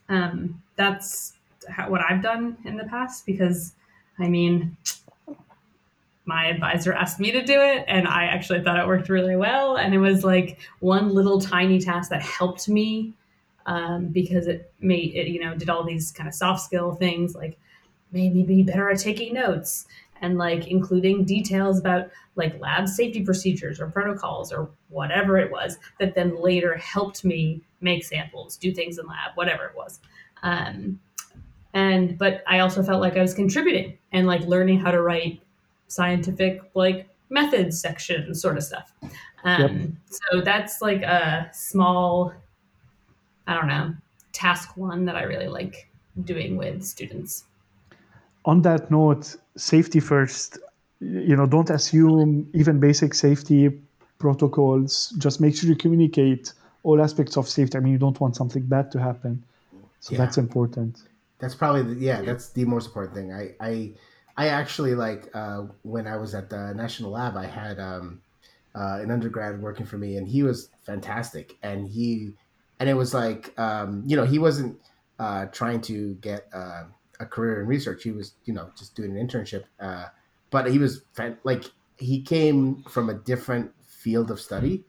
um, 0.08 0.62
that's 0.76 1.34
how, 1.68 1.90
what 1.90 2.00
I've 2.08 2.22
done 2.22 2.56
in 2.64 2.76
the 2.76 2.84
past 2.84 3.26
because 3.26 3.74
I 4.18 4.28
mean, 4.28 4.76
my 6.24 6.46
advisor 6.46 6.92
asked 6.92 7.18
me 7.18 7.32
to 7.32 7.42
do 7.42 7.60
it 7.60 7.84
and 7.88 8.06
I 8.06 8.26
actually 8.26 8.62
thought 8.62 8.78
it 8.78 8.86
worked 8.86 9.08
really 9.08 9.36
well. 9.36 9.76
And 9.76 9.92
it 9.94 9.98
was 9.98 10.22
like 10.22 10.60
one 10.78 11.12
little 11.12 11.40
tiny 11.40 11.80
task 11.80 12.10
that 12.10 12.22
helped 12.22 12.68
me 12.68 13.14
um, 13.66 14.06
because 14.06 14.46
it 14.46 14.72
made 14.80 15.14
it, 15.14 15.28
you 15.28 15.40
know, 15.40 15.54
did 15.56 15.68
all 15.68 15.84
these 15.84 16.12
kind 16.12 16.28
of 16.28 16.34
soft 16.34 16.62
skill 16.62 16.94
things 16.94 17.34
like 17.34 17.58
made 18.12 18.34
me 18.34 18.42
be 18.44 18.62
better 18.62 18.90
at 18.90 19.00
taking 19.00 19.34
notes 19.34 19.86
and 20.22 20.38
like 20.38 20.68
including 20.68 21.24
details 21.24 21.78
about 21.78 22.10
like 22.36 22.58
lab 22.60 22.88
safety 22.88 23.22
procedures 23.22 23.80
or 23.80 23.88
protocols 23.88 24.52
or 24.52 24.70
whatever 24.88 25.36
it 25.38 25.50
was 25.50 25.78
that 25.98 26.14
then 26.14 26.40
later 26.40 26.76
helped 26.76 27.24
me 27.24 27.60
make 27.80 28.04
samples, 28.04 28.56
do 28.56 28.72
things 28.72 28.98
in 28.98 29.06
lab, 29.06 29.32
whatever 29.34 29.64
it 29.64 29.76
was. 29.76 30.00
Um, 30.42 31.00
and 31.74 32.16
but 32.16 32.42
I 32.46 32.60
also 32.60 32.82
felt 32.82 33.00
like 33.00 33.16
I 33.16 33.22
was 33.22 33.34
contributing 33.34 33.98
and 34.12 34.26
like 34.26 34.42
learning 34.42 34.78
how 34.78 34.92
to 34.92 35.02
write 35.02 35.42
scientific 35.88 36.62
like 36.74 37.08
methods 37.28 37.80
section 37.80 38.34
sort 38.34 38.56
of 38.56 38.62
stuff. 38.62 38.92
Um, 39.44 39.98
So 40.06 40.40
that's 40.40 40.80
like 40.80 41.02
a 41.02 41.50
small, 41.52 42.32
I 43.46 43.54
don't 43.54 43.66
know, 43.66 43.94
task 44.32 44.76
one 44.76 45.04
that 45.06 45.16
I 45.16 45.22
really 45.22 45.48
like 45.48 45.88
doing 46.24 46.56
with 46.56 46.84
students. 46.84 47.44
On 48.44 48.62
that 48.62 48.90
note, 48.90 49.36
safety 49.56 50.00
first. 50.00 50.58
You 51.00 51.36
know, 51.36 51.46
don't 51.46 51.70
assume 51.70 52.48
even 52.54 52.78
basic 52.78 53.14
safety 53.14 53.70
protocols. 54.18 55.12
Just 55.18 55.40
make 55.40 55.56
sure 55.56 55.68
you 55.68 55.76
communicate 55.76 56.52
all 56.84 57.02
aspects 57.02 57.36
of 57.36 57.48
safety. 57.48 57.76
I 57.76 57.80
mean, 57.80 57.92
you 57.92 57.98
don't 57.98 58.18
want 58.20 58.36
something 58.36 58.62
bad 58.62 58.90
to 58.92 59.00
happen, 59.00 59.42
so 60.00 60.12
Yeah. 60.12 60.18
that's 60.18 60.38
important. 60.38 61.02
That's 61.38 61.56
probably 61.56 61.82
the, 61.94 62.00
yeah. 62.00 62.22
That's 62.22 62.50
the 62.50 62.64
most 62.64 62.86
important 62.86 63.14
thing. 63.14 63.32
I 63.32 63.54
I 63.60 63.92
I 64.36 64.48
actually 64.48 64.94
like 64.94 65.28
uh, 65.34 65.62
when 65.82 66.06
I 66.06 66.16
was 66.16 66.34
at 66.34 66.48
the 66.50 66.72
national 66.74 67.10
lab. 67.10 67.36
I 67.36 67.46
had 67.46 67.80
um, 67.80 68.20
uh, 68.74 68.98
an 69.02 69.10
undergrad 69.10 69.60
working 69.60 69.86
for 69.86 69.98
me, 69.98 70.16
and 70.16 70.28
he 70.28 70.42
was 70.44 70.68
fantastic. 70.86 71.56
And 71.62 71.88
he 71.88 72.32
and 72.78 72.88
it 72.88 72.94
was 72.94 73.12
like 73.12 73.58
um, 73.58 74.04
you 74.06 74.16
know 74.16 74.24
he 74.24 74.38
wasn't 74.38 74.78
uh, 75.18 75.46
trying 75.46 75.80
to 75.82 76.14
get 76.14 76.46
uh, 76.52 76.84
a 77.22 77.26
career 77.26 77.60
in 77.60 77.66
research. 77.66 78.02
He 78.02 78.10
was 78.10 78.34
you 78.44 78.52
know 78.52 78.70
just 78.76 78.94
doing 78.94 79.16
an 79.16 79.26
internship. 79.26 79.64
Uh, 79.80 80.06
but 80.50 80.70
he 80.70 80.78
was 80.78 81.02
like 81.44 81.64
he 81.96 82.20
came 82.20 82.82
from 82.84 83.08
a 83.08 83.14
different 83.14 83.72
field 83.86 84.30
of 84.30 84.40
study, 84.40 84.84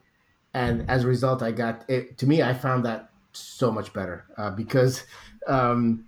and 0.52 0.88
as 0.90 1.04
a 1.04 1.06
result, 1.06 1.42
I 1.42 1.52
got 1.52 1.84
it. 1.88 2.18
To 2.18 2.26
me, 2.26 2.42
I 2.42 2.52
found 2.54 2.84
that 2.84 3.10
so 3.32 3.70
much 3.70 3.92
better 3.92 4.26
uh, 4.36 4.50
because. 4.50 5.04
Um, 5.46 6.06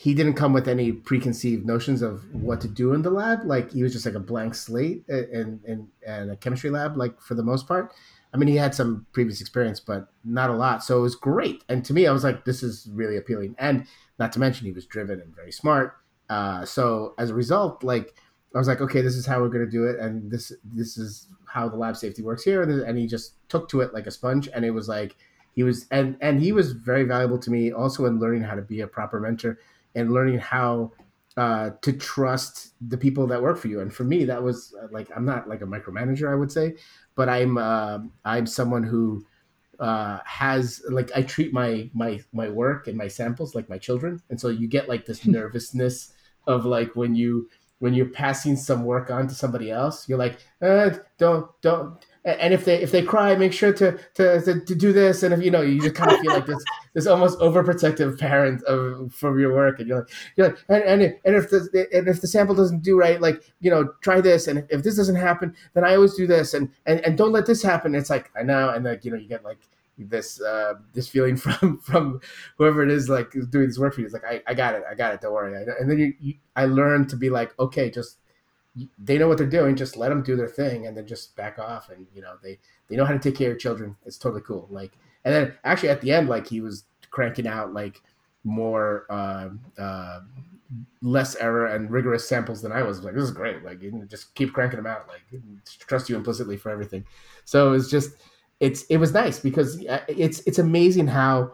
he 0.00 0.14
didn't 0.14 0.34
come 0.34 0.52
with 0.52 0.68
any 0.68 0.92
preconceived 0.92 1.66
notions 1.66 2.02
of 2.02 2.32
what 2.32 2.60
to 2.60 2.68
do 2.68 2.92
in 2.92 3.02
the 3.02 3.10
lab. 3.10 3.40
Like 3.44 3.72
he 3.72 3.82
was 3.82 3.92
just 3.92 4.06
like 4.06 4.14
a 4.14 4.20
blank 4.20 4.54
slate 4.54 5.02
in 5.08 5.58
in, 5.66 5.88
in 6.06 6.30
a 6.30 6.36
chemistry 6.36 6.70
lab, 6.70 6.96
like 6.96 7.20
for 7.20 7.34
the 7.34 7.42
most 7.42 7.66
part. 7.66 7.92
I 8.38 8.40
mean, 8.40 8.48
he 8.48 8.56
had 8.56 8.72
some 8.72 9.04
previous 9.12 9.40
experience, 9.40 9.80
but 9.80 10.06
not 10.24 10.48
a 10.48 10.52
lot. 10.52 10.84
So 10.84 10.96
it 10.96 11.02
was 11.02 11.16
great. 11.16 11.64
And 11.68 11.84
to 11.86 11.92
me, 11.92 12.06
I 12.06 12.12
was 12.12 12.22
like, 12.22 12.44
this 12.44 12.62
is 12.62 12.88
really 12.92 13.16
appealing. 13.16 13.56
And 13.58 13.84
not 14.20 14.32
to 14.34 14.38
mention, 14.38 14.64
he 14.64 14.72
was 14.72 14.86
driven 14.86 15.20
and 15.20 15.34
very 15.34 15.50
smart. 15.50 15.96
Uh, 16.30 16.64
so 16.64 17.14
as 17.18 17.30
a 17.30 17.34
result, 17.34 17.82
like 17.82 18.14
I 18.54 18.58
was 18.58 18.68
like, 18.68 18.80
okay, 18.80 19.00
this 19.00 19.16
is 19.16 19.26
how 19.26 19.40
we're 19.40 19.48
going 19.48 19.64
to 19.64 19.70
do 19.70 19.86
it, 19.86 19.98
and 19.98 20.30
this 20.30 20.52
this 20.62 20.96
is 20.96 21.26
how 21.46 21.68
the 21.68 21.76
lab 21.76 21.96
safety 21.96 22.22
works 22.22 22.44
here. 22.44 22.62
And 22.62 22.96
he 22.96 23.08
just 23.08 23.34
took 23.48 23.68
to 23.70 23.80
it 23.80 23.92
like 23.92 24.06
a 24.06 24.12
sponge, 24.12 24.48
and 24.54 24.64
it 24.64 24.70
was 24.70 24.88
like 24.88 25.16
he 25.54 25.64
was 25.64 25.86
and 25.90 26.16
and 26.20 26.40
he 26.40 26.52
was 26.52 26.72
very 26.72 27.02
valuable 27.02 27.38
to 27.38 27.50
me 27.50 27.72
also 27.72 28.06
in 28.06 28.20
learning 28.20 28.42
how 28.42 28.54
to 28.54 28.62
be 28.62 28.82
a 28.82 28.86
proper 28.86 29.18
mentor 29.18 29.58
and 29.96 30.12
learning 30.12 30.38
how 30.38 30.92
uh, 31.38 31.70
to 31.82 31.92
trust 31.92 32.74
the 32.88 32.98
people 32.98 33.24
that 33.28 33.40
work 33.40 33.58
for 33.58 33.68
you. 33.68 33.78
And 33.78 33.94
for 33.94 34.02
me, 34.02 34.24
that 34.24 34.42
was 34.42 34.74
uh, 34.82 34.88
like 34.90 35.08
I'm 35.14 35.24
not 35.24 35.48
like 35.48 35.62
a 35.62 35.66
micromanager, 35.66 36.28
I 36.28 36.34
would 36.34 36.50
say, 36.50 36.74
but 37.14 37.28
I'm 37.28 37.56
uh, 37.56 38.00
I'm 38.24 38.44
someone 38.44 38.82
who 38.82 39.24
uh, 39.78 40.18
has 40.24 40.82
like 40.90 41.12
I 41.14 41.22
treat 41.22 41.52
my 41.52 41.88
my 41.94 42.20
my 42.32 42.48
work 42.48 42.88
and 42.88 42.98
my 42.98 43.06
samples 43.06 43.54
like 43.54 43.68
my 43.68 43.78
children, 43.78 44.20
and 44.30 44.40
so 44.40 44.48
you 44.48 44.66
get 44.66 44.88
like 44.88 45.06
this 45.06 45.26
nervousness 45.38 46.12
of 46.48 46.64
like 46.64 46.96
when 46.96 47.14
you 47.14 47.48
when 47.78 47.94
you're 47.94 48.06
passing 48.06 48.56
some 48.56 48.82
work 48.82 49.08
on 49.08 49.28
to 49.28 49.34
somebody 49.34 49.70
else, 49.70 50.08
you're 50.08 50.18
like, 50.18 50.40
uh, 50.60 50.90
don't 51.18 51.48
don't. 51.62 52.04
And 52.28 52.52
if 52.52 52.64
they 52.64 52.80
if 52.80 52.90
they 52.90 53.02
cry, 53.02 53.34
make 53.36 53.52
sure 53.52 53.72
to, 53.72 53.98
to, 54.14 54.40
to, 54.42 54.60
to 54.60 54.74
do 54.74 54.92
this. 54.92 55.22
And 55.22 55.32
if 55.32 55.42
you 55.42 55.50
know, 55.50 55.62
you 55.62 55.80
just 55.80 55.94
kind 55.94 56.12
of 56.12 56.20
feel 56.20 56.32
like 56.32 56.46
this 56.46 56.62
this 56.94 57.06
almost 57.06 57.38
overprotective 57.38 58.18
parent 58.18 58.62
of 58.64 59.12
from 59.14 59.38
your 59.38 59.54
work, 59.54 59.78
and 59.78 59.88
you're 59.88 60.00
like, 60.00 60.08
you're 60.36 60.48
like, 60.48 60.58
and 60.68 60.82
and, 60.82 61.02
and 61.24 61.36
if 61.36 61.50
the 61.50 61.88
and 61.92 62.08
if 62.08 62.20
the 62.20 62.26
sample 62.26 62.54
doesn't 62.54 62.82
do 62.82 62.98
right, 62.98 63.20
like 63.20 63.42
you 63.60 63.70
know, 63.70 63.92
try 64.02 64.20
this. 64.20 64.46
And 64.46 64.58
if, 64.58 64.66
if 64.70 64.82
this 64.82 64.96
doesn't 64.96 65.16
happen, 65.16 65.54
then 65.74 65.84
I 65.84 65.94
always 65.94 66.14
do 66.14 66.26
this. 66.26 66.54
And 66.54 66.70
and 66.86 67.00
and 67.00 67.16
don't 67.16 67.32
let 67.32 67.46
this 67.46 67.62
happen. 67.62 67.94
It's 67.94 68.10
like 68.10 68.30
I 68.36 68.42
know, 68.42 68.70
and 68.70 68.84
like 68.84 69.04
you 69.04 69.10
know, 69.10 69.16
you 69.16 69.28
get 69.28 69.44
like 69.44 69.58
this 69.98 70.40
uh 70.40 70.74
this 70.94 71.08
feeling 71.08 71.36
from 71.36 71.78
from 71.80 72.20
whoever 72.56 72.82
it 72.82 72.90
is 72.90 73.08
like 73.08 73.32
doing 73.50 73.66
this 73.66 73.78
work 73.78 73.94
for 73.94 74.00
you 74.00 74.06
it's 74.06 74.14
like 74.14 74.24
i, 74.24 74.40
I 74.46 74.54
got 74.54 74.74
it 74.74 74.84
i 74.88 74.94
got 74.94 75.12
it 75.12 75.20
don't 75.20 75.32
worry 75.32 75.60
and 75.60 75.90
then 75.90 75.98
you, 75.98 76.14
you 76.20 76.34
i 76.54 76.66
learned 76.66 77.08
to 77.10 77.16
be 77.16 77.30
like 77.30 77.58
okay 77.58 77.90
just 77.90 78.18
they 78.98 79.18
know 79.18 79.28
what 79.28 79.38
they're 79.38 79.46
doing 79.46 79.74
just 79.76 79.96
let 79.96 80.08
them 80.08 80.22
do 80.22 80.36
their 80.36 80.48
thing 80.48 80.86
and 80.86 80.96
then 80.96 81.06
just 81.06 81.34
back 81.36 81.58
off 81.58 81.90
and 81.90 82.06
you 82.14 82.22
know 82.22 82.34
they 82.42 82.58
they 82.88 82.96
know 82.96 83.04
how 83.04 83.12
to 83.12 83.18
take 83.18 83.36
care 83.36 83.52
of 83.52 83.58
children. 83.58 83.96
It's 84.06 84.18
totally 84.18 84.42
cool. 84.42 84.68
Like 84.70 84.92
and 85.24 85.34
then 85.34 85.54
actually 85.64 85.90
at 85.90 86.00
the 86.00 86.12
end 86.12 86.28
like 86.28 86.46
he 86.46 86.60
was 86.60 86.84
cranking 87.10 87.46
out 87.46 87.72
like 87.72 88.02
more 88.44 89.06
uh, 89.10 89.48
uh 89.78 90.20
less 91.02 91.34
error 91.36 91.66
and 91.66 91.90
rigorous 91.90 92.28
samples 92.28 92.62
than 92.62 92.72
i 92.72 92.82
was. 92.82 93.02
Like 93.02 93.14
this 93.14 93.24
is 93.24 93.30
great. 93.30 93.64
Like 93.64 93.82
you 93.82 94.04
just 94.08 94.34
keep 94.34 94.52
cranking 94.52 94.78
them 94.78 94.86
out. 94.86 95.08
Like 95.08 95.22
trust 95.80 96.08
you 96.08 96.16
implicitly 96.16 96.56
for 96.56 96.70
everything. 96.70 97.04
So 97.44 97.72
it's 97.72 97.90
just 97.90 98.12
it's 98.60 98.82
it 98.84 98.98
was 98.98 99.12
nice 99.12 99.38
because 99.38 99.84
it's 100.08 100.40
it's 100.40 100.58
amazing 100.58 101.06
how 101.06 101.52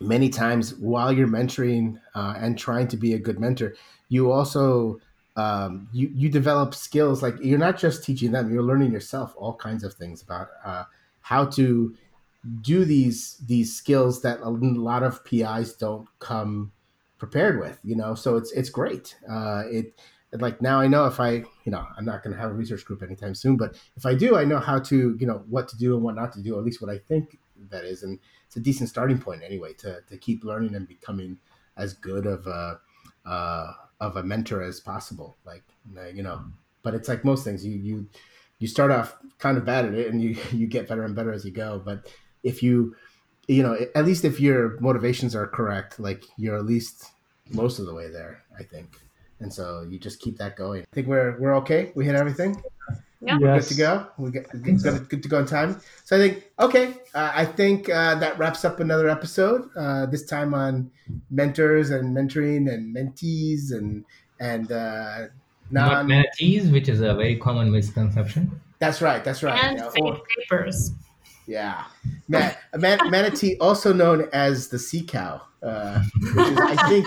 many 0.00 0.28
times 0.28 0.74
while 0.74 1.12
you're 1.12 1.28
mentoring 1.28 1.98
uh, 2.14 2.34
and 2.36 2.58
trying 2.58 2.86
to 2.88 2.96
be 2.96 3.14
a 3.14 3.18
good 3.18 3.40
mentor 3.40 3.74
you 4.08 4.30
also 4.30 5.00
um, 5.36 5.88
you 5.92 6.10
you 6.14 6.28
develop 6.28 6.74
skills 6.74 7.22
like 7.22 7.34
you're 7.42 7.58
not 7.58 7.78
just 7.78 8.04
teaching 8.04 8.32
them 8.32 8.52
you're 8.52 8.62
learning 8.62 8.92
yourself 8.92 9.34
all 9.36 9.54
kinds 9.54 9.84
of 9.84 9.94
things 9.94 10.22
about 10.22 10.48
uh, 10.64 10.84
how 11.20 11.44
to 11.44 11.94
do 12.60 12.84
these 12.84 13.36
these 13.46 13.74
skills 13.74 14.22
that 14.22 14.40
a 14.40 14.48
lot 14.48 15.02
of 15.02 15.24
PIs 15.24 15.74
don't 15.74 16.08
come 16.20 16.72
prepared 17.18 17.58
with 17.60 17.78
you 17.82 17.96
know 17.96 18.14
so 18.14 18.36
it's 18.36 18.52
it's 18.52 18.70
great 18.70 19.16
uh, 19.28 19.62
it 19.70 19.98
like 20.32 20.60
now 20.60 20.80
I 20.80 20.86
know 20.86 21.06
if 21.06 21.20
I, 21.20 21.30
you 21.64 21.72
know, 21.72 21.86
I'm 21.96 22.04
not 22.04 22.22
going 22.22 22.34
to 22.34 22.40
have 22.40 22.50
a 22.50 22.54
research 22.54 22.84
group 22.84 23.02
anytime 23.02 23.34
soon, 23.34 23.56
but 23.56 23.76
if 23.96 24.06
I 24.06 24.14
do, 24.14 24.36
I 24.36 24.44
know 24.44 24.58
how 24.58 24.78
to, 24.80 25.16
you 25.18 25.26
know, 25.26 25.44
what 25.48 25.68
to 25.68 25.76
do 25.76 25.94
and 25.94 26.02
what 26.02 26.14
not 26.14 26.32
to 26.34 26.42
do, 26.42 26.58
at 26.58 26.64
least 26.64 26.82
what 26.82 26.90
I 26.90 26.98
think 26.98 27.38
that 27.70 27.84
is. 27.84 28.02
And 28.02 28.18
it's 28.46 28.56
a 28.56 28.60
decent 28.60 28.88
starting 28.88 29.18
point 29.18 29.42
anyway 29.44 29.72
to, 29.74 30.00
to 30.08 30.16
keep 30.16 30.44
learning 30.44 30.74
and 30.74 30.86
becoming 30.86 31.38
as 31.76 31.94
good 31.94 32.26
of 32.26 32.46
a, 32.46 32.80
uh, 33.24 33.72
of 34.00 34.16
a 34.16 34.22
mentor 34.22 34.62
as 34.62 34.80
possible. 34.80 35.36
Like, 35.44 35.62
uh, 35.96 36.08
you 36.08 36.22
know, 36.22 36.36
mm. 36.36 36.52
but 36.82 36.94
it's 36.94 37.08
like 37.08 37.24
most 37.24 37.44
things 37.44 37.64
you, 37.64 37.72
you, 37.72 38.06
you 38.58 38.68
start 38.68 38.90
off 38.90 39.16
kind 39.38 39.56
of 39.56 39.64
bad 39.64 39.84
at 39.84 39.94
it 39.94 40.12
and 40.12 40.22
you, 40.22 40.36
you 40.52 40.66
get 40.66 40.88
better 40.88 41.04
and 41.04 41.14
better 41.14 41.32
as 41.32 41.44
you 41.44 41.50
go. 41.50 41.80
But 41.84 42.12
if 42.42 42.62
you, 42.62 42.94
you 43.48 43.62
know, 43.62 43.78
at 43.94 44.04
least 44.04 44.24
if 44.24 44.40
your 44.40 44.78
motivations 44.80 45.34
are 45.34 45.46
correct, 45.46 46.00
like 46.00 46.24
you're 46.36 46.56
at 46.56 46.66
least 46.66 47.10
most 47.50 47.78
of 47.78 47.86
the 47.86 47.94
way 47.94 48.10
there, 48.10 48.42
I 48.58 48.62
think. 48.62 48.98
And 49.40 49.52
so 49.52 49.86
you 49.88 49.98
just 49.98 50.20
keep 50.20 50.38
that 50.38 50.56
going. 50.56 50.82
I 50.82 50.94
think 50.94 51.06
we're 51.06 51.38
we're 51.38 51.54
okay. 51.56 51.92
We 51.94 52.06
hit 52.06 52.14
everything. 52.14 52.60
Yeah. 53.20 53.38
We're 53.38 53.54
Yes. 53.54 53.68
good 53.68 53.74
to 53.74 53.80
go. 53.80 54.06
We 54.18 54.30
get 54.30 54.50
think 54.50 54.80
so. 54.80 54.92
good, 54.92 55.08
good 55.08 55.22
to 55.22 55.28
go 55.28 55.38
on 55.38 55.46
time. 55.46 55.80
So 56.04 56.16
I 56.16 56.18
think 56.20 56.44
okay. 56.60 56.94
Uh, 57.14 57.32
I 57.34 57.44
think 57.44 57.88
uh, 57.88 58.14
that 58.16 58.38
wraps 58.38 58.64
up 58.64 58.78
another 58.80 59.08
episode. 59.08 59.68
Uh, 59.76 60.06
this 60.06 60.24
time 60.26 60.52
on 60.54 60.90
mentors 61.30 61.90
and 61.90 62.14
mentoring 62.16 62.72
and 62.72 62.94
mentees 62.94 63.72
and 63.72 64.04
and 64.38 64.70
uh, 64.70 65.26
Not 65.70 65.92
non. 65.92 66.06
manatees, 66.08 66.68
which 66.70 66.88
is 66.88 67.00
a 67.00 67.14
very 67.14 67.36
common 67.36 67.70
misconception. 67.72 68.60
That's 68.78 69.00
right. 69.00 69.24
That's 69.24 69.42
right. 69.42 69.58
And 69.64 69.78
Yeah, 69.78 69.88
fake 69.90 70.04
or- 70.04 70.20
papers. 70.38 70.92
Yeah, 71.48 71.84
man, 72.28 72.56
man, 72.76 72.98
manatee, 73.08 73.56
also 73.60 73.92
known 73.92 74.28
as 74.32 74.66
the 74.66 74.80
sea 74.80 75.04
cow, 75.04 75.40
uh, 75.62 76.02
which 76.34 76.48
is, 76.48 76.58
I 76.58 76.88
think, 76.88 77.06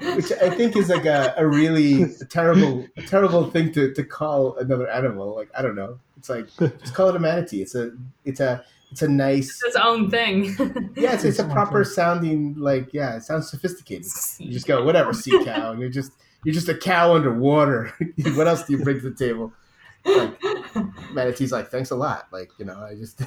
which 0.00 0.30
I 0.32 0.50
think 0.50 0.76
is 0.76 0.88
like 0.88 1.06
a, 1.06 1.34
a 1.36 1.46
really 1.46 2.06
terrible, 2.30 2.86
a 2.96 3.02
terrible 3.02 3.50
thing 3.50 3.72
to, 3.72 3.92
to 3.94 4.04
call 4.04 4.56
another 4.56 4.88
animal. 4.88 5.34
Like 5.34 5.50
I 5.56 5.62
don't 5.62 5.74
know, 5.74 5.98
it's 6.16 6.28
like 6.28 6.46
just 6.56 6.94
call 6.94 7.08
it 7.08 7.16
a 7.16 7.18
manatee. 7.18 7.62
It's 7.62 7.74
a, 7.74 7.92
it's 8.24 8.40
a, 8.40 8.64
it's 8.90 9.02
a 9.02 9.08
nice, 9.08 9.48
It's 9.48 9.64
its 9.64 9.76
own 9.76 10.10
thing. 10.10 10.44
yeah, 10.96 11.14
it's, 11.14 11.24
it's 11.24 11.38
a 11.38 11.44
proper 11.44 11.84
sounding 11.84 12.54
like 12.56 12.92
yeah, 12.94 13.16
it 13.16 13.22
sounds 13.22 13.50
sophisticated. 13.50 14.06
You 14.38 14.52
just 14.52 14.66
go 14.66 14.84
whatever 14.88 15.12
sea 15.12 15.44
cow, 15.44 15.72
and 15.72 15.80
you're 15.80 15.90
just 15.90 16.12
you're 16.44 16.54
just 16.54 16.68
a 16.68 16.76
cow 16.76 17.14
underwater. 17.14 17.92
what 18.34 18.46
else 18.46 18.64
do 18.64 18.74
you 18.74 18.84
bring 18.84 19.00
to 19.00 19.10
the 19.10 19.16
table? 19.16 19.52
Like 20.04 20.38
manatee's 21.12 21.52
like 21.52 21.70
thanks 21.70 21.90
a 21.90 21.96
lot. 21.96 22.28
Like 22.32 22.50
you 22.58 22.64
know, 22.64 22.78
I 22.78 22.94
just. 22.94 23.22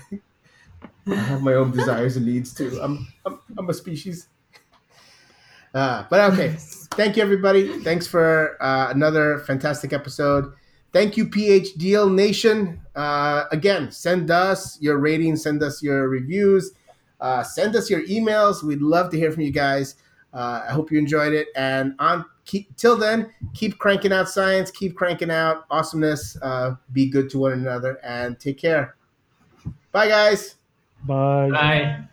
I 1.05 1.13
have 1.13 1.43
my 1.43 1.53
own 1.53 1.69
desires 1.71 2.17
and 2.17 2.25
needs 2.25 2.55
too. 2.55 2.79
I'm 2.81 3.07
I'm, 3.25 3.39
I'm 3.57 3.69
a 3.69 3.73
species. 3.73 4.27
Uh, 5.73 6.05
but 6.09 6.33
okay, 6.33 6.55
thank 6.91 7.15
you 7.15 7.23
everybody. 7.23 7.79
Thanks 7.79 8.07
for 8.07 8.61
uh, 8.61 8.89
another 8.91 9.39
fantastic 9.39 9.93
episode. 9.93 10.53
Thank 10.91 11.15
you, 11.15 11.25
PhDL 11.27 12.13
Nation. 12.13 12.81
Uh, 12.95 13.45
again, 13.51 13.91
send 13.91 14.29
us 14.29 14.79
your 14.81 14.97
ratings, 14.97 15.43
send 15.43 15.63
us 15.63 15.81
your 15.81 16.09
reviews, 16.09 16.73
uh, 17.21 17.43
send 17.43 17.75
us 17.75 17.89
your 17.89 18.01
emails. 18.07 18.63
We'd 18.63 18.81
love 18.81 19.09
to 19.11 19.17
hear 19.17 19.31
from 19.31 19.43
you 19.43 19.51
guys. 19.51 19.95
Uh, 20.33 20.65
I 20.67 20.71
hope 20.71 20.91
you 20.91 20.99
enjoyed 20.99 21.33
it. 21.33 21.47
And 21.55 21.93
on 21.99 22.25
keep, 22.45 22.75
till 22.75 22.97
then, 22.97 23.31
keep 23.53 23.77
cranking 23.77 24.11
out 24.11 24.29
science, 24.29 24.71
keep 24.71 24.95
cranking 24.95 25.31
out 25.31 25.65
awesomeness. 25.71 26.37
Uh, 26.41 26.75
be 26.91 27.09
good 27.09 27.29
to 27.31 27.39
one 27.39 27.53
another, 27.53 27.97
and 28.03 28.39
take 28.39 28.57
care. 28.57 28.95
Bye, 29.91 30.07
guys. 30.07 30.55
Bye. 31.05 31.49
Bye. 31.49 32.07